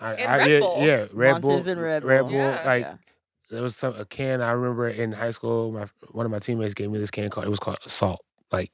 I, 0.00 0.14
And 0.14 0.30
I- 0.30 0.36
Red 0.38 0.50
yeah, 0.50 0.60
Bull. 0.60 0.76
yeah, 0.86 1.06
Red 1.12 1.32
Monsters 1.32 1.64
Bull, 1.64 1.72
and 1.72 1.80
Red 1.82 2.04
Red 2.04 2.20
Bull. 2.22 2.28
Bull. 2.30 2.38
Yeah. 2.38 2.62
like 2.66 2.82
Yeah. 2.84 2.94
there 3.50 3.62
was 3.62 3.74
some 3.76 3.94
a 3.98 4.04
can 4.04 4.40
I 4.42 4.52
remember 4.52 4.88
in 4.88 5.12
high 5.12 5.30
school. 5.30 5.72
My 5.72 5.86
one 6.10 6.26
of 6.26 6.32
my 6.32 6.38
teammates 6.38 6.74
gave 6.74 6.90
me 6.90 6.98
this 6.98 7.10
can 7.10 7.30
called. 7.30 7.46
It 7.46 7.50
was 7.50 7.58
called 7.60 7.78
Assault. 7.86 8.20
Like 8.52 8.70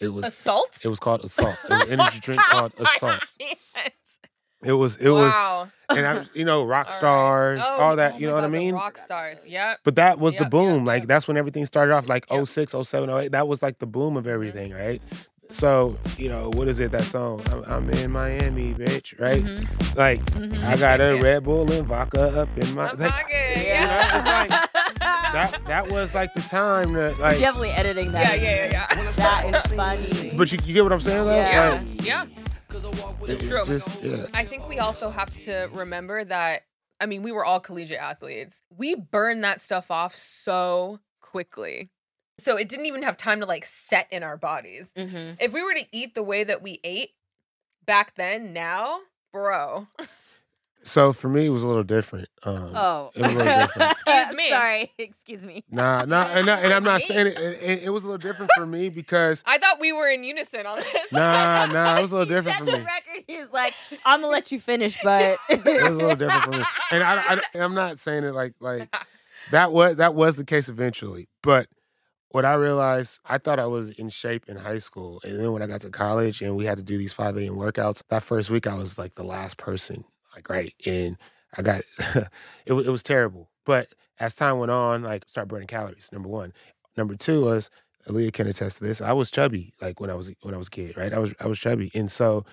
It 0.00 0.08
was 0.08 0.26
Assault? 0.26 0.78
it 0.82 0.88
was 0.88 0.98
called 0.98 1.24
Assault. 1.24 1.56
It 1.64 1.70
was 1.70 1.82
an 1.82 1.90
energy 2.00 2.20
drink 2.20 2.40
called 2.50 2.72
Oh 2.78 2.82
my 2.82 2.90
Assault. 2.94 3.20
God. 3.40 3.92
It 4.62 4.72
was 4.72 4.96
it 4.96 5.10
was 5.10 5.34
and 5.90 6.06
I 6.06 6.26
you 6.32 6.44
know 6.46 6.64
rock 6.64 6.86
All 6.88 6.92
right. 6.92 6.96
stars, 6.96 7.60
Oh, 7.62 7.80
all 7.80 7.96
that, 7.96 8.14
oh 8.14 8.18
you 8.18 8.26
my 8.26 8.30
know 8.30 8.34
what 8.36 8.44
I 8.44 8.48
mean? 8.48 8.74
Rock 8.74 8.96
stars. 8.98 9.44
Yep. 9.46 9.80
But 9.84 9.96
that 9.96 10.18
was 10.18 10.32
the 10.34 10.36
Yep, 10.38 10.44
yep, 10.44 10.50
boom. 10.50 10.84
Like 10.86 11.02
yep. 11.02 11.08
that's 11.08 11.28
when 11.28 11.36
everything 11.36 11.66
started 11.66 11.92
off 11.94 12.08
like 12.08 12.24
Yep. 12.30 12.46
06, 12.48 12.74
07, 12.82 13.10
08. 13.10 13.32
That 13.32 13.46
was 13.46 13.62
like 13.62 13.78
the 13.78 13.86
boom 13.86 14.16
of 14.16 14.26
everything, 14.26 14.72
right? 14.72 15.02
So, 15.50 15.98
you 16.16 16.30
know, 16.30 16.48
what 16.54 16.68
is 16.68 16.80
it 16.80 16.90
that 16.92 17.02
song? 17.02 17.42
I'm, 17.52 17.62
I'm 17.64 17.90
in 17.90 18.10
Miami, 18.10 18.72
bitch, 18.72 19.20
right? 19.20 19.42
Mhm. 19.44 19.96
Like 19.96 20.24
Mhm. 20.32 20.64
I 20.64 20.76
got 20.78 21.00
a 21.02 21.20
Red 21.20 21.44
Bull 21.44 21.70
and 21.70 21.86
vodka 21.86 22.22
up 22.40 22.48
in 22.56 22.66
my 22.74 22.86
My 22.86 22.92
like, 22.92 23.10
pocket. 23.12 23.58
Yeah. 23.58 24.16
You 24.48 24.48
know, 24.48 24.56
like- 24.56 24.63
that, 25.34 25.50
that 25.52 25.66
that 25.66 25.88
was 25.90 26.14
like 26.14 26.32
the 26.34 26.40
time 26.40 26.94
to 26.94 27.10
like 27.20 27.38
definitely 27.38 27.70
editing 27.70 28.12
that. 28.12 28.40
Yeah, 28.40 28.44
yeah, 28.44 28.70
yeah, 28.70 28.86
yeah. 29.04 29.10
That 29.12 29.66
is 29.66 29.72
funny. 29.72 30.32
but 30.36 30.50
you, 30.52 30.58
you 30.64 30.74
get 30.74 30.82
what 30.84 30.92
I'm 30.92 31.00
saying 31.00 31.24
though? 31.26 31.36
Yeah. 31.36 31.82
Like, 31.90 32.04
Yeah. 32.06 32.24
it- 32.24 32.30
it 33.30 33.40
True. 33.48 33.62
just 33.64 34.02
yeah. 34.02 34.26
I 34.34 34.44
think 34.44 34.68
we 34.68 34.78
also 34.78 35.08
have 35.10 35.36
to 35.40 35.68
remember 35.72 36.24
that 36.24 36.62
I 37.00 37.06
mean, 37.06 37.22
we 37.22 37.32
were 37.32 37.44
all 37.44 37.58
collegiate 37.60 37.98
athletes. 37.98 38.60
We 38.70 38.94
burn 38.94 39.40
that 39.42 39.60
stuff 39.60 39.90
off 39.90 40.14
so 40.16 41.00
quickly. 41.20 41.90
So 42.38 42.56
it 42.56 42.68
didn't 42.68 42.86
even 42.86 43.02
have 43.02 43.16
time 43.16 43.40
to 43.40 43.46
like 43.46 43.64
set 43.66 44.06
in 44.12 44.22
our 44.22 44.36
bodies. 44.36 44.88
Mhm. 44.96 45.36
If 45.40 45.52
we 45.52 45.62
were 45.62 45.74
to 45.74 45.84
eat 45.92 46.14
the 46.14 46.22
way 46.22 46.44
that 46.44 46.62
we 46.62 46.80
ate 46.84 47.10
back 47.86 48.14
then, 48.16 48.52
now, 48.52 49.00
bro. 49.32 49.86
So 50.86 51.12
for 51.14 51.28
me 51.28 51.46
it 51.46 51.50
was 51.50 51.62
a 51.62 51.66
little 51.66 51.82
different. 51.84 52.28
Um 52.42 52.72
Oh. 52.74 53.10
It 53.14 53.22
was 53.22 53.32
a 53.32 53.36
little 53.36 53.58
different. 53.62 53.90
Excuse 53.92 54.34
me. 54.34 54.48
Sorry. 54.50 54.92
Excuse 54.98 55.42
me. 55.42 55.64
Nah, 55.70 56.04
nah, 56.04 56.26
and, 56.28 56.50
I- 56.50 56.60
and 56.60 56.72
I'm 56.72 56.84
not 56.84 57.00
saying 57.00 57.26
it, 57.28 57.38
it. 57.38 57.82
It 57.84 57.90
was 57.90 58.04
a 58.04 58.06
little 58.06 58.18
different 58.18 58.50
for 58.56 58.66
me 58.66 58.88
because 58.90 59.42
I 59.46 59.58
thought 59.58 59.80
we 59.80 59.92
were 59.92 60.08
in 60.08 60.24
unison 60.24 60.66
on 60.66 60.78
this. 60.80 61.06
nah, 61.12 61.66
nah, 61.66 61.96
it 61.96 62.02
was 62.02 62.12
a 62.12 62.16
little 62.16 62.26
She 62.28 62.34
different 62.34 62.58
set 62.58 62.64
for 62.66 62.70
the 62.72 62.78
me. 62.78 62.84
record. 62.84 63.24
He 63.26 63.38
was 63.38 63.48
like, 63.52 63.74
"I'm 64.04 64.20
gonna 64.20 64.30
let 64.32 64.52
you 64.52 64.60
finish, 64.60 64.96
but 65.02 65.38
It 65.48 65.64
was 65.64 65.74
a 65.86 65.90
little 65.90 66.16
different 66.16 66.44
for 66.44 66.50
me, 66.50 66.64
and 66.90 67.02
I, 67.02 67.34
I, 67.54 67.58
I'm 67.58 67.74
not 67.74 67.98
saying 67.98 68.24
it 68.24 68.32
like 68.34 68.52
like 68.60 68.94
that 69.50 69.72
was 69.72 69.96
that 69.96 70.14
was 70.14 70.36
the 70.36 70.44
case 70.44 70.68
eventually, 70.68 71.28
but 71.42 71.68
what 72.28 72.44
I 72.44 72.54
realized, 72.54 73.20
I 73.24 73.38
thought 73.38 73.60
I 73.60 73.66
was 73.66 73.90
in 73.92 74.08
shape 74.08 74.46
in 74.48 74.56
high 74.56 74.78
school, 74.78 75.20
and 75.24 75.38
then 75.38 75.52
when 75.52 75.62
I 75.62 75.66
got 75.68 75.80
to 75.82 75.90
college 75.90 76.42
and 76.42 76.56
we 76.56 76.66
had 76.66 76.78
to 76.78 76.82
do 76.84 76.98
these 76.98 77.12
5 77.12 77.36
a.m. 77.36 77.54
workouts, 77.54 78.02
that 78.08 78.24
first 78.24 78.50
week 78.50 78.66
I 78.66 78.74
was 78.74 78.98
like 78.98 79.14
the 79.14 79.22
last 79.22 79.56
person, 79.56 80.04
like 80.34 80.48
right, 80.48 80.74
and 80.86 81.16
I 81.56 81.62
got 81.62 81.82
it. 82.66 82.72
wa- 82.72 82.80
It 82.80 82.88
was 82.88 83.02
terrible, 83.02 83.50
but 83.64 83.88
as 84.18 84.34
time 84.34 84.58
went 84.58 84.70
on, 84.70 85.02
like 85.02 85.24
start 85.28 85.48
burning 85.48 85.68
calories. 85.68 86.08
Number 86.12 86.28
one, 86.28 86.52
number 86.96 87.14
two 87.16 87.42
was 87.44 87.70
Aaliyah 88.08 88.32
can 88.32 88.46
attest 88.46 88.78
to 88.78 88.84
this. 88.84 89.00
I 89.00 89.12
was 89.12 89.30
chubby, 89.30 89.74
like 89.80 90.00
when 90.00 90.10
I 90.10 90.14
was 90.14 90.32
when 90.42 90.54
I 90.54 90.58
was 90.58 90.68
a 90.68 90.70
kid, 90.70 90.96
right? 90.96 91.12
I 91.12 91.18
was 91.18 91.34
I 91.40 91.46
was 91.46 91.58
chubby, 91.58 91.90
and 91.94 92.10
so 92.10 92.44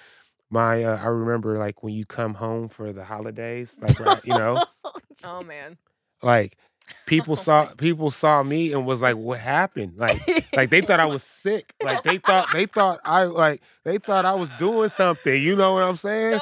my 0.49 0.83
uh, 0.83 0.97
I 1.01 1.07
remember 1.07 1.57
like 1.57 1.83
when 1.83 1.93
you 1.93 2.05
come 2.05 2.35
home 2.35 2.69
for 2.69 2.93
the 2.93 3.03
holidays, 3.05 3.77
like 3.81 3.99
right, 3.99 4.23
you 4.25 4.33
know, 4.33 4.61
oh 5.23 5.43
man. 5.43 5.77
like 6.21 6.57
people 7.05 7.33
Oh 7.39 7.41
saw 7.43 7.65
people 7.75 8.11
saw 8.11 8.43
me 8.43 8.73
and 8.73 8.85
was 8.85 9.01
like, 9.01 9.15
"What 9.17 9.39
happened?" 9.39 9.93
Like 9.97 10.21
like 10.55 10.69
they 10.69 10.81
thought 10.81 10.99
I 10.99 11.05
was 11.05 11.23
sick. 11.23 11.73
Like 11.81 12.03
they 12.03 12.17
thought 12.17 12.49
they 12.53 12.65
thought 12.65 12.99
I 13.05 13.23
like 13.25 13.61
they 13.83 13.97
thought 13.97 14.25
I 14.25 14.35
was 14.35 14.51
doing 14.59 14.89
something. 14.89 15.41
You 15.41 15.55
know 15.55 15.73
what 15.73 15.83
I'm 15.83 15.95
saying? 15.95 16.39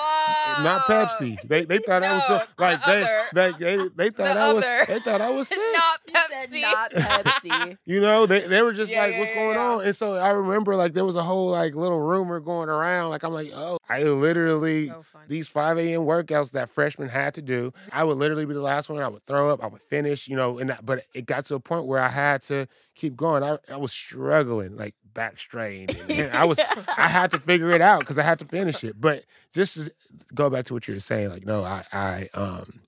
Not 0.61 0.81
Pepsi. 0.87 1.37
They 1.47 1.63
they 1.65 1.77
thought 1.79 2.03
I 2.03 2.13
was 2.13 2.23
doing, 2.27 2.41
like 2.57 2.81
the 2.81 2.87
they, 2.91 3.01
other. 3.01 3.23
they 3.33 3.77
they 3.77 3.89
they 3.95 4.09
thought 4.09 4.33
The 4.35 4.39
I 4.41 4.53
was 4.53 4.63
other. 4.63 4.85
they 4.87 4.99
thought 4.99 5.21
I 5.21 5.29
was 5.29 5.47
sick. 5.49 5.57
Not 5.73 5.99
Pepsi. 6.31 6.61
not 6.61 6.91
Pepsi. 6.91 7.77
You 7.85 8.01
know, 8.01 8.25
they 8.25 8.45
they 8.47 8.61
were 8.61 8.73
just 8.73 8.91
Yeah, 8.91 9.03
like, 9.03 9.13
yeah, 9.13 9.19
"What's 9.19 9.31
yeah, 9.31 9.37
going 9.37 9.55
yeah. 9.55 9.67
on?" 9.67 9.85
And 9.85 9.95
so 9.95 10.15
I 10.15 10.31
remember 10.31 10.75
like 10.75 10.93
there 10.93 11.05
was 11.05 11.15
a 11.15 11.23
whole 11.23 11.49
like 11.49 11.75
little 11.75 11.99
rumor 12.01 12.39
going 12.39 12.67
around. 12.69 13.09
Like 13.09 13.23
I'm 13.23 13.33
like, 13.33 13.51
"Oh, 13.53 13.77
I 13.87 14.03
literally 14.03 14.87
So 14.89 15.05
these 15.27 15.47
5 15.47 15.77
a.m. 15.77 16.01
workouts 16.01 16.51
that 16.51 16.69
freshmen 16.69 17.07
had 17.09 17.35
to 17.35 17.41
do. 17.41 17.71
I 17.91 18.03
would 18.03 18.17
literally 18.17 18.45
be 18.45 18.53
the 18.53 18.61
last 18.61 18.89
one. 18.89 18.99
I 19.01 19.07
would 19.07 19.25
throw 19.27 19.49
up. 19.51 19.63
I 19.63 19.67
would 19.67 19.81
finish. 19.83 20.27
You 20.29 20.35
know, 20.35 20.59
and 20.59 20.69
that, 20.69 20.85
but 20.85 21.05
it 21.15 21.25
got 21.25 21.45
to 21.45 21.55
a 21.55 21.59
point 21.59 21.87
where 21.87 21.99
I 21.99 22.07
had 22.09 22.43
to 22.43 22.67
keep 22.93 23.15
going. 23.15 23.41
I 23.41 23.57
I 23.67 23.77
was 23.77 23.91
struggling, 23.91 24.77
like 24.77 24.93
back 25.11 25.39
strained. 25.39 25.89
And, 25.89 26.11
and 26.11 26.37
I 26.37 26.45
was 26.51 26.59
I 26.59 27.07
had 27.07 27.31
to 27.31 27.39
figure 27.39 27.71
it 27.71 27.81
out 27.81 28.01
because 28.01 28.19
I 28.19 28.23
had 28.23 28.37
to 28.37 28.45
finish 28.45 28.83
it. 28.83 29.01
But 29.01 29.23
just 29.53 29.73
to 29.75 29.91
go 30.35 30.51
back 30.51 30.65
to 30.65 30.75
what 30.75 30.87
you 30.87 30.93
were 30.93 30.99
saying, 30.99 31.29
like 31.31 31.45
no, 31.47 31.63
I 31.63 31.83
I 31.91 32.29
um, 32.35 32.81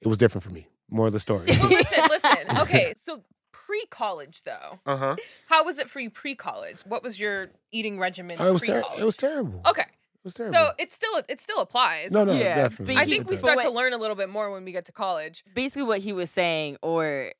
it 0.00 0.08
was 0.08 0.16
different 0.16 0.44
for 0.44 0.50
me. 0.50 0.66
More 0.90 1.08
of 1.08 1.12
the 1.12 1.20
story. 1.20 1.44
well, 1.48 1.68
listen, 1.68 2.04
listen. 2.08 2.58
Okay, 2.58 2.94
so 3.04 3.22
pre-college 3.52 4.40
though, 4.44 4.78
uh 4.86 4.96
huh. 4.96 5.16
how 5.46 5.64
was 5.66 5.78
it 5.78 5.90
for 5.90 6.00
you 6.00 6.08
pre-college? 6.08 6.80
What 6.86 7.02
was 7.02 7.20
your 7.20 7.48
eating 7.70 7.98
regimen? 7.98 8.38
Oh, 8.40 8.48
it 8.48 8.52
was 8.54 8.62
ter- 8.62 8.82
it 8.98 9.04
was 9.04 9.16
terrible. 9.16 9.60
Okay, 9.68 9.82
It 9.82 9.97
was 10.28 10.34
terrible. 10.34 10.58
so 10.58 10.70
it 10.78 10.92
still 10.92 11.22
it 11.28 11.40
still 11.40 11.58
applies. 11.58 12.10
no, 12.10 12.24
no, 12.24 12.32
Yeah, 12.32 12.54
definitely. 12.54 12.94
but 12.94 13.00
I 13.00 13.04
he- 13.04 13.10
think 13.12 13.28
we 13.28 13.34
It 13.34 13.42
but 13.42 13.50
start 13.50 13.60
to 13.60 13.70
what- 13.70 13.74
learn 13.82 13.92
a 13.92 13.98
little 13.98 14.16
bit 14.16 14.28
more 14.28 14.50
when 14.52 14.64
we 14.64 14.72
get 14.72 14.84
to 14.86 14.92
college. 14.92 15.44
Basically, 15.54 15.82
what 15.84 16.00
he 16.00 16.12
was 16.12 16.30
saying, 16.30 16.76
or 16.82 17.32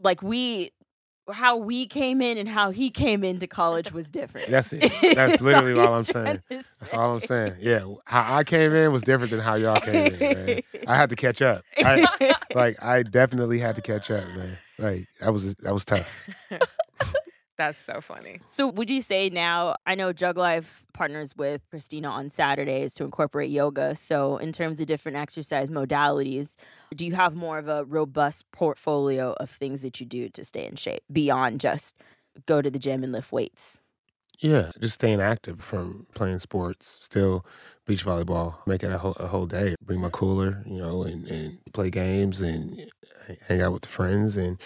like 0.00 0.22
we, 0.22 0.72
how 1.30 1.56
we 1.56 1.86
came 1.86 2.20
in 2.20 2.36
and 2.36 2.48
how 2.48 2.70
he 2.72 2.90
came 2.90 3.22
into 3.22 3.46
college 3.46 3.92
was 3.92 4.10
different. 4.10 4.50
That's 4.50 4.72
it. 4.72 4.92
That's 5.14 5.40
literally 5.48 5.78
all 5.80 5.94
I'm 5.94 6.02
saying. 6.02 6.42
to 6.50 6.64
That's 6.80 6.92
all 6.92 7.14
I'm 7.14 7.20
saying. 7.20 7.54
Yeah, 7.60 7.84
how 8.04 8.34
I 8.36 8.42
came 8.44 8.74
in 8.74 8.90
was 8.92 9.02
different 9.02 9.30
than 9.30 9.38
how 9.40 9.54
y'all 9.54 9.76
came 9.80 10.14
in. 10.14 10.18
Man. 10.18 10.60
I 10.88 10.96
had 10.96 11.10
to 11.10 11.16
catch 11.16 11.40
up. 11.40 11.62
I, 11.78 12.34
like 12.54 12.82
I 12.82 13.04
definitely 13.04 13.60
had 13.60 13.76
to 13.76 13.82
catch 13.82 14.10
up, 14.10 14.26
man. 14.34 14.58
Like 14.78 15.06
that 15.20 15.32
was 15.32 15.54
that 15.56 15.72
was 15.72 15.84
tough. 15.84 16.08
That's 17.66 17.78
so 17.78 18.00
funny. 18.00 18.40
So, 18.48 18.66
would 18.66 18.90
you 18.90 19.00
say 19.00 19.30
now? 19.30 19.76
I 19.86 19.94
know 19.94 20.12
Jug 20.12 20.36
Life 20.36 20.82
partners 20.94 21.36
with 21.36 21.62
Christina 21.70 22.08
on 22.08 22.28
Saturdays 22.28 22.92
to 22.94 23.04
incorporate 23.04 23.50
yoga. 23.50 23.94
So, 23.94 24.36
in 24.38 24.50
terms 24.50 24.80
of 24.80 24.86
different 24.86 25.16
exercise 25.16 25.70
modalities, 25.70 26.56
do 26.92 27.06
you 27.06 27.14
have 27.14 27.36
more 27.36 27.58
of 27.58 27.68
a 27.68 27.84
robust 27.84 28.50
portfolio 28.50 29.34
of 29.38 29.48
things 29.48 29.82
that 29.82 30.00
you 30.00 30.06
do 30.06 30.28
to 30.30 30.44
stay 30.44 30.66
in 30.66 30.74
shape 30.74 31.04
beyond 31.12 31.60
just 31.60 31.94
go 32.46 32.60
to 32.60 32.68
the 32.68 32.80
gym 32.80 33.04
and 33.04 33.12
lift 33.12 33.30
weights? 33.30 33.78
Yeah, 34.40 34.72
just 34.80 34.94
staying 34.94 35.20
active 35.20 35.60
from 35.60 36.08
playing 36.14 36.40
sports, 36.40 36.98
still 37.00 37.46
beach 37.86 38.04
volleyball, 38.04 38.56
make 38.66 38.82
it 38.82 38.90
a 38.90 38.98
whole, 38.98 39.12
a 39.20 39.28
whole 39.28 39.46
day. 39.46 39.76
Bring 39.80 40.00
my 40.00 40.10
cooler, 40.10 40.64
you 40.66 40.78
know, 40.78 41.04
and, 41.04 41.28
and 41.28 41.58
play 41.72 41.90
games 41.90 42.40
and 42.40 42.90
eh, 43.28 43.36
hang 43.46 43.62
out 43.62 43.72
with 43.72 43.82
the 43.82 43.88
friends 43.88 44.36
and 44.36 44.58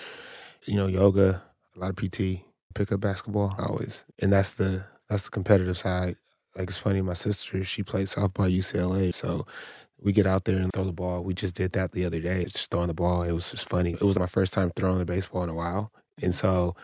you 0.65 0.77
know 0.77 0.87
yoga, 0.87 1.43
a 1.77 1.79
lot 1.79 1.91
of 1.91 1.97
PT, 1.97 2.46
pick 2.77 2.93
up 2.93 3.01
basketball 3.01 3.55
always, 3.59 4.05
and 4.21 4.33
that's 4.33 4.55
the 4.55 4.85
that's 5.09 5.25
the 5.25 5.31
competitive 5.31 5.79
side. 5.79 6.17
Like 6.57 6.69
it's 6.69 6.79
funny, 6.79 7.01
my 7.03 7.15
sister 7.15 7.65
she 7.65 7.83
played 7.83 8.09
softball 8.09 8.47
at 8.47 8.53
UCLA, 8.53 9.13
so 9.15 9.47
we 10.01 10.13
get 10.13 10.27
out 10.27 10.45
there 10.45 10.59
and 10.59 10.73
throw 10.73 10.85
the 10.85 10.93
ball. 10.93 11.25
We 11.25 11.35
just 11.35 11.55
did 11.55 11.73
that 11.73 11.93
the 11.93 12.05
other 12.05 12.21
day, 12.21 12.45
just 12.45 12.71
throwing 12.71 12.89
the 12.89 12.95
ball. 12.95 13.23
It 13.23 13.33
was 13.33 13.51
just 13.51 13.69
funny. 13.69 13.93
It 13.95 14.03
was 14.03 14.19
my 14.19 14.27
first 14.27 14.53
time 14.53 14.71
throwing 14.77 14.99
the 14.99 15.05
baseball 15.07 15.43
in 15.43 15.51
a 15.51 15.55
while, 15.55 15.93
and 16.23 16.35
so 16.35 16.77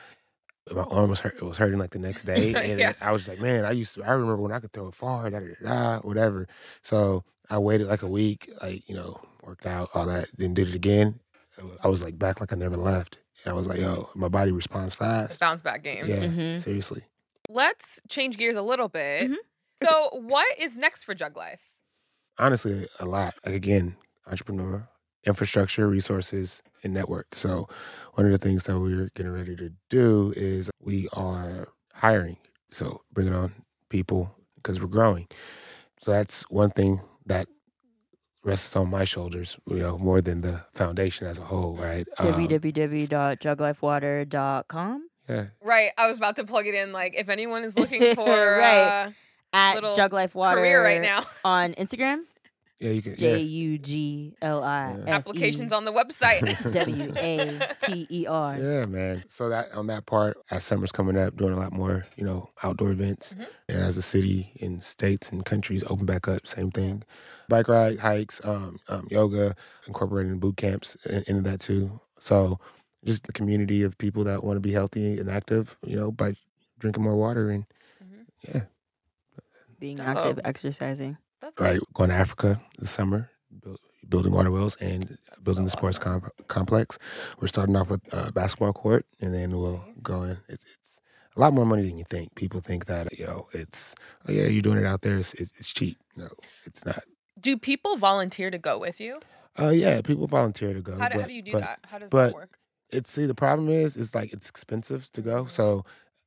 my 0.70 0.82
arm 0.82 1.10
was 1.10 1.20
hurt. 1.20 1.36
It 1.36 1.42
was 1.42 1.58
hurting 1.58 1.78
like 1.78 1.90
the 1.90 1.98
next 1.98 2.24
day, 2.24 2.54
and 2.72 2.80
Yeah. 2.80 2.92
I 3.00 3.12
was 3.12 3.22
just 3.26 3.30
like, 3.30 3.40
man, 3.40 3.64
I 3.64 3.72
used 3.72 3.94
to. 3.94 4.04
I 4.04 4.12
remember 4.12 4.36
when 4.38 4.52
I 4.52 4.60
could 4.60 4.72
throw 4.72 4.88
it 4.88 4.94
far, 4.94 5.30
da 5.30 5.40
da, 5.40 5.46
da 5.62 5.98
whatever. 6.00 6.48
So 6.82 7.24
I 7.50 7.58
waited 7.58 7.88
like 7.88 8.02
a 8.02 8.08
week, 8.08 8.50
like 8.62 8.88
you 8.88 8.94
know, 8.94 9.20
worked 9.44 9.66
out 9.66 9.90
all 9.94 10.06
that, 10.06 10.28
then 10.36 10.54
did 10.54 10.68
it 10.68 10.74
again. 10.74 11.20
I 11.84 11.88
was 11.88 12.02
like 12.02 12.18
back 12.18 12.40
like 12.40 12.52
I 12.52 12.56
never 12.56 12.76
left. 12.76 13.18
And 13.44 13.52
I 13.52 13.54
was 13.54 13.66
like, 13.66 13.78
yo, 13.80 14.08
my 14.14 14.28
body 14.28 14.52
responds 14.52 14.94
It's 14.94 14.96
fast. 14.96 15.40
bounce 15.40 15.62
back 15.62 15.82
game. 15.82 16.06
Yeah, 16.06 16.24
Mhm. 16.26 16.60
seriously. 16.62 17.04
Let's 17.48 18.00
change 18.08 18.36
gears 18.38 18.56
a 18.56 18.62
little 18.62 18.88
bit. 18.88 19.30
Mhm. 19.30 19.36
So, 19.82 20.10
what 20.12 20.58
is 20.58 20.76
next 20.78 21.04
for 21.04 21.14
Jug 21.14 21.36
Life? 21.36 21.60
honestly 22.38 22.88
a 22.98 23.04
lot. 23.04 23.34
Like 23.44 23.54
again, 23.54 23.94
entrepreneur, 24.26 24.88
infrastructure, 25.24 25.86
resources, 25.86 26.62
and 26.82 26.92
network. 26.94 27.34
So 27.34 27.68
one 28.14 28.24
of 28.26 28.32
the 28.32 28.38
things 28.38 28.64
that 28.64 28.78
we're 28.80 29.10
getting 29.14 29.32
ready 29.32 29.54
to 29.56 29.70
do 29.90 30.32
is 30.36 30.70
we 30.80 31.08
are 31.12 31.68
hiring. 31.92 32.38
So 32.70 33.02
bringing 33.12 33.34
on 33.34 33.52
people 33.90 34.34
because 34.56 34.80
we're 34.80 34.88
growing. 34.88 35.28
So 36.00 36.10
that's 36.10 36.42
one 36.50 36.70
thing 36.70 37.00
that 37.26 37.48
rests 38.44 38.74
on 38.76 38.90
my 38.90 39.04
shoulders, 39.04 39.56
you 39.68 39.76
know, 39.76 39.96
more 39.98 40.20
than 40.20 40.40
the 40.40 40.64
foundation 40.72 41.26
as 41.26 41.38
a 41.38 41.42
whole, 41.42 41.76
right? 41.76 42.06
Um, 42.18 42.26
www.juglifewater.com 42.34 45.08
yeah. 45.28 45.46
Right, 45.62 45.92
I 45.96 46.08
was 46.08 46.18
about 46.18 46.34
to 46.36 46.44
plug 46.44 46.66
it 46.66 46.74
in. 46.74 46.92
Like, 46.92 47.14
if 47.16 47.28
anyone 47.28 47.62
is 47.62 47.78
looking 47.78 48.14
for 48.16 48.56
Right. 48.58 49.06
uh, 49.06 49.10
at 49.52 49.74
Little 49.76 49.94
Jug 49.94 50.12
Life 50.12 50.34
Water 50.34 50.58
career 50.60 50.82
right 50.82 51.00
now, 51.00 51.24
on 51.44 51.74
Instagram. 51.74 52.22
Yeah, 52.82 52.90
you 52.90 53.00
can 53.02 53.14
J 53.16 53.30
yeah. 53.30 53.36
U 53.36 53.78
G 53.78 54.34
L 54.42 54.64
I 54.64 54.96
Yeah. 55.06 55.14
applications 55.14 55.72
on 55.72 55.84
the 55.84 55.92
website. 55.92 56.72
W 56.72 57.12
A 57.16 57.60
T 57.84 58.06
E 58.10 58.26
R. 58.26 58.56
Yeah, 58.58 58.86
man. 58.86 59.22
So 59.28 59.48
that 59.50 59.72
on 59.72 59.86
that 59.86 60.06
part, 60.06 60.36
as 60.50 60.64
summer's 60.64 60.90
coming 60.90 61.16
up, 61.16 61.36
doing 61.36 61.52
a 61.52 61.56
lot 61.58 61.72
more, 61.72 62.04
you 62.16 62.24
know, 62.24 62.50
outdoor 62.64 62.90
events. 62.90 63.34
Mhm. 63.38 63.46
And 63.68 63.78
as 63.78 63.94
the 63.94 64.02
city 64.02 64.52
and 64.60 64.82
states 64.82 65.30
and 65.30 65.44
countries 65.44 65.84
open 65.88 66.06
back 66.06 66.26
up, 66.26 66.44
same 66.46 66.72
thing. 66.72 67.04
Bike 67.48 67.68
ride, 67.68 68.00
hikes, 68.00 68.40
um, 68.44 68.78
um, 68.88 69.06
yoga, 69.10 69.54
incorporating 69.86 70.38
boot 70.40 70.56
camps 70.56 70.96
in- 71.06 71.22
into 71.28 71.42
that 71.42 71.60
too. 71.60 72.00
So 72.18 72.58
just 73.04 73.24
the 73.24 73.32
community 73.32 73.82
of 73.84 73.96
people 73.98 74.24
that 74.24 74.42
want 74.42 74.56
to 74.56 74.60
be 74.60 74.72
healthy 74.72 75.18
and 75.18 75.30
active, 75.30 75.76
you 75.86 75.94
know, 75.94 76.10
by 76.10 76.34
drinking 76.80 77.04
more 77.04 77.16
water 77.16 77.50
and 77.50 77.64
Mhm. 78.02 78.26
yeah, 78.48 78.62
Being 79.78 79.96
Dope. 79.98 80.06
active, 80.08 80.40
exercising. 80.44 81.16
That's 81.58 81.70
right. 81.72 81.80
Going 81.94 82.10
to 82.10 82.16
Africa 82.16 82.60
this 82.78 82.90
summer, 82.90 83.30
build, 83.62 83.78
building 84.08 84.32
water 84.32 84.50
wells 84.50 84.76
and 84.76 85.18
building 85.42 85.64
So 85.64 85.64
the 85.64 85.70
sports 85.70 85.98
com- 85.98 86.28
complex. 86.48 86.98
We're 87.40 87.48
starting 87.48 87.76
off 87.76 87.90
with 87.90 88.00
a 88.12 88.32
basketball 88.32 88.72
court, 88.72 89.06
and 89.20 89.34
then 89.34 89.56
we'll 89.56 89.84
go 90.02 90.22
in. 90.22 90.38
It's, 90.48 90.64
it's 90.64 91.00
a 91.36 91.40
lot 91.40 91.52
more 91.52 91.66
money 91.66 91.82
than 91.82 91.98
you 91.98 92.04
think. 92.08 92.34
People 92.34 92.60
think 92.60 92.86
that 92.86 93.18
you 93.18 93.26
know 93.26 93.48
it's 93.52 93.94
oh 94.28 94.32
yeah, 94.32 94.44
you're 94.44 94.62
doing 94.62 94.78
it 94.78 94.86
out 94.86 95.02
there. 95.02 95.18
It's, 95.18 95.34
it's, 95.34 95.52
it's 95.58 95.72
cheap. 95.72 95.98
No, 96.16 96.28
it's 96.64 96.84
not. 96.84 97.02
Do 97.40 97.56
people 97.56 97.96
volunteer 97.96 98.50
to 98.50 98.58
go 98.58 98.78
with 98.78 99.00
you? 99.00 99.20
Uh, 99.58 99.68
yeah, 99.70 100.00
people 100.00 100.26
volunteer 100.26 100.72
to 100.72 100.80
go. 100.80 100.98
How 100.98 101.08
do, 101.08 101.14
how 101.14 101.20
but- 101.20 101.28
do 101.28 101.34
you 101.34 101.42
do 101.42 101.52
but 101.52 101.60
that? 101.60 101.80
How 101.86 101.98
does 101.98 102.10
but 102.10 102.26
that 102.28 102.34
work? 102.34 102.58
It's 102.90 103.10
see 103.10 103.24
the 103.26 103.34
problem 103.34 103.68
is 103.70 103.96
it's 103.96 104.14
like 104.14 104.32
it's 104.32 104.48
expensive 104.48 105.10
to 105.12 105.22
go. 105.22 105.46
So 105.46 105.84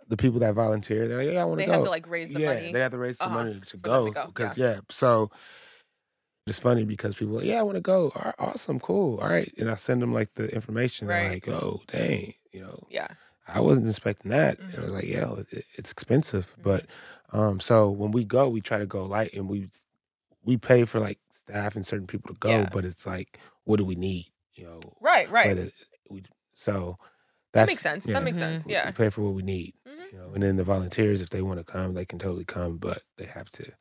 the 0.08 0.18
people 0.18 0.40
that 0.40 0.54
volunteer, 0.54 1.08
they're 1.08 1.18
like, 1.26 1.34
yeah, 1.34 1.42
I 1.42 1.46
want 1.46 1.60
to 1.60 1.66
go. 1.66 1.72
They 1.72 1.76
have 1.78 1.86
to 1.86 1.90
like 1.90 2.08
raise 2.10 2.30
the 2.30 2.40
yeah, 2.40 2.54
money. 2.54 2.72
they 2.74 2.80
have 2.80 2.92
to 2.92 2.98
raise 2.98 3.18
some 3.18 3.32
uh-huh, 3.32 3.44
money 3.44 3.60
to 3.60 3.78
go 3.78 4.12
because 4.28 4.58
yeah. 4.58 4.80
So 4.90 5.32
it's 6.48 6.60
funny 6.60 6.86
because 6.86 7.16
people, 7.16 7.36
are 7.36 7.40
like, 7.40 7.48
yeah, 7.48 7.60
I 7.60 7.64
want 7.64 7.76
to 7.76 7.82
go. 7.82 8.12
All 8.16 8.22
right, 8.26 8.36
awesome, 8.38 8.80
cool, 8.80 9.18
all 9.20 9.30
right, 9.30 9.52
and 9.58 9.70
I 9.70 9.76
send 9.76 10.02
them 10.02 10.14
like 10.14 10.34
the 10.36 10.48
information. 10.54 11.08
They're 11.08 11.30
Right. 11.30 11.48
like, 11.48 11.50
oh, 11.50 11.82
dang, 11.88 12.34
you 12.52 12.62
know, 12.62 12.86
yeah. 12.90 13.08
I 13.48 13.62
wasn't 13.62 13.88
expecting 13.88 14.32
that. 14.32 14.60
And 14.60 14.76
I 14.78 14.82
was 14.82 14.92
like, 14.92 15.06
yeah, 15.06 15.32
it, 15.52 15.66
it's 15.76 15.92
expensive, 15.92 16.48
but 16.64 16.86
um, 17.32 17.60
so 17.60 17.90
when 17.90 18.12
we 18.12 18.24
go, 18.24 18.48
we 18.50 18.62
try 18.62 18.78
to 18.78 18.86
go 18.86 19.06
light, 19.06 19.34
and 19.34 19.50
we 19.50 19.70
we 20.44 20.58
pay 20.58 20.86
for 20.86 21.00
like 21.00 21.20
staff 21.32 21.76
and 21.76 21.86
certain 21.86 22.08
people 22.08 22.34
to 22.34 22.40
go, 22.40 22.50
Yeah. 22.50 22.70
but 22.72 22.86
it's 22.86 23.06
like, 23.06 23.40
what 23.64 23.78
do 23.78 23.86
we 23.86 23.96
need? 23.96 24.28
You 24.54 24.66
know, 24.66 24.80
Right, 25.02 25.30
right. 25.30 25.48
whether 25.48 25.72
we 26.10 26.24
so 26.54 26.98
That 27.54 27.68
makes 27.68 27.82
sense. 27.82 28.06
yeah, 28.08 28.14
That 28.14 28.24
makes 28.24 28.38
sense. 28.38 28.66
Yeah. 28.68 28.86
we 28.88 28.92
pay 28.94 29.10
for 29.10 29.22
what 29.22 29.34
we 29.34 29.42
need. 29.42 29.74
You 30.16 30.22
know 30.22 30.34
and 30.34 30.42
then 30.42 30.56
the 30.56 30.64
volunteers 30.64 31.20
if 31.22 31.30
they 31.30 31.42
want 31.42 31.60
to 31.60 31.64
come 31.66 31.94
they 31.94 32.06
can 32.06 32.18
totally 32.20 32.46
come 32.46 32.78
but 32.78 33.04
they 33.18 33.26
have 33.26 33.50
to 33.50 33.64
you 33.66 33.74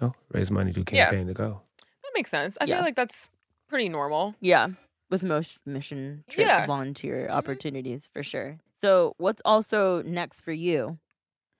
know 0.00 0.12
raise 0.32 0.50
money 0.50 0.72
do 0.72 0.80
Yeah. 0.90 1.04
campaign 1.04 1.28
to 1.28 1.34
go 1.34 1.62
That 2.02 2.10
makes 2.14 2.30
sense. 2.30 2.58
I 2.60 2.64
Yeah. 2.64 2.76
feel 2.76 2.84
like 2.84 2.96
that's 2.96 3.28
pretty 3.68 3.88
normal. 3.88 4.34
Yeah, 4.40 4.68
with 5.10 5.22
most 5.22 5.64
mission 5.66 6.24
trips, 6.28 6.48
Yeah. 6.48 6.66
volunteer 6.66 7.28
Mhm. 7.28 7.34
opportunities 7.38 8.08
for 8.12 8.22
sure. 8.24 8.58
So, 8.80 9.14
what's 9.18 9.40
also 9.44 10.02
next 10.02 10.40
for 10.40 10.52
you? 10.52 10.98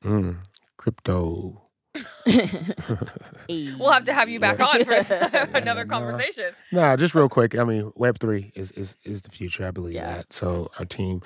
mm, 0.03 0.39
crypto 0.77 1.63
We'll 3.49 3.91
have 3.93 4.05
to 4.05 4.13
have 4.13 4.29
you 4.29 4.41
back 4.41 4.59
Yeah. 4.59 4.67
on 4.67 4.85
for 4.85 4.93
s- 4.95 5.11
another 5.55 5.85
no. 5.85 5.91
conversation. 5.91 6.55
nah 6.73 6.97
just 6.97 7.15
real 7.15 7.29
quick 7.29 7.57
i 7.59 7.65
mean 7.65 7.93
web 7.97 8.19
3 8.19 8.51
is 8.55 8.71
is 8.73 8.97
is 9.05 9.23
the 9.23 9.31
future 9.31 9.67
i 9.67 9.71
believe 9.71 9.95
Yeah. 9.95 10.17
that 10.17 10.33
so 10.33 10.71
our 10.79 10.85
team 10.85 11.21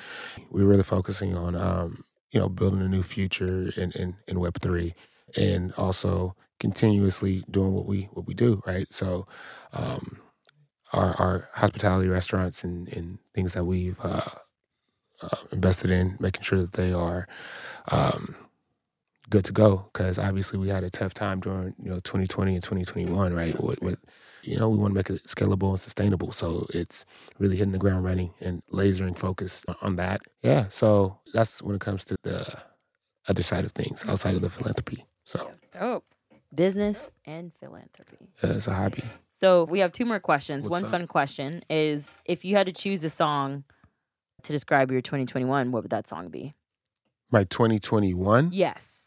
we're 0.51 0.65
really 0.67 0.83
focusing 0.83 1.37
on 1.37 1.55
um 1.55 2.05
you 2.35 2.41
know 2.41 2.51
building 2.51 2.83
a 2.83 2.89
new 2.89 3.05
future 3.05 3.73
in 3.79 3.93
in, 3.95 4.17
in 4.29 4.41
web 4.41 4.61
3 4.63 4.95
and 5.39 5.73
also 5.75 6.37
continuously 6.61 7.45
doing 7.51 7.75
what 7.75 7.87
we 7.87 8.05
what 8.15 8.27
we 8.29 8.35
do 8.35 8.63
right? 8.67 8.93
So 8.93 9.29
um 9.75 10.21
our 10.93 11.15
our 11.21 11.51
hospitality 11.55 12.09
restaurants 12.09 12.65
and 12.65 12.89
and 12.89 13.19
things 13.35 13.55
that 13.55 13.65
we've 13.67 14.01
uh, 14.05 14.23
uh 15.23 15.37
invested 15.53 15.91
in 15.93 16.17
making 16.21 16.43
sure 16.43 16.61
that 16.63 16.75
they 16.75 16.93
are 16.93 17.29
um 17.89 18.37
good 19.31 19.45
to 19.45 19.53
go 19.53 19.89
because 19.93 20.19
obviously 20.19 20.59
we 20.59 20.69
had 20.69 20.85
a 20.85 20.91
tough 20.91 21.15
time 21.15 21.41
during 21.41 21.75
you 21.83 21.89
know 21.91 21.97
2020 22.01 22.55
and 22.55 22.63
2021 22.63 23.33
right 23.33 23.59
with, 23.63 23.81
with 23.81 23.99
you 24.43 24.57
know 24.59 24.69
we 24.69 24.77
want 24.77 24.91
to 24.93 24.95
make 24.95 25.09
it 25.11 25.25
scalable 25.25 25.71
and 25.71 25.81
sustainable 25.81 26.31
so 26.33 26.67
it's 26.75 27.07
really 27.39 27.57
hitting 27.57 27.73
the 27.73 27.79
ground 27.79 28.05
running 28.05 28.31
and 28.41 28.63
lasering 28.73 29.17
focus 29.17 29.65
on 29.81 29.97
that 29.97 30.21
yeah 30.43 30.67
so 30.69 31.19
that's 31.33 31.63
when 31.63 31.75
it 31.75 31.81
comes 31.81 32.05
to 32.05 32.17
the 32.23 32.47
other 33.29 33.43
side 33.43 33.65
of 33.65 33.73
things 33.73 34.05
outside 34.09 34.35
of 34.35 34.43
the 34.43 34.51
philanthropy 34.51 35.05
so 35.25 35.51
oh 35.81 36.03
Business 36.55 37.11
and 37.25 37.51
philanthropy. 37.59 38.29
yeah, 38.43 38.53
it's 38.53 38.69
a 38.69 38.75
hobby 38.75 39.03
So, 39.41 39.65
we 39.65 39.81
have 39.81 39.91
two 39.91 40.05
more 40.05 40.21
questions. 40.21 40.63
What's 40.69 40.71
One 40.71 40.85
up? 40.85 40.91
fun 40.93 41.07
question 41.09 41.65
is 41.69 42.09
if 42.27 42.45
you 42.45 42.55
had 42.57 42.67
to 42.69 42.73
choose 42.73 43.03
a 43.03 43.11
song 43.11 43.65
to 44.45 44.53
describe 44.53 44.93
your 44.93 45.01
2021, 45.01 45.73
what 45.73 45.83
would 45.83 45.91
that 45.91 46.07
song 46.07 46.29
be? 46.29 46.53
my 47.33 47.43
2021 47.43 48.51
Yes. 48.53 49.04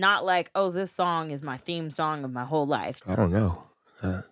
Not 0.00 0.24
like, 0.24 0.50
oh, 0.54 0.70
this 0.70 0.90
song 0.90 1.30
is 1.30 1.42
my 1.42 1.56
theme 1.58 1.90
song 1.90 2.24
of 2.24 2.32
my 2.32 2.44
whole 2.44 2.66
life. 2.66 3.00
i 3.06 3.14
don't 3.14 3.32
know 3.32 3.62
uh, 4.02 4.22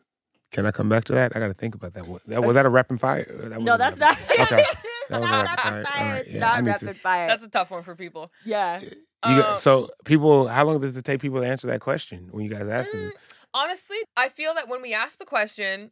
can 0.51 0.65
i 0.67 0.71
come 0.71 0.89
back 0.89 1.05
to 1.05 1.13
that 1.13 1.37
i 1.37 1.39
gotta 1.39 1.53
think 1.63 1.75
about 1.75 1.93
that 1.95 2.07
Wa- 2.07 2.19
that 2.27 2.43
was 2.43 2.55
that 2.55 2.65
a 2.67 2.71
rapid 2.71 2.99
fire 3.01 3.25
That 3.51 3.61
no, 3.61 3.77
that's 3.77 3.99
not. 3.99 4.17
okay 4.45 4.65
That 5.11 5.21
was 5.23 5.31
not 5.31 5.45
rapid 5.47 5.65
rapid 5.65 5.71
fire. 5.73 5.85
fire. 5.87 6.05
All 6.07 6.13
right, 6.13 6.25
It's 6.27 6.35
yeah, 6.35 6.41
not 6.41 6.65
rapid 6.65 6.87
to- 6.89 6.95
fire. 6.95 7.27
That's 7.29 7.45
a 7.45 7.49
tough 7.49 7.71
one 7.71 7.83
for 7.83 7.95
people. 7.95 8.31
yeah. 8.45 8.81
you 8.81 8.91
Uh, 9.23 9.43
guys, 9.43 9.63
so 9.63 9.89
people 10.05 10.49
how 10.49 10.65
long 10.65 10.81
does 10.81 10.97
it 10.97 11.05
take 11.05 11.21
people 11.21 11.41
to 11.41 11.47
answer 11.47 11.67
that 11.69 11.81
question 11.81 12.29
when 12.33 12.45
you 12.45 12.51
guys 12.51 12.67
ask 12.69 12.93
them 12.93 13.01
Mm, 13.11 13.11
honestly, 13.55 13.97
I 14.17 14.29
feel 14.31 14.53
that 14.55 14.69
when 14.69 14.81
we 14.83 14.93
ask 14.95 15.19
the 15.19 15.25
question, 15.37 15.91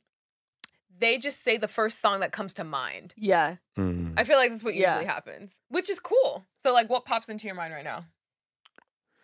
they 0.98 1.18
just 1.18 1.42
say 1.44 1.56
the 1.58 1.68
first 1.68 2.00
song 2.00 2.20
that 2.20 2.32
comes 2.32 2.54
to 2.54 2.64
mind. 2.64 3.12
Yeah. 3.16 3.56
Mm. 3.78 4.14
I 4.16 4.24
feel 4.24 4.36
like 4.38 4.50
that's 4.50 4.64
what 4.64 4.74
Yeah. 4.74 4.94
usually 4.94 5.06
happens, 5.06 5.60
which 5.68 5.90
is 5.90 5.98
cool. 6.00 6.46
So, 6.62 6.72
like, 6.72 6.88
what 6.88 7.04
pops 7.04 7.28
into 7.28 7.46
your 7.46 7.54
mind 7.56 7.72
right 7.74 7.84
now? 7.84 8.04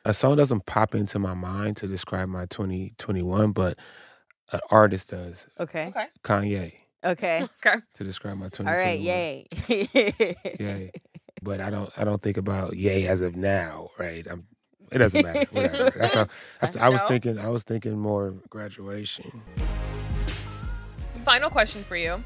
A 0.04 0.14
song 0.14 0.36
doesn't 0.36 0.66
pop 0.66 0.94
into 0.94 1.18
my 1.18 1.34
mind 1.34 1.76
to 1.78 1.86
describe 1.86 2.28
my 2.28 2.46
2021, 2.46 3.52
but 3.52 3.78
an 4.52 4.60
artist 4.70 5.10
does. 5.10 5.46
Okay. 5.58 5.86
Okay. 5.88 6.06
Kanye 6.24 6.72
Okay. 7.04 7.46
Okay. 7.66 7.78
to 7.94 8.04
describe 8.04 8.36
my 8.38 8.48
2021. 8.48 8.76
right. 8.76 9.00
Yay. 9.00 9.46
Yay. 10.60 10.90
But 11.44 11.60
I 11.60 11.70
don't 11.70 11.90
I 11.96 12.04
don't 12.04 12.22
think 12.22 12.36
about 12.36 12.76
yay 12.76 13.08
as 13.08 13.20
of 13.20 13.34
now, 13.34 13.90
right? 13.98 14.24
I'm 14.30 14.44
it 14.92 14.98
doesn't 14.98 15.24
matter. 15.24 15.44
Whatever. 15.50 15.92
That's 15.98 16.14
how 16.14 16.28
that's, 16.60 16.76
I 16.76 16.88
was 16.88 17.02
thinking 17.02 17.36
I 17.36 17.48
was 17.48 17.64
thinking 17.64 17.98
more 17.98 18.34
graduation. 18.48 19.42
Final 21.24 21.50
question 21.50 21.82
for 21.82 21.96
you 21.96 22.22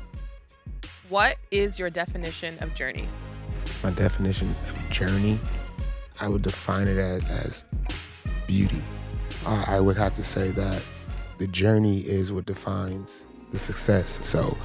What 1.08 1.36
is 1.50 1.78
your 1.78 1.88
definition 1.88 2.58
of 2.58 2.74
journey? 2.74 3.08
My 3.82 3.88
definition 3.90 4.54
of 4.68 4.90
journey, 4.90 5.40
I 6.20 6.28
would 6.28 6.42
define 6.42 6.88
it 6.88 6.98
as, 6.98 7.22
as 7.24 7.64
beauty. 8.46 8.82
I, 9.44 9.76
I 9.76 9.80
would 9.80 9.96
have 9.96 10.14
to 10.14 10.22
say 10.22 10.50
that 10.52 10.82
the 11.38 11.46
journey 11.46 12.00
is 12.00 12.32
what 12.32 12.46
defines 12.46 13.26
the 13.52 13.58
success. 13.58 14.18
So 14.22 14.56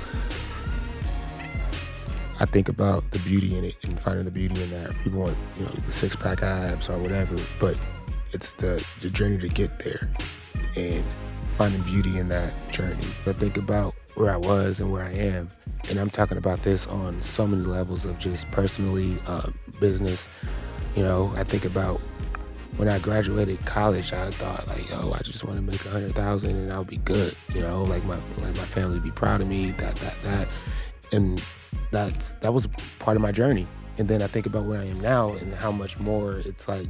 I 2.39 2.45
think 2.45 2.70
about 2.70 3.12
the 3.12 3.20
beauty 3.20 3.58
in 3.58 3.66
it 3.66 3.76
and 3.84 3.99
finding 3.99 4.26
the 4.26 4.32
beauty 4.32 4.64
in 4.64 4.72
that. 4.72 4.97
People 5.04 5.20
want, 5.22 5.38
you 5.60 5.66
know, 5.66 5.72
the 5.86 5.91
six 5.91 6.16
pack 6.16 6.41
abs 6.41 6.89
or 6.89 6.97
whatever, 6.97 7.38
but 7.60 7.78
it's 8.32 8.54
the, 8.54 8.84
the 8.99 9.10
journey 9.10 9.38
to 9.38 9.49
get 9.49 9.80
there 9.80 10.10
and 10.76 11.04
finding 11.58 11.82
beauty 11.84 12.18
in 12.18 12.30
that 12.30 12.54
journey. 12.72 13.06
But 13.26 13.38
think 13.38 13.58
about 13.58 13.93
where 14.16 14.34
I 14.34 14.38
was 14.38 14.80
and 14.80 14.91
where 14.91 15.04
I 15.04 15.12
am. 15.12 15.52
And 15.89 15.99
I'm 15.99 16.10
talking 16.10 16.38
about 16.38 16.64
this 16.64 16.88
on 16.88 17.22
so 17.22 17.45
many 17.45 17.64
levels 17.64 18.06
of 18.06 18.18
just 18.18 18.49
personally, 18.52 19.20
um, 19.28 19.54
business. 19.80 20.28
You 20.96 21.04
know, 21.04 21.34
I 21.36 21.44
think 21.44 21.66
about 21.66 22.02
when 22.78 22.89
I 22.89 23.00
graduated 23.00 23.66
college, 23.66 24.14
I 24.14 24.32
thought 24.32 24.68
like, 24.68 24.89
yo, 24.89 25.12
I 25.14 25.20
just 25.20 25.44
want 25.44 25.58
to 25.58 25.62
make 25.62 25.86
a 25.86 25.89
hundred 25.89 26.16
thousand 26.16 26.56
and 26.56 26.72
I'll 26.72 26.84
be 26.84 26.98
good. 26.98 27.36
You 27.54 27.62
know, 27.62 27.84
like 27.84 28.04
my 28.06 28.18
like 28.38 28.56
my 28.56 28.66
family 28.66 29.00
be 29.00 29.12
proud 29.12 29.42
of 29.42 29.48
me, 29.48 29.72
that 29.72 29.96
that 29.98 30.16
that, 30.24 30.48
and 31.12 31.44
that's 31.92 32.34
that 32.36 32.54
was 32.54 32.68
part 33.00 33.18
of 33.18 33.22
my 33.22 33.32
journey. 33.32 33.68
And 33.98 34.08
then 34.08 34.22
I 34.22 34.28
think 34.28 34.46
about 34.46 34.66
where 34.66 34.80
I 34.80 34.86
am 34.86 35.00
now 35.00 35.34
and 35.34 35.54
how 35.54 35.72
much 35.72 36.00
more 36.00 36.39
it's 36.39 36.68
like, 36.68 36.88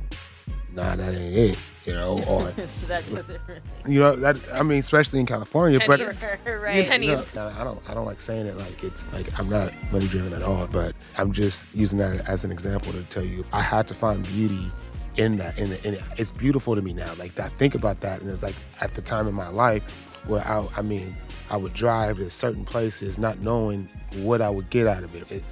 nah, 0.74 0.96
that 0.96 1.14
ain't 1.14 1.36
it. 1.36 1.58
You 1.86 1.94
know, 1.94 2.24
or 2.28 2.52
that 2.88 3.10
doesn't 3.10 3.42
really. 3.48 3.62
you 3.88 4.00
know 4.00 4.16
that 4.16 4.38
I 4.54 4.62
mean, 4.62 4.80
especially 4.80 5.20
in 5.20 5.26
California, 5.26 5.80
but. 5.86 6.00
Pennies. 6.00 6.24
right. 6.46 7.02
You 7.02 7.16
know, 7.36 7.54
I 7.58 7.64
don't. 7.64 7.90
I 7.90 7.94
don't 7.94 8.06
like 8.06 8.20
saying 8.20 8.46
it 8.46 8.58
like 8.58 8.84
it's 8.84 9.04
like 9.12 9.40
I'm 9.40 9.50
not 9.50 9.74
money 9.92 10.08
driven 10.08 10.34
at 10.34 10.44
all. 10.44 10.68
But 10.68 10.96
I'm 11.18 11.32
just 11.32 11.68
using 11.74 11.98
that 12.00 12.28
as 12.28 12.44
an 12.44 12.52
example 12.52 12.92
to 12.94 13.04
tell 13.04 13.24
you 13.24 13.44
I 13.52 13.62
had 13.62 13.88
to 13.88 13.94
find 13.94 14.24
beauty 14.24 14.72
in 15.18 15.38
that, 15.38 15.58
and 15.58 15.74
and 15.84 16.00
it's 16.18 16.32
beautiful 16.32 16.76
to 16.76 16.82
me 16.82 16.94
now. 16.94 17.16
Like 17.16 17.40
I 17.40 17.50
think 17.50 17.74
about 17.74 18.02
that, 18.02 18.22
and 18.22 18.30
it's 18.30 18.44
like 18.44 18.56
at 18.80 18.94
the 18.94 19.02
time 19.02 19.28
in 19.28 19.34
my 19.34 19.50
life 19.50 19.84
where 20.28 20.46
I, 20.48 20.68
I 20.78 20.82
mean, 20.82 21.16
I 21.50 21.58
would 21.58 21.74
drive 21.74 22.18
to 22.18 22.30
certain 22.30 22.66
places 22.66 23.18
not 23.18 23.40
knowing 23.40 23.90
what 24.18 24.42
I 24.42 24.50
would 24.50 24.70
get 24.70 24.88
out 24.88 25.04
of 25.04 25.16
it. 25.16 25.30
it 25.32 25.44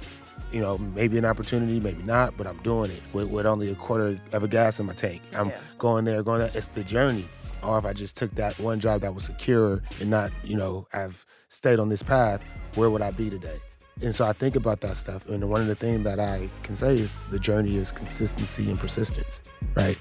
you 0.52 0.60
know, 0.60 0.78
maybe 0.78 1.16
an 1.18 1.24
opportunity, 1.24 1.78
maybe 1.80 2.02
not, 2.02 2.36
but 2.36 2.46
I'm 2.46 2.58
doing 2.58 2.90
it 2.90 3.02
with, 3.12 3.28
with 3.28 3.46
only 3.46 3.70
a 3.70 3.74
quarter 3.74 4.18
of 4.32 4.42
a 4.42 4.48
gas 4.48 4.80
in 4.80 4.86
my 4.86 4.92
tank. 4.94 5.22
I'm 5.34 5.48
Yeah. 5.50 5.58
going 5.78 6.04
there, 6.04 6.22
going 6.22 6.40
there. 6.40 6.50
It's 6.54 6.66
the 6.68 6.84
journey. 6.84 7.28
Or 7.62 7.78
if 7.78 7.84
I 7.84 7.92
just 7.92 8.16
took 8.16 8.30
that 8.36 8.58
one 8.58 8.80
job 8.80 9.02
that 9.02 9.14
was 9.14 9.24
secure 9.24 9.82
and 10.00 10.10
not, 10.10 10.32
you 10.42 10.56
know, 10.56 10.86
I've 10.92 11.24
stayed 11.48 11.78
on 11.78 11.88
this 11.88 12.02
path, 12.02 12.40
where 12.74 12.88
would 12.90 13.02
I 13.02 13.10
be 13.10 13.28
today? 13.30 13.60
And 14.02 14.14
so 14.14 14.24
I 14.26 14.32
think 14.32 14.56
about 14.56 14.80
that 14.80 14.96
stuff. 14.96 15.28
And 15.28 15.48
one 15.50 15.60
of 15.60 15.66
the 15.66 15.74
things 15.74 16.04
that 16.04 16.18
I 16.18 16.48
can 16.62 16.74
say 16.74 16.98
is 16.98 17.22
the 17.30 17.38
journey 17.38 17.76
is 17.76 17.92
consistency 17.92 18.70
and 18.70 18.78
persistence, 18.80 19.40
right? 19.74 19.98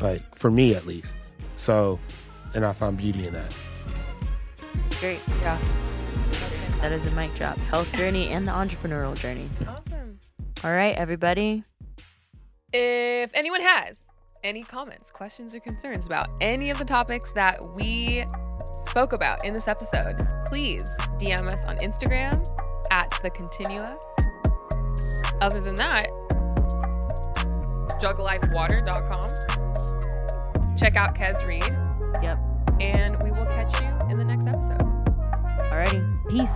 Like 0.00 0.22
for 0.36 0.50
me 0.50 0.74
at 0.74 0.86
least. 0.86 1.14
So, 1.56 1.98
and 2.54 2.64
I 2.64 2.72
find 2.72 2.96
beauty 2.96 3.26
in 3.26 3.32
that. 3.32 3.54
Great. 5.00 5.20
Yeah. 5.40 5.58
That 6.82 6.92
is 6.92 7.06
a 7.06 7.10
mic 7.12 7.34
drop. 7.36 7.56
Health 7.70 7.90
journey 7.94 8.28
and 8.28 8.46
the 8.46 8.52
entrepreneurial 8.52 9.16
journey. 9.16 9.48
Awesome. 9.66 9.87
All 10.64 10.72
right, 10.72 10.94
everybody. 10.96 11.62
If 12.72 13.30
anyone 13.34 13.60
has 13.60 14.00
any 14.44 14.62
comments, 14.62 15.10
questions, 15.10 15.54
or 15.54 15.60
concerns 15.60 16.06
about 16.06 16.28
any 16.40 16.70
of 16.70 16.78
the 16.78 16.84
topics 16.84 17.32
that 17.32 17.74
we 17.74 18.24
spoke 18.88 19.12
about 19.12 19.44
in 19.44 19.52
this 19.54 19.68
episode, 19.68 20.16
please 20.46 20.82
DM 21.18 21.46
us 21.48 21.64
on 21.64 21.76
Instagram 21.78 22.44
at 22.90 23.12
the 23.22 23.30
Continua. 23.30 23.96
Other 25.40 25.60
than 25.60 25.76
that, 25.76 26.08
juglifewater.com. 28.00 30.76
Check 30.76 30.96
out 30.96 31.14
Kez 31.14 31.46
Reed, 31.46 31.62
Yep. 32.22 32.38
and 32.80 33.22
we 33.22 33.30
will 33.30 33.46
catch 33.46 33.80
you 33.80 33.88
in 34.10 34.18
the 34.18 34.24
next 34.24 34.46
episode. 34.46 34.80
Alrighty. 35.70 36.28
Peace. 36.28 36.50